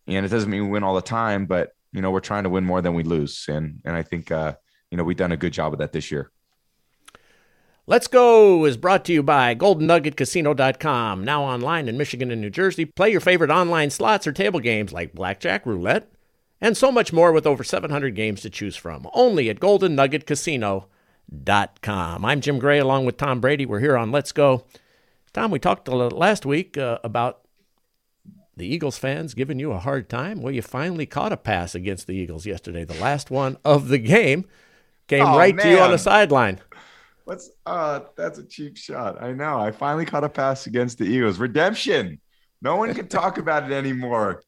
and 0.08 0.26
it 0.26 0.30
doesn't 0.30 0.50
mean 0.50 0.64
we 0.64 0.70
win 0.70 0.84
all 0.84 0.96
the 0.96 1.02
time, 1.02 1.46
but 1.46 1.72
you 1.92 2.02
know, 2.02 2.12
we're 2.12 2.22
trying 2.22 2.44
to 2.44 2.50
win 2.50 2.66
more 2.66 2.82
than 2.82 2.94
we 2.94 3.04
lose, 3.04 3.46
and 3.48 3.80
and 3.86 3.96
I 3.96 4.04
think 4.04 4.32
uh, 4.32 4.56
you 4.94 4.98
know 4.98 5.04
we've 5.04 5.18
done 5.18 5.32
a 5.32 5.38
good 5.38 5.54
job 5.54 5.74
of 5.74 5.80
that 5.80 5.92
this 5.92 6.12
year. 6.12 6.30
Let's 7.88 8.06
Go 8.06 8.64
is 8.64 8.78
brought 8.78 9.04
to 9.06 9.14
you 9.14 9.24
by 9.24 9.56
GoldenNuggetCasino.com. 9.56 11.24
Now 11.24 11.44
online 11.44 11.90
in 11.90 11.98
Michigan 11.98 12.30
and 12.30 12.40
New 12.40 12.52
Jersey. 12.52 12.86
Play 12.86 13.10
your 13.10 13.20
favorite 13.20 13.50
online 13.50 13.90
slots 13.90 14.28
or 14.28 14.32
table 14.32 14.60
games 14.60 14.94
like 14.94 15.16
blackjack, 15.16 15.66
roulette, 15.66 16.12
and 16.62 16.78
so 16.78 16.92
much 16.92 17.12
more 17.12 17.32
with 17.32 17.48
over 17.48 17.64
700 17.64 18.14
games 18.14 18.42
to 18.42 18.52
choose 18.52 18.76
from. 18.76 19.10
Only 19.16 19.50
at 19.50 19.60
GoldenNuggetCasino.com. 19.60 22.26
I'm 22.26 22.40
Jim 22.40 22.60
Gray 22.60 22.78
along 22.78 23.08
with 23.08 23.18
Tom 23.18 23.42
Brady. 23.42 23.66
We're 23.66 23.80
here 23.80 23.98
on 23.98 24.12
Let's 24.12 24.32
Go. 24.32 24.64
Tom, 25.34 25.50
we 25.50 25.58
talked 25.58 25.88
last 25.88 26.46
week 26.46 26.78
uh, 26.78 27.00
about 27.04 27.44
the 28.56 28.68
Eagles 28.68 28.98
fans 28.98 29.34
giving 29.34 29.60
you 29.60 29.72
a 29.72 29.80
hard 29.80 30.10
time. 30.10 30.42
Well, 30.42 30.54
you 30.54 30.62
finally 30.62 31.08
caught 31.08 31.34
a 31.34 31.38
pass 31.38 31.74
against 31.74 32.06
the 32.06 32.14
Eagles 32.14 32.46
yesterday, 32.46 32.84
the 32.84 33.02
last 33.02 33.32
one 33.32 33.58
of 33.66 33.88
the 33.88 33.98
game. 33.98 34.46
Came 35.08 35.26
oh, 35.26 35.38
right 35.38 35.56
man. 35.56 35.66
to 35.66 35.72
you 35.72 35.80
on 35.80 35.92
the 35.92 35.98
sideline. 35.98 36.60
What's 37.26 37.52
uh 37.66 38.02
that's 38.16 38.38
a 38.38 38.44
cheap 38.44 38.78
shot. 38.78 39.22
I 39.22 39.32
know. 39.32 39.60
I 39.60 39.72
finally 39.72 40.06
caught 40.06 40.24
a 40.24 40.30
pass 40.30 40.68
against 40.68 40.98
the 40.98 41.06
Eagles. 41.06 41.40
Redemption. 41.40 42.20
No 42.62 42.76
one 42.78 42.94
can 42.94 43.08
talk 43.08 43.38
about 43.38 43.70
it 43.70 43.74
anymore. 43.74 44.44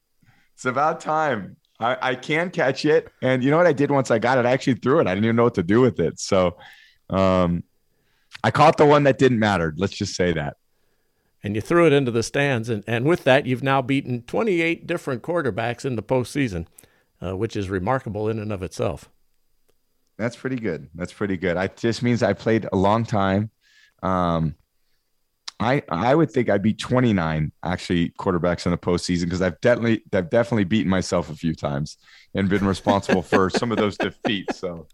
It's 0.54 0.64
about 0.64 1.00
time. 1.00 1.56
I, 1.78 1.96
I 2.00 2.14
can 2.14 2.50
catch 2.50 2.84
it. 2.86 3.12
And 3.20 3.44
you 3.44 3.50
know 3.50 3.58
what 3.58 3.66
I 3.66 3.72
did 3.74 3.90
once 3.90 4.10
I 4.10 4.18
got 4.18 4.38
it? 4.38 4.46
I 4.46 4.52
actually 4.52 4.74
threw 4.74 5.00
it. 5.00 5.06
I 5.06 5.14
didn't 5.14 5.24
even 5.24 5.36
know 5.36 5.44
what 5.44 5.54
to 5.54 5.62
do 5.62 5.80
with 5.80 6.00
it. 6.00 6.18
So 6.20 6.58
um 7.10 7.62
I 8.44 8.50
caught 8.50 8.76
the 8.76 8.86
one 8.86 9.04
that 9.04 9.18
didn't 9.18 9.38
matter. 9.38 9.74
Let's 9.76 9.96
just 9.96 10.14
say 10.14 10.32
that. 10.32 10.56
And 11.42 11.54
you 11.54 11.60
threw 11.60 11.86
it 11.86 11.92
into 11.92 12.10
the 12.10 12.22
stands. 12.22 12.68
And, 12.68 12.82
and 12.86 13.04
with 13.04 13.24
that, 13.24 13.46
you've 13.46 13.62
now 13.62 13.82
beaten 13.82 14.22
28 14.22 14.86
different 14.86 15.22
quarterbacks 15.22 15.84
in 15.84 15.96
the 15.96 16.02
postseason, 16.02 16.66
uh, 17.22 17.36
which 17.36 17.56
is 17.56 17.70
remarkable 17.70 18.28
in 18.28 18.38
and 18.38 18.52
of 18.52 18.62
itself. 18.62 19.08
That's 20.18 20.36
pretty 20.36 20.56
good. 20.56 20.88
That's 20.94 21.12
pretty 21.12 21.36
good. 21.36 21.56
I 21.56 21.68
just 21.68 22.02
means 22.02 22.22
I 22.22 22.32
played 22.32 22.66
a 22.72 22.76
long 22.76 23.04
time. 23.04 23.50
Um, 24.02 24.54
I 25.58 25.82
I 25.88 26.14
would 26.14 26.30
think 26.30 26.50
I'd 26.50 26.62
be 26.62 26.74
29 26.74 27.52
actually 27.62 28.10
quarterbacks 28.10 28.66
in 28.66 28.72
the 28.72 28.78
postseason 28.78 29.24
because 29.24 29.42
I've 29.42 29.60
definitely 29.60 30.02
I've 30.12 30.30
definitely 30.30 30.64
beaten 30.64 30.90
myself 30.90 31.30
a 31.30 31.34
few 31.34 31.54
times 31.54 31.96
and 32.34 32.48
been 32.48 32.66
responsible 32.66 33.22
for 33.22 33.48
some 33.50 33.72
of 33.72 33.78
those 33.78 33.96
defeats. 33.96 34.58
So 34.58 34.86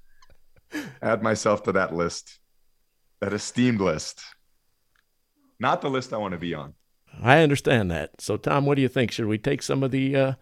add 1.01 1.23
myself 1.23 1.65
to 1.65 1.73
that 1.73 1.95
list, 1.95 2.39
that 3.21 3.33
esteemed 3.33 3.81
list. 3.81 4.23
Not 5.59 5.81
the 5.81 5.91
list 5.91 6.13
I 6.13 6.17
want 6.17 6.33
to 6.33 6.39
be 6.39 6.55
on. 6.55 6.75
I 7.23 7.43
understand 7.43 7.91
that. 7.91 8.21
So 8.21 8.37
Tom, 8.37 8.65
what 8.67 8.77
do 8.77 8.83
you 8.83 8.89
think? 8.89 9.11
Should 9.13 9.27
we 9.27 9.39
take 9.39 9.63
some 9.63 9.83
of 9.83 9.91
the 9.91 10.17
uh, 10.17 10.33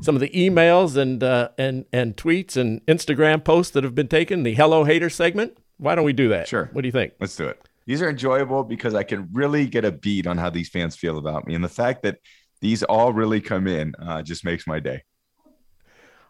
some 0.00 0.14
of 0.14 0.20
the 0.20 0.30
emails 0.30 0.96
and 0.96 1.22
uh, 1.22 1.50
and 1.58 1.84
and 1.92 2.16
tweets 2.16 2.56
and 2.56 2.84
Instagram 2.86 3.44
posts 3.44 3.72
that 3.72 3.84
have 3.84 3.94
been 3.94 4.08
taken, 4.08 4.42
the 4.42 4.54
Hello 4.54 4.84
Hater 4.84 5.10
segment. 5.10 5.58
Why 5.78 5.94
don't 5.94 6.04
we 6.04 6.12
do 6.12 6.28
that? 6.28 6.48
Sure. 6.48 6.68
What 6.72 6.82
do 6.82 6.88
you 6.88 6.92
think? 6.92 7.14
Let's 7.20 7.36
do 7.36 7.46
it. 7.46 7.60
These 7.86 8.02
are 8.02 8.10
enjoyable 8.10 8.64
because 8.64 8.94
I 8.94 9.02
can 9.02 9.28
really 9.32 9.66
get 9.66 9.84
a 9.84 9.92
beat 9.92 10.26
on 10.26 10.36
how 10.38 10.50
these 10.50 10.68
fans 10.68 10.96
feel 10.96 11.18
about 11.18 11.46
me, 11.46 11.54
and 11.54 11.64
the 11.64 11.68
fact 11.68 12.02
that 12.02 12.18
these 12.60 12.82
all 12.82 13.12
really 13.12 13.40
come 13.40 13.66
in 13.66 13.94
uh, 14.00 14.22
just 14.22 14.44
makes 14.44 14.66
my 14.66 14.80
day. 14.80 15.02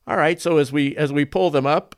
All 0.06 0.16
right. 0.16 0.40
So 0.40 0.56
as 0.58 0.72
we 0.72 0.96
as 0.96 1.12
we 1.12 1.24
pull 1.24 1.50
them 1.50 1.66
up, 1.66 1.94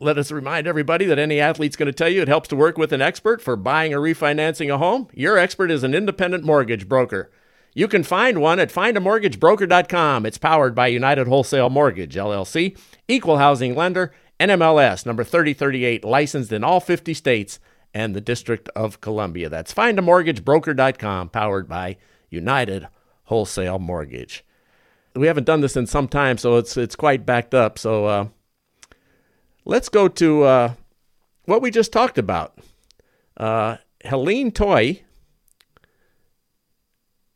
let 0.00 0.18
us 0.18 0.30
remind 0.30 0.66
everybody 0.66 1.04
that 1.06 1.18
any 1.18 1.40
athlete's 1.40 1.76
going 1.76 1.86
to 1.86 1.92
tell 1.92 2.08
you 2.08 2.22
it 2.22 2.28
helps 2.28 2.48
to 2.48 2.56
work 2.56 2.76
with 2.78 2.92
an 2.92 3.00
expert 3.00 3.40
for 3.40 3.56
buying 3.56 3.94
or 3.94 4.00
refinancing 4.00 4.72
a 4.72 4.78
home. 4.78 5.08
Your 5.14 5.38
expert 5.38 5.70
is 5.70 5.82
an 5.82 5.94
independent 5.94 6.44
mortgage 6.44 6.88
broker. 6.88 7.30
You 7.74 7.88
can 7.88 8.02
find 8.02 8.40
one 8.40 8.60
at 8.60 8.70
findamortgagebroker.com. 8.70 10.26
It's 10.26 10.38
powered 10.38 10.74
by 10.74 10.88
United 10.88 11.26
Wholesale 11.26 11.70
Mortgage, 11.70 12.14
LLC, 12.14 12.76
equal 13.08 13.38
housing 13.38 13.74
lender, 13.74 14.12
NMLS 14.38 15.06
number 15.06 15.24
3038, 15.24 16.04
licensed 16.04 16.52
in 16.52 16.64
all 16.64 16.80
50 16.80 17.14
states 17.14 17.58
and 17.94 18.14
the 18.14 18.20
District 18.20 18.68
of 18.70 19.00
Columbia. 19.00 19.48
That's 19.48 19.72
findamortgagebroker.com, 19.72 21.30
powered 21.30 21.68
by 21.68 21.96
United 22.28 22.88
Wholesale 23.24 23.78
Mortgage. 23.78 24.44
We 25.14 25.26
haven't 25.26 25.44
done 25.44 25.60
this 25.60 25.76
in 25.76 25.86
some 25.86 26.08
time, 26.08 26.38
so 26.38 26.56
it's 26.56 26.76
it's 26.76 26.96
quite 26.96 27.26
backed 27.26 27.54
up. 27.54 27.78
So 27.78 28.06
uh, 28.06 28.28
let's 29.66 29.90
go 29.90 30.08
to 30.08 30.42
uh, 30.42 30.74
what 31.44 31.60
we 31.60 31.70
just 31.70 31.92
talked 31.92 32.16
about. 32.16 32.58
Uh, 33.36 33.76
Helene 34.04 34.50
Toy 34.50 35.02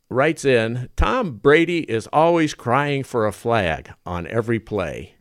writes 0.09 0.45
in 0.45 0.89
Tom 0.95 1.37
Brady 1.37 1.79
is 1.79 2.07
always 2.13 2.53
crying 2.53 3.03
for 3.03 3.25
a 3.25 3.31
flag 3.31 3.91
on 4.05 4.27
every 4.27 4.59
play. 4.59 5.15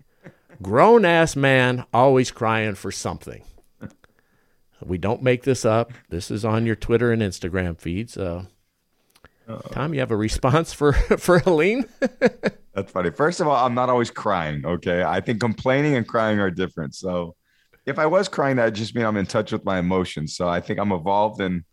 Grown 0.62 1.04
ass 1.04 1.36
man 1.36 1.84
always 1.92 2.30
crying 2.30 2.74
for 2.74 2.90
something. 2.90 3.42
We 4.84 4.98
don't 4.98 5.22
make 5.22 5.42
this 5.42 5.64
up. 5.64 5.92
This 6.10 6.30
is 6.30 6.44
on 6.44 6.66
your 6.66 6.76
Twitter 6.76 7.10
and 7.10 7.22
Instagram 7.22 7.78
feeds. 7.78 8.16
Uh, 8.16 8.44
Tom, 9.70 9.94
you 9.94 10.00
have 10.00 10.10
a 10.10 10.16
response 10.16 10.72
for 10.72 10.92
for 11.18 11.38
Helene? 11.38 11.86
That's 12.74 12.92
funny. 12.92 13.10
First 13.10 13.40
of 13.40 13.48
all, 13.48 13.64
I'm 13.64 13.74
not 13.74 13.88
always 13.88 14.10
crying. 14.10 14.64
Okay, 14.66 15.02
I 15.02 15.20
think 15.20 15.40
complaining 15.40 15.96
and 15.96 16.06
crying 16.06 16.38
are 16.40 16.50
different. 16.50 16.94
So, 16.94 17.36
if 17.86 17.98
I 17.98 18.06
was 18.06 18.28
crying, 18.28 18.56
that 18.56 18.74
just 18.74 18.94
mean 18.94 19.06
I'm 19.06 19.16
in 19.16 19.26
touch 19.26 19.52
with 19.52 19.64
my 19.64 19.78
emotions. 19.78 20.36
So 20.36 20.48
I 20.48 20.60
think 20.60 20.78
I'm 20.78 20.92
evolved 20.92 21.40
and 21.40 21.64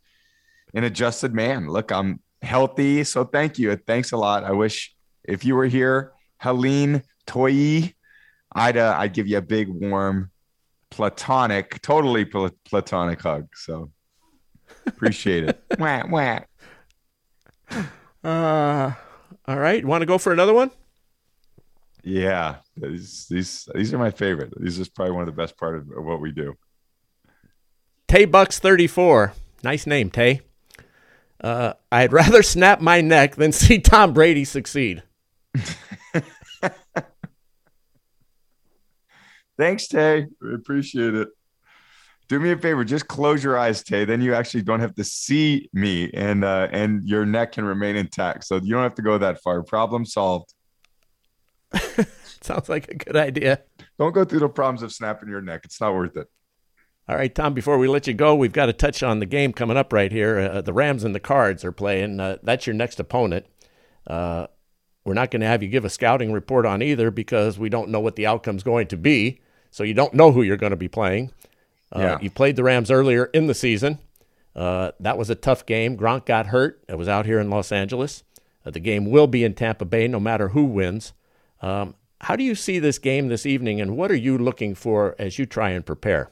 an 0.74 0.84
adjusted 0.84 1.34
man. 1.34 1.68
Look, 1.68 1.92
I'm 1.92 2.20
healthy. 2.44 3.04
So 3.04 3.24
thank 3.24 3.58
you. 3.58 3.76
Thanks 3.76 4.12
a 4.12 4.18
lot. 4.18 4.44
I 4.44 4.52
wish 4.52 4.94
if 5.24 5.46
you 5.46 5.56
were 5.56 5.66
here, 5.66 6.12
Helene 6.38 7.04
Toyi, 7.26 7.94
I'd 8.54 8.78
uh, 8.78 8.96
I'd 8.98 9.14
give 9.14 9.28
you 9.28 9.38
a 9.38 9.42
big 9.42 9.70
warm 9.70 10.32
platonic, 10.90 11.82
totally 11.82 12.26
pl- 12.26 12.52
platonic 12.66 13.22
hug. 13.22 13.48
So 13.56 13.92
appreciate 14.86 15.46
it. 15.46 15.64
wah, 15.80 16.04
wah. 16.08 16.40
Uh, 18.24 18.94
all 19.48 19.60
right. 19.60 19.84
Want 19.84 20.02
to 20.02 20.06
go 20.06 20.18
for 20.18 20.32
another 20.32 20.54
one? 20.54 20.72
Yeah, 22.04 22.58
these 22.76 23.28
these 23.30 23.68
these 23.74 23.94
are 23.94 23.98
my 23.98 24.12
favorite. 24.12 24.54
These 24.60 24.80
is 24.80 24.90
probably 24.90 25.14
one 25.14 25.22
of 25.22 25.28
the 25.28 25.42
best 25.42 25.58
part 25.58 25.78
of, 25.78 25.88
what 25.88 26.20
we 26.20 26.32
do. 26.32 26.56
Tay 28.08 28.26
Bucks 28.26 28.60
thirty 28.60 28.88
four. 28.88 29.34
Nice 29.64 29.88
name, 29.88 30.12
Tay. 30.12 30.42
Uh, 31.42 31.74
I'd 31.92 32.14
rather 32.14 32.44
snap 32.44 32.82
my 32.82 33.02
neck 33.02 33.36
than 33.36 33.52
see 33.52 33.80
Tom 33.80 34.14
Brady 34.14 34.46
succeed. 34.46 35.04
Thanks, 39.58 39.88
Tay. 39.88 40.26
We 40.42 40.56
appreciate 40.56 41.14
it. 41.14 41.28
Do 42.30 42.40
me 42.40 42.52
a 42.52 42.58
favor, 42.58 42.84
just 42.84 43.08
close 43.08 43.44
your 43.44 43.58
eyes, 43.58 43.84
Tay. 43.84 44.06
Then 44.06 44.22
you 44.22 44.34
actually 44.34 44.64
don't 44.64 44.80
have 44.80 44.96
to 44.96 45.04
see 45.04 45.70
me, 45.74 46.10
and 46.14 46.44
uh, 46.44 46.70
and 46.72 47.04
your 47.08 47.26
neck 47.26 47.52
can 47.52 47.66
remain 47.66 47.96
intact. 47.96 48.46
So 48.46 48.56
you 48.56 48.74
don't 48.74 48.84
have 48.84 48.96
to 48.96 49.02
go 49.02 49.18
that 49.18 49.42
far. 49.42 49.62
Problem 49.62 50.06
solved. 50.06 50.54
Sounds 52.42 52.70
like 52.70 52.90
a 52.90 52.96
good 52.96 53.16
idea. 53.16 53.62
Don't 54.00 54.14
go 54.14 54.26
through 54.26 54.40
the 54.40 54.50
problems 54.50 54.84
of 54.84 54.92
snapping 54.94 55.30
your 55.30 55.42
neck. 55.42 55.62
It's 55.66 55.80
not 55.80 55.94
worth 55.94 56.18
it. 56.18 56.28
All 57.08 57.18
right, 57.18 57.34
Tom, 57.34 57.54
before 57.54 57.78
we 57.78 57.88
let 57.88 58.08
you 58.08 58.14
go, 58.14 58.34
we've 58.34 58.54
got 58.54 58.68
to 58.68 58.74
touch 58.74 59.04
on 59.04 59.20
the 59.20 59.26
game 59.26 59.52
coming 59.52 59.76
up 59.76 59.92
right 59.92 60.12
here. 60.12 60.40
Uh, 60.40 60.62
the 60.62 60.72
Rams 60.72 61.04
and 61.04 61.14
the 61.14 61.20
Cards 61.20 61.66
are 61.66 61.74
playing. 61.74 62.20
Uh, 62.20 62.38
that's 62.44 62.66
your 62.66 62.74
next 62.74 63.00
opponent. 63.00 63.46
Uh, 64.08 64.48
we're 65.04 65.14
not 65.14 65.30
going 65.30 65.42
to 65.42 65.48
have 65.48 65.62
you 65.62 65.68
give 65.68 65.84
a 65.84 65.90
scouting 65.90 66.32
report 66.32 66.66
on 66.66 66.82
either 66.82 67.12
because 67.12 67.60
we 67.60 67.68
don't 67.68 67.90
know 67.90 68.00
what 68.00 68.16
the 68.16 68.26
outcome's 68.26 68.64
going 68.64 68.88
to 68.88 68.98
be. 68.98 69.42
So 69.70 69.84
you 69.84 69.94
don't 69.94 70.14
know 70.14 70.32
who 70.32 70.44
you're 70.44 70.56
going 70.56 70.72
to 70.72 70.78
be 70.78 70.88
playing. 70.88 71.32
Uh, 71.94 72.00
yeah. 72.00 72.18
You 72.22 72.30
played 72.30 72.56
the 72.56 72.64
Rams 72.64 72.90
earlier 72.90 73.26
in 73.26 73.48
the 73.48 73.54
season. 73.54 74.00
Uh, 74.56 74.92
that 75.00 75.18
was 75.18 75.30
a 75.30 75.36
tough 75.36 75.66
game. 75.66 75.98
Gronk 75.98 76.26
got 76.26 76.48
hurt. 76.48 76.82
It 76.88 76.98
was 76.98 77.08
out 77.08 77.26
here 77.26 77.40
in 77.40 77.50
Los 77.50 77.72
Angeles. 77.72 78.24
Uh, 78.66 78.72
the 78.72 78.80
game 78.80 79.10
will 79.10 79.28
be 79.28 79.44
in 79.44 79.56
Tampa 79.56 79.84
Bay 79.84 80.08
no 80.08 80.20
matter 80.20 80.50
who 80.50 80.64
wins. 80.64 81.12
Um, 81.62 81.96
how 82.22 82.36
do 82.36 82.44
you 82.44 82.56
see 82.56 82.80
this 82.80 83.00
game 83.00 83.28
this 83.28 83.46
evening, 83.46 83.82
and 83.82 83.98
what 83.98 84.10
are 84.12 84.16
you 84.16 84.38
looking 84.38 84.76
for 84.76 85.16
as 85.20 85.38
you 85.38 85.46
try 85.46 85.72
and 85.72 85.86
prepare? 85.86 86.30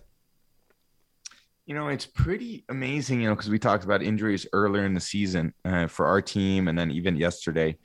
You 1.71 1.77
know, 1.77 1.87
it's 1.87 2.05
pretty 2.05 2.65
amazing, 2.67 3.21
you 3.21 3.29
know, 3.29 3.33
because 3.33 3.49
we 3.49 3.57
talked 3.57 3.85
about 3.85 4.03
injuries 4.03 4.45
earlier 4.51 4.85
in 4.85 4.93
the 4.93 4.99
season 4.99 5.53
uh, 5.63 5.87
for 5.87 6.05
our 6.05 6.21
team 6.21 6.67
and 6.67 6.77
then 6.77 6.91
even 6.91 7.15
yesterday. 7.15 7.77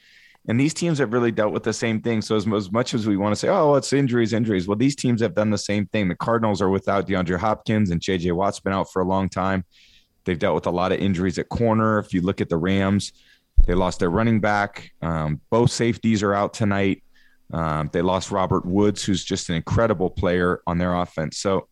And 0.49 0.59
these 0.59 0.75
teams 0.75 0.99
have 0.99 1.13
really 1.13 1.31
dealt 1.31 1.53
with 1.53 1.63
the 1.63 1.73
same 1.73 2.01
thing. 2.01 2.21
So, 2.21 2.35
as, 2.35 2.49
as 2.53 2.73
much 2.73 2.95
as 2.95 3.07
we 3.07 3.17
want 3.17 3.31
to 3.31 3.37
say, 3.37 3.47
oh, 3.47 3.77
it's 3.77 3.93
injuries, 3.93 4.33
injuries, 4.33 4.67
well, 4.67 4.77
these 4.77 4.97
teams 4.97 5.23
have 5.23 5.37
done 5.37 5.51
the 5.51 5.57
same 5.57 5.87
thing. 5.87 6.09
The 6.09 6.17
Cardinals 6.17 6.61
are 6.61 6.69
without 6.69 7.07
DeAndre 7.07 7.39
Hopkins 7.39 7.93
and 7.93 8.01
JJ 8.01 8.33
Watt's 8.33 8.59
been 8.59 8.73
out 8.73 8.93
for 8.93 9.03
a 9.03 9.05
long 9.05 9.29
time. 9.29 9.65
They've 10.25 10.37
dealt 10.37 10.57
with 10.57 10.67
a 10.67 10.73
lot 10.73 10.91
of 10.91 10.99
injuries 10.99 11.39
at 11.39 11.49
corner. 11.49 12.01
If 12.01 12.13
you 12.13 12.23
look 12.23 12.41
at 12.41 12.49
the 12.49 12.57
Rams, 12.57 13.13
They 13.69 13.75
lost 13.75 14.01
their 14.01 14.11
running 14.11 14.41
back. 14.41 14.91
Um, 15.01 15.41
both 15.49 15.71
safeties 15.71 16.25
are 16.25 16.35
out 16.35 16.55
tonight. 16.55 17.05
Um, 17.53 17.89
they 17.93 18.03
lost 18.03 18.33
Robert 18.33 18.67
Woods, 18.67 19.05
who's 19.05 19.25
just 19.25 19.49
an 19.49 19.55
incredible 19.55 20.11
player 20.11 20.61
on 20.67 20.79
their 20.79 20.93
offense. 20.93 21.39
So 21.39 21.69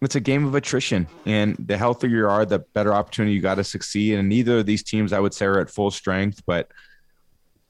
it's 0.00 0.14
a 0.14 0.20
game 0.20 0.46
of 0.46 0.54
attrition. 0.54 1.06
And 1.26 1.56
the 1.56 1.76
healthier 1.76 2.10
you 2.10 2.28
are, 2.28 2.44
the 2.44 2.60
better 2.60 2.94
opportunity 2.94 3.34
you 3.34 3.40
got 3.40 3.56
to 3.56 3.64
succeed. 3.64 4.18
And 4.18 4.28
neither 4.28 4.58
of 4.58 4.66
these 4.66 4.82
teams, 4.82 5.12
I 5.12 5.20
would 5.20 5.34
say, 5.34 5.46
are 5.46 5.60
at 5.60 5.70
full 5.70 5.90
strength, 5.90 6.42
but 6.46 6.70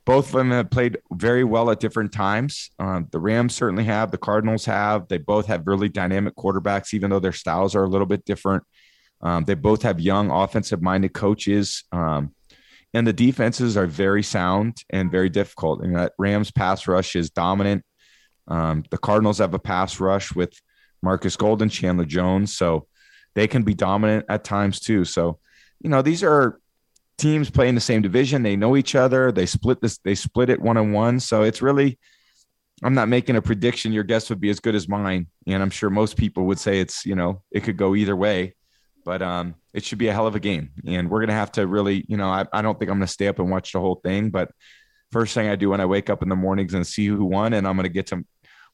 both 0.05 0.29
of 0.29 0.33
them 0.33 0.51
have 0.53 0.71
played 0.71 0.99
very 1.13 1.45
well 1.45 1.71
at 1.71 1.81
different 1.81 2.13
times. 2.13 2.71
Um, 2.79 3.09
the 3.11 3.19
Rams 3.19 3.55
certainly 3.55 3.85
have, 3.85 4.11
the 4.11 4.17
Cardinals 4.17 4.65
have. 4.65 5.07
They 5.09 5.19
both 5.19 5.47
have 5.47 5.67
really 5.67 5.91
dynamic 5.91 6.35
quarterbacks, 6.35 6.95
even 6.95 7.11
though 7.11 7.21
their 7.21 7.33
styles 7.33 7.75
are 7.75 7.85
a 7.85 7.89
little 7.89 8.07
bit 8.07 8.25
different. 8.25 8.65
Um, 9.21 9.45
they 9.45 9.55
both 9.55 9.83
have 9.83 10.01
young 10.01 10.31
offensive 10.31 10.81
minded 10.81 11.13
coaches. 11.13 11.85
Um, 11.93 12.35
and 12.95 13.07
the 13.07 13.13
defenses 13.13 13.77
are 13.77 13.87
very 13.87 14.23
sound 14.23 14.83
and 14.89 15.11
very 15.11 15.29
difficult. 15.29 15.83
And 15.83 15.95
that 15.97 16.15
Rams 16.19 16.51
pass 16.51 16.89
rush 16.89 17.15
is 17.15 17.29
dominant. 17.29 17.85
Um, 18.47 18.85
the 18.91 18.97
Cardinals 18.97 19.39
have 19.39 19.53
a 19.53 19.59
pass 19.59 20.01
rush 20.01 20.35
with 20.35 20.59
Marcus 21.03 21.37
Golden, 21.37 21.69
Chandler 21.69 22.05
Jones, 22.05 22.57
so 22.57 22.87
they 23.35 23.47
can 23.47 23.63
be 23.63 23.75
dominant 23.75 24.27
at 24.29 24.45
times 24.45 24.81
too. 24.81 25.05
So, 25.05 25.39
you 25.81 25.91
know, 25.91 26.03
these 26.03 26.23
are 26.23 26.61
teams 27.17 27.51
playing 27.51 27.75
the 27.75 27.81
same 27.81 28.03
division. 28.03 28.43
They 28.43 28.57
know 28.57 28.77
each 28.77 28.95
other. 28.95 29.33
They 29.33 29.47
split 29.47 29.81
this. 29.81 29.99
They 29.99 30.15
split 30.15 30.51
it 30.51 30.61
one 30.61 30.77
on 30.77 30.93
one. 30.93 31.21
So 31.21 31.43
it's 31.43 31.63
really. 31.63 31.99
I'm 32.81 32.95
not 32.95 33.09
making 33.09 33.35
a 33.35 33.43
prediction. 33.43 33.93
Your 33.93 34.05
guess 34.05 34.31
would 34.31 34.41
be 34.41 34.51
as 34.51 34.61
good 34.61 34.77
as 34.77 34.89
mine, 34.89 35.27
and 35.49 35.61
I'm 35.61 35.71
sure 35.71 35.91
most 35.91 36.17
people 36.17 36.45
would 36.45 36.61
say 36.61 36.79
it's 36.79 37.05
you 37.05 37.17
know 37.17 37.43
it 37.51 37.65
could 37.65 37.77
go 37.77 37.97
either 37.97 38.15
way 38.15 38.55
but 39.09 39.23
um, 39.23 39.55
it 39.73 39.83
should 39.83 39.97
be 39.97 40.09
a 40.09 40.13
hell 40.13 40.27
of 40.27 40.35
a 40.35 40.41
game. 40.41 40.69
And 40.87 41.09
we're 41.09 41.21
going 41.21 41.31
to 41.31 41.35
have 41.35 41.53
to 41.53 41.67
really, 41.67 42.05
you 42.09 42.19
know, 42.19 42.29
I, 42.29 42.45
I 42.53 42.61
don't 42.61 42.79
think 42.79 42.91
I'm 42.91 42.99
going 42.99 43.07
to 43.07 43.13
stay 43.13 43.27
up 43.27 43.39
and 43.39 43.51
watch 43.51 43.73
the 43.73 43.81
whole 43.81 43.95
thing, 44.05 44.29
but 44.29 44.51
first 45.11 45.33
thing 45.33 45.49
I 45.49 45.57
do 45.57 45.71
when 45.71 45.81
I 45.81 45.87
wake 45.87 46.11
up 46.11 46.23
in 46.23 46.29
the 46.29 46.37
mornings 46.37 46.75
and 46.75 46.87
see 46.87 47.07
who 47.07 47.25
won, 47.25 47.55
and 47.55 47.67
I'm 47.67 47.75
going 47.75 47.85
to 47.85 47.89
get 47.89 48.09
to 48.09 48.23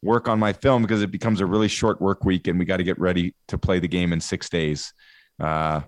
work 0.04 0.28
on 0.28 0.38
my 0.38 0.52
film 0.52 0.82
because 0.82 1.02
it 1.02 1.10
becomes 1.10 1.40
a 1.40 1.46
really 1.46 1.68
short 1.68 2.00
work 2.00 2.24
week 2.24 2.46
and 2.46 2.58
we 2.58 2.64
got 2.64 2.76
to 2.76 2.84
get 2.84 2.98
ready 2.98 3.34
to 3.48 3.58
play 3.58 3.78
the 3.78 3.88
game 3.88 4.12
in 4.12 4.20
six 4.20 4.48
days. 4.48 4.92
Uh, 5.40 5.80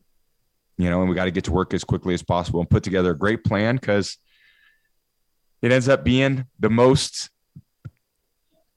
you 0.79 0.91
know, 0.91 1.01
and 1.01 1.09
we 1.09 1.15
got 1.15 1.25
to 1.25 1.31
get 1.31 1.45
to 1.45 1.53
work 1.53 1.73
as 1.73 1.85
quickly 1.85 2.15
as 2.15 2.23
possible 2.23 2.61
and 2.61 2.69
put 2.69 2.83
together 2.83 3.13
a 3.13 3.19
great 3.19 3.45
plan 3.45 3.77
because 3.77 4.19
it 5.63 5.73
ends 5.73 5.89
up 5.89 6.05
being 6.05 6.47
the 6.59 6.71
most 6.71 7.31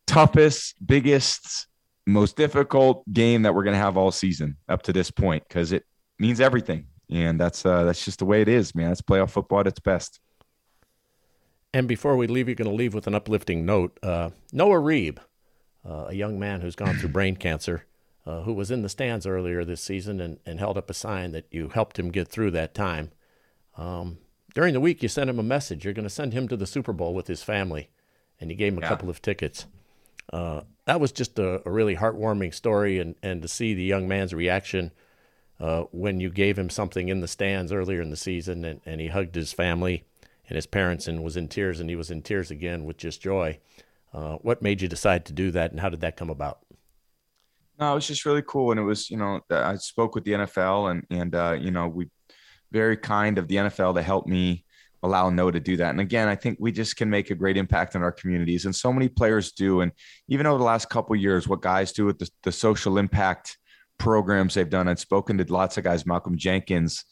toughest, 0.08 0.76
biggest, 0.86 1.68
most 2.08 2.36
difficult 2.36 3.04
game 3.12 3.44
that 3.44 3.54
we're 3.54 3.64
going 3.64 3.76
to 3.76 3.80
have 3.80 3.98
all 3.98 4.12
season 4.12 4.58
up 4.68 4.82
to 4.84 4.94
this 4.94 5.12
point 5.12 5.44
because 5.48 5.72
it 5.72 5.86
means 6.18 6.40
everything. 6.40 6.88
And 7.12 7.40
that's 7.40 7.66
uh, 7.66 7.84
that's 7.86 8.06
just 8.06 8.20
the 8.20 8.26
way 8.26 8.42
it 8.42 8.48
is, 8.48 8.76
man. 8.76 8.92
It's 8.92 9.02
playoff 9.02 9.32
football 9.32 9.62
at 9.62 9.68
its 9.68 9.80
best. 9.80 10.20
And 11.74 11.88
before 11.88 12.18
we 12.18 12.28
leave, 12.28 12.48
you're 12.48 12.56
going 12.56 12.70
to 12.70 12.76
leave 12.76 12.94
with 12.94 13.08
an 13.08 13.16
uplifting 13.16 13.66
note. 13.66 13.98
Uh, 14.02 14.32
Noah 14.52 14.80
Reeb, 14.80 15.20
uh, 15.88 16.06
a 16.10 16.14
young 16.14 16.40
man 16.40 16.62
who's 16.62 16.76
gone 16.76 16.96
through 16.96 17.10
brain 17.10 17.36
cancer, 17.36 17.86
uh, 18.26 18.42
who 18.42 18.54
was 18.54 18.72
in 18.72 18.82
the 18.82 18.90
stands 18.90 19.26
earlier 19.26 19.64
this 19.64 19.82
season 19.82 20.20
and, 20.20 20.40
and 20.46 20.60
held 20.60 20.78
up 20.78 20.90
a 20.90 20.94
sign 20.94 21.32
that 21.32 21.46
you 21.52 21.70
helped 21.70 21.98
him 21.98 22.10
get 22.12 22.28
through 22.28 22.52
that 22.52 22.74
time. 22.74 23.12
Um, 23.78 24.18
during 24.54 24.74
the 24.74 24.80
week, 24.80 25.02
you 25.02 25.10
sent 25.10 25.30
him 25.30 25.40
a 25.40 25.44
message. 25.44 25.86
You're 25.86 25.94
going 25.94 26.04
to 26.04 26.10
send 26.10 26.34
him 26.34 26.48
to 26.48 26.58
the 26.58 26.68
Super 26.68 26.94
Bowl 26.94 27.14
with 27.14 27.28
his 27.28 27.44
family, 27.44 27.90
and 28.40 28.50
you 28.50 28.58
gave 28.58 28.74
him 28.74 28.80
a 28.80 28.82
yeah. 28.82 28.90
couple 28.90 29.10
of 29.10 29.22
tickets. 29.22 29.66
Uh, 30.32 30.62
that 30.86 31.00
was 31.00 31.12
just 31.12 31.40
a, 31.40 31.68
a, 31.68 31.72
really 31.72 31.96
heartwarming 31.96 32.54
story, 32.54 33.00
and, 33.00 33.16
and 33.24 33.42
to 33.42 33.48
see 33.48 33.74
the 33.74 33.84
young 33.84 34.08
man's 34.08 34.34
reaction 34.34 34.92
uh, 35.60 35.84
when 35.92 36.20
you 36.20 36.30
gave 36.30 36.58
him 36.58 36.70
something 36.70 37.10
in 37.10 37.20
the 37.20 37.28
stands 37.28 37.72
earlier 37.72 38.02
in 38.02 38.10
the 38.10 38.16
season, 38.16 38.64
and, 38.66 38.82
and 38.86 39.02
he 39.02 39.08
hugged 39.08 39.36
his 39.36 39.54
family 39.54 40.04
and 40.48 40.56
his 40.56 40.66
parents 40.66 41.08
and 41.08 41.24
was 41.24 41.38
in 41.38 41.48
tears, 41.48 41.80
and 41.80 41.90
he 41.90 41.96
was 41.96 42.12
in 42.12 42.22
tears 42.22 42.52
again 42.52 42.86
with 42.86 42.98
just 42.98 43.22
joy. 43.22 43.58
Uh, 44.14 44.36
what 44.38 44.62
made 44.62 44.82
you 44.82 44.88
decide 44.88 45.26
to 45.26 45.34
do 45.34 45.51
that, 45.51 45.72
and 45.72 45.80
how 45.80 45.89
did 45.89 46.01
that 46.01 46.18
come 46.18 46.30
about? 46.30 46.60
No, 47.80 47.91
it 47.91 47.95
was 47.95 48.07
just 48.07 48.26
really 48.26 48.43
cool, 48.45 48.72
and 48.72 48.80
it 48.80 48.84
was 48.84 49.10
you 49.10 49.18
know 49.18 49.41
I 49.49 49.76
spoke 49.76 50.16
with 50.16 50.24
the 50.24 50.32
NFL, 50.32 50.91
and 50.91 51.05
and 51.10 51.36
uh, 51.36 51.57
you 51.60 51.72
know 51.72 51.88
we 51.88 52.10
very 52.72 52.97
kind 52.97 53.38
of 53.38 53.47
the 53.47 53.55
NFL 53.55 53.95
to 53.95 54.01
help 54.01 54.28
me 54.28 54.66
allow 55.01 55.30
Noah 55.30 55.53
to 55.53 55.60
do 55.60 55.78
that. 55.78 55.91
And 55.91 56.01
again, 56.01 56.28
I 56.28 56.36
think 56.36 56.57
we 56.60 56.72
just 56.72 56.97
can 56.97 57.10
make 57.10 57.32
a 57.32 57.36
great 57.36 57.57
impact 57.57 57.95
in 57.95 58.03
our 58.03 58.12
communities, 58.12 58.66
and 58.66 58.76
so 58.76 58.91
many 58.91 59.07
players 59.07 59.51
do. 59.53 59.82
And 59.82 59.91
even 60.28 60.45
over 60.45 60.57
the 60.57 60.64
last 60.64 60.89
couple 60.89 61.16
years, 61.16 61.47
what 61.47 61.62
guys 61.62 61.91
do 61.91 62.05
with 62.05 62.20
the, 62.20 62.30
the, 62.43 62.51
social 62.51 62.97
impact 62.97 63.57
programs 63.97 64.53
they've 64.53 64.70
done. 64.70 64.88
I've 64.88 64.99
spoken 64.99 65.38
to 65.38 65.53
lots 65.53 65.78
of 65.78 65.84
guys, 65.84 66.05
Malcolm 66.05 66.38
Jenkins, 66.38 67.05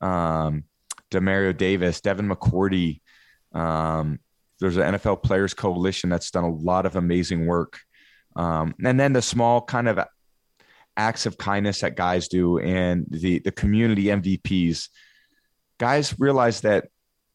um, 0.00 0.64
Demario 1.10 1.56
Davis, 1.56 2.00
Devin 2.00 2.28
McCourty. 2.28 3.00
Um, 3.52 4.18
there's 4.60 4.76
an 4.76 4.94
NFL 4.94 5.22
Players 5.22 5.54
Coalition 5.54 6.10
that's 6.10 6.30
done 6.30 6.44
a 6.44 6.54
lot 6.54 6.86
of 6.86 6.96
amazing 6.96 7.46
work. 7.46 7.80
Um, 8.36 8.74
and 8.84 9.00
then 9.00 9.12
the 9.12 9.22
small 9.22 9.60
kind 9.60 9.88
of 9.88 9.98
acts 10.96 11.26
of 11.26 11.38
kindness 11.38 11.80
that 11.80 11.96
guys 11.96 12.28
do, 12.28 12.58
and 12.58 13.06
the 13.10 13.38
the 13.40 13.52
community 13.52 14.04
MVPs. 14.04 14.88
Guys 15.78 16.14
realize 16.18 16.60
that 16.60 16.88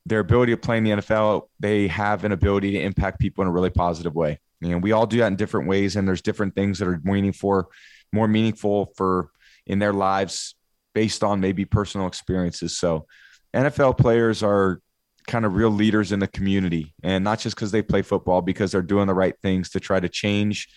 their 0.06 0.20
ability 0.20 0.54
to 0.54 0.58
play 0.58 0.78
in 0.78 0.84
the 0.84 0.92
NFL, 0.92 1.50
they 1.60 1.88
have 1.88 2.24
an 2.24 2.32
ability 2.32 2.72
to 2.72 2.80
impact 2.80 3.20
people 3.20 3.42
in 3.42 3.48
a 3.48 3.52
really 3.52 3.72
positive 3.72 4.14
way. 4.14 4.40
And 4.62 4.84
we 4.84 4.92
all 4.92 5.08
do 5.08 5.18
that 5.18 5.28
in 5.28 5.36
different 5.36 5.68
ways, 5.68 5.96
and 5.96 6.08
there's 6.08 6.22
different 6.22 6.56
things 6.56 6.80
that 6.80 6.88
are 6.88 7.02
meaningful, 7.04 7.72
more 8.14 8.28
meaningful 8.28 8.94
for 8.96 9.32
in 9.66 9.80
their 9.80 9.94
lives 9.94 10.56
based 10.94 11.24
on 11.24 11.42
maybe 11.42 11.66
personal 11.66 12.08
experiences. 12.08 12.78
So, 12.78 13.08
NFL 13.54 13.98
players 13.98 14.44
are 14.44 14.82
kind 15.28 15.46
of 15.46 15.56
real 15.56 15.70
leaders 15.72 16.12
in 16.12 16.20
the 16.20 16.28
community, 16.28 16.94
and 17.04 17.24
not 17.24 17.40
just 17.40 17.56
because 17.56 17.72
they 17.72 17.82
play 17.82 18.02
football, 18.02 18.42
because 18.42 18.72
they're 18.72 18.82
doing 18.82 19.08
the 19.08 19.14
right 19.14 19.36
things 19.42 19.70
to 19.72 19.80
try 19.80 20.00
to 20.00 20.10
change 20.10 20.68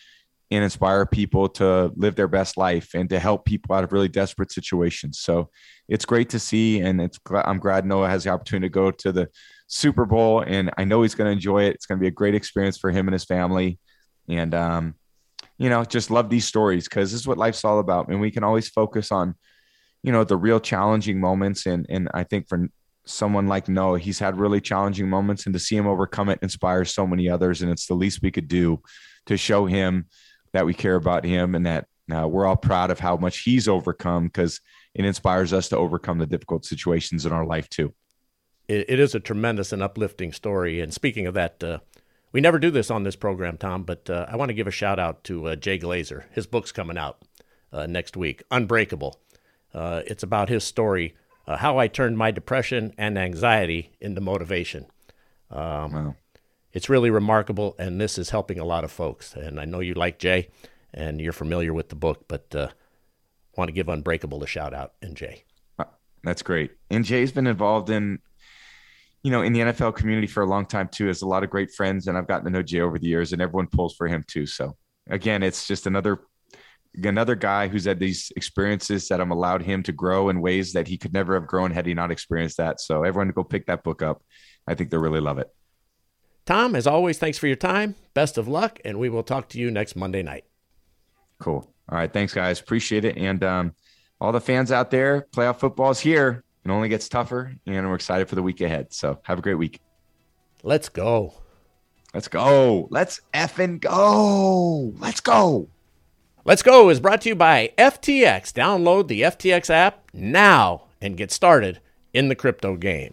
and 0.51 0.65
inspire 0.65 1.05
people 1.05 1.49
to 1.49 1.93
live 1.97 2.17
their 2.17 2.29
best 2.29 2.57
life 2.57 2.95
and 2.95 3.11
to 3.11 3.19
help 3.19 3.45
people 3.45 3.75
out 3.75 3.85
of 3.85 3.93
really 3.93 4.09
desperate 4.09 4.51
situations. 4.51 5.19
So 5.19 5.51
it's 5.89 6.07
great 6.07 6.31
to 6.31 6.39
see, 6.39 6.81
and 6.81 7.01
it's 7.01 7.19
I'm 7.31 7.59
glad 7.59 7.85
Noah 7.85 8.09
has 8.09 8.25
the 8.25 8.31
opportunity 8.31 8.69
to 8.69 8.73
go 8.73 8.91
to 8.91 9.13
the 9.13 9.29
Super 9.67 10.07
Bowl, 10.07 10.41
and 10.41 10.71
I 10.79 10.85
know 10.85 11.03
he's 11.03 11.15
going 11.15 11.29
to 11.29 11.33
enjoy 11.33 11.65
it. 11.65 11.75
It's 11.75 11.87
going 11.87 11.99
to 11.99 12.03
be 12.03 12.09
a 12.09 12.13
great 12.13 12.35
experience 12.35 12.79
for 12.79 12.91
him 12.91 13.07
and 13.09 13.13
his 13.13 13.25
family, 13.25 13.79
and 14.29 14.55
um, 14.55 14.95
you 15.59 15.69
know, 15.69 15.85
just 15.85 16.11
love 16.11 16.31
these 16.31 16.47
stories 16.47 16.85
because 16.89 17.13
this 17.13 17.21
is 17.21 17.29
what 17.29 17.37
life's 17.37 17.65
all 17.65 17.79
about, 17.79 18.09
and 18.09 18.21
we 18.21 18.31
can 18.31 18.45
always 18.45 18.69
focus 18.69 19.13
on, 19.13 19.35
you 20.03 20.13
know, 20.13 20.25
the 20.25 20.37
real 20.37 20.61
challenging 20.61 21.21
moments, 21.21 21.67
and 21.67 21.85
and 21.91 22.09
I 22.15 22.25
think 22.25 22.49
for 22.49 22.69
someone 23.09 23.47
like 23.47 23.69
Noah, 23.69 23.99
he's 23.99 24.19
had 24.19 24.39
really 24.39 24.61
challenging 24.61 25.09
moments, 25.09 25.47
and 25.47 25.53
to 25.55 25.59
see 25.59 25.77
him 25.77 25.87
overcome 25.87 26.29
it 26.29 26.39
inspires 26.43 26.93
so 26.93 27.07
many 27.07 27.29
others, 27.29 27.63
and 27.63 27.71
it's 27.71 27.87
the 27.87 27.95
least 27.95 28.23
we 28.23 28.31
could 28.31 28.49
do 28.49 28.83
to 29.27 29.37
show 29.37 29.67
him 29.67 30.07
that 30.53 30.67
we 30.67 30.75
care 30.75 30.97
about 30.97 31.25
him 31.25 31.55
and 31.55 31.67
that 31.67 31.87
uh, 32.15 32.27
we're 32.27 32.47
all 32.47 32.57
proud 32.57 32.91
of 32.91 32.99
how 32.99 33.17
much 33.17 33.41
he's 33.41 33.69
overcome 33.69 34.25
because 34.27 34.61
it 34.95 35.05
inspires 35.05 35.53
us 35.53 35.69
to 35.69 35.77
overcome 35.77 36.19
the 36.19 36.27
difficult 36.27 36.65
situations 36.65 37.27
in 37.27 37.33
our 37.33 37.45
life 37.45 37.69
too. 37.69 37.93
it, 38.69 38.87
it 38.89 39.01
is 39.01 39.15
a 39.15 39.21
tremendous 39.21 39.73
and 39.73 39.83
uplifting 39.83 40.33
story. 40.33 40.81
And 40.81 40.93
speaking 40.93 41.27
of 41.27 41.35
that, 41.35 41.63
uh, 41.65 41.79
we 42.33 42.41
never 42.41 42.59
do 42.59 42.71
this 42.71 42.91
on 42.91 43.03
this 43.03 43.17
program, 43.17 43.57
Tom, 43.57 43.85
but 43.85 44.09
uh, 44.11 44.27
I 44.29 44.37
want 44.37 44.51
to 44.51 44.55
give 44.55 44.67
a 44.67 44.71
shout 44.73 44.99
out 44.99 45.25
to 45.25 45.49
uh, 45.49 45.57
Jay 45.57 45.79
Glazer. 45.79 46.25
His 46.33 46.47
book's 46.47 46.73
coming 46.73 46.99
out 46.99 47.23
uh, 47.73 47.87
next 47.87 48.17
week, 48.17 48.43
Unbreakable. 48.51 49.19
Uh, 49.73 50.03
it's 50.07 50.23
about 50.23 50.49
his 50.49 50.65
story, 50.65 51.15
how 51.57 51.79
I 51.79 51.89
turned 51.89 52.19
my 52.19 52.31
depression 52.31 52.95
and 52.99 53.19
anxiety 53.19 53.93
into 54.01 54.21
motivation. 54.21 54.87
Um, 55.51 55.93
wow 55.93 56.15
it's 56.73 56.89
really 56.89 57.11
remarkable, 57.11 57.75
and 57.79 58.01
this 58.01 58.19
is 58.19 58.31
helping 58.31 58.59
a 58.59 58.65
lot 58.65 58.85
of 58.85 58.93
folks. 58.93 59.35
And 59.35 59.59
I 59.59 59.65
know 59.65 59.81
you 59.81 59.95
like 59.95 60.19
Jay, 60.19 60.49
and 60.93 61.21
you're 61.21 61.33
familiar 61.33 61.73
with 61.73 61.89
the 61.89 61.97
book, 61.97 62.27
but 62.29 62.55
uh, 62.55 62.69
want 63.57 63.69
to 63.69 63.73
give 63.73 63.89
Unbreakable 63.89 64.43
a 64.43 64.47
shout 64.47 64.75
out 64.75 64.93
and 65.03 65.17
Jay. 65.17 65.45
Uh, 65.79 65.85
that's 66.23 66.43
great. 66.43 66.73
And 66.91 67.05
Jay's 67.05 67.33
been 67.33 67.47
involved 67.47 67.91
in, 67.91 68.19
you 69.23 69.31
know, 69.31 69.43
in 69.43 69.53
the 69.53 69.61
NFL 69.61 69.97
community 69.97 70.27
for 70.27 70.43
a 70.43 70.47
long 70.47 70.67
time 70.67 70.89
too. 70.89 71.07
Has 71.07 71.23
a 71.23 71.27
lot 71.27 71.43
of 71.43 71.51
great 71.51 71.73
friends, 71.73 72.07
and 72.07 72.19
I've 72.19 72.29
gotten 72.29 72.45
to 72.45 72.51
know 72.51 72.63
Jay 72.63 72.81
over 72.81 72.99
the 72.99 73.09
years, 73.09 73.33
and 73.33 73.41
everyone 73.41 73.67
pulls 73.67 73.97
for 73.97 74.07
him 74.07 74.25
too. 74.27 74.47
So 74.47 74.77
again, 75.09 75.43
it's 75.43 75.67
just 75.67 75.87
another 75.87 76.21
another 76.95 77.35
guy 77.35 77.69
who's 77.69 77.85
had 77.85 77.99
these 77.99 78.33
experiences 78.37 79.09
that 79.09 79.21
have 79.21 79.31
allowed 79.31 79.63
him 79.63 79.83
to 79.85 79.93
grow 79.93 80.29
in 80.29 80.41
ways 80.41 80.73
that 80.73 80.89
he 80.89 80.97
could 80.97 81.13
never 81.13 81.35
have 81.35 81.47
grown 81.47 81.71
had 81.71 81.87
he 81.87 81.95
not 81.95 82.11
experienced 82.11 82.57
that. 82.57 82.81
So 82.81 83.05
everyone 83.05 83.31
go 83.31 83.45
pick 83.45 83.67
that 83.67 83.85
book 83.85 84.03
up. 84.03 84.23
I 84.67 84.75
think 84.75 84.91
they'll 84.91 85.01
really 85.01 85.21
love 85.21 85.39
it. 85.39 85.49
Tom, 86.47 86.75
as 86.75 86.87
always, 86.87 87.19
thanks 87.19 87.37
for 87.37 87.47
your 87.47 87.57
time. 87.57 87.95
Best 88.15 88.39
of 88.39 88.49
luck, 88.49 88.81
and 88.85 88.99
we 88.99 89.11
will 89.11 89.23
talk 89.23 89.51
to 89.51 89.59
you 89.59 89.71
next 89.71 89.97
Monday 89.97 90.23
night. 90.23 90.45
Cool. 91.39 91.71
All 91.91 91.99
right. 91.99 92.13
Thanks, 92.13 92.35
guys. 92.35 92.61
Appreciate 92.61 93.05
it. 93.05 93.17
And 93.17 93.45
um, 93.45 93.75
all 94.21 94.33
the 94.33 94.41
fans 94.41 94.73
out 94.73 94.91
there, 94.91 95.27
playoff 95.31 95.61
football 95.61 95.91
is 95.91 96.01
here. 96.01 96.45
It 96.65 96.71
only 96.71 96.89
gets 96.89 97.09
tougher, 97.09 97.55
and 97.67 97.89
we're 97.89 97.95
excited 97.95 98.29
for 98.29 98.35
the 98.35 98.43
week 98.43 98.61
ahead. 98.61 98.93
So 98.93 99.21
have 99.23 99.39
a 99.39 99.43
great 99.43 99.55
week. 99.55 99.81
Let's 100.63 100.89
go. 100.89 101.35
Let's 102.13 102.29
go. 102.29 102.89
Let's 102.91 103.21
effing 103.33 103.81
go. 103.81 104.93
Let's 104.99 105.21
go. 105.21 105.69
Let's 106.49 106.63
go 106.63 106.89
is 106.89 106.99
brought 106.99 107.21
to 107.21 107.29
you 107.29 107.35
by 107.35 107.75
FTX. 107.77 108.55
Download 108.55 109.07
the 109.07 109.21
FTX 109.21 109.69
app 109.69 110.09
now 110.15 110.85
and 110.99 111.15
get 111.15 111.31
started 111.31 111.79
in 112.15 112.29
the 112.29 112.35
crypto 112.35 112.75
game. 112.75 113.13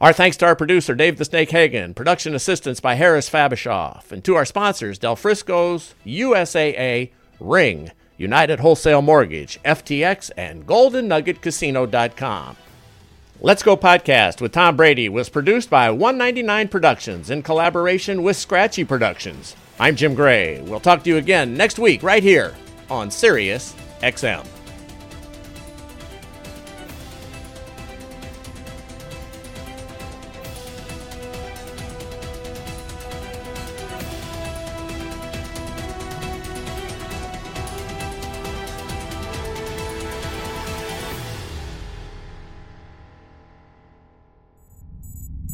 Our 0.00 0.12
thanks 0.12 0.36
to 0.36 0.46
our 0.46 0.54
producer, 0.54 0.94
Dave 0.94 1.18
the 1.18 1.24
Snake 1.24 1.50
Hagen, 1.50 1.92
production 1.92 2.36
assistance 2.36 2.78
by 2.78 2.94
Harris 2.94 3.28
Fabishoff, 3.28 4.12
and 4.12 4.22
to 4.22 4.36
our 4.36 4.44
sponsors, 4.44 4.96
Del 4.96 5.16
Frisco's, 5.16 5.96
USAA, 6.06 7.10
Ring, 7.40 7.90
United 8.16 8.60
Wholesale 8.60 9.02
Mortgage, 9.02 9.58
FTX, 9.64 10.30
and 10.36 10.64
GoldenNuggetCasino.com. 10.68 12.56
Let's 13.40 13.64
Go 13.64 13.76
Podcast 13.76 14.40
with 14.40 14.52
Tom 14.52 14.76
Brady 14.76 15.08
was 15.08 15.28
produced 15.28 15.68
by 15.68 15.90
199 15.90 16.68
Productions 16.68 17.28
in 17.28 17.42
collaboration 17.42 18.22
with 18.22 18.36
Scratchy 18.36 18.84
Productions. 18.84 19.56
I'm 19.80 19.96
Jim 19.96 20.14
Gray. 20.14 20.60
We'll 20.60 20.78
talk 20.78 21.04
to 21.04 21.08
you 21.08 21.16
again 21.16 21.54
next 21.54 21.78
week 21.78 22.02
right 22.02 22.22
here 22.22 22.54
on 22.90 23.10
Sirius 23.10 23.74
XM. 24.02 24.46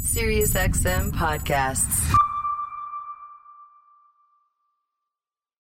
SiriusXM 0.03 1.13
podcasts. 1.13 2.26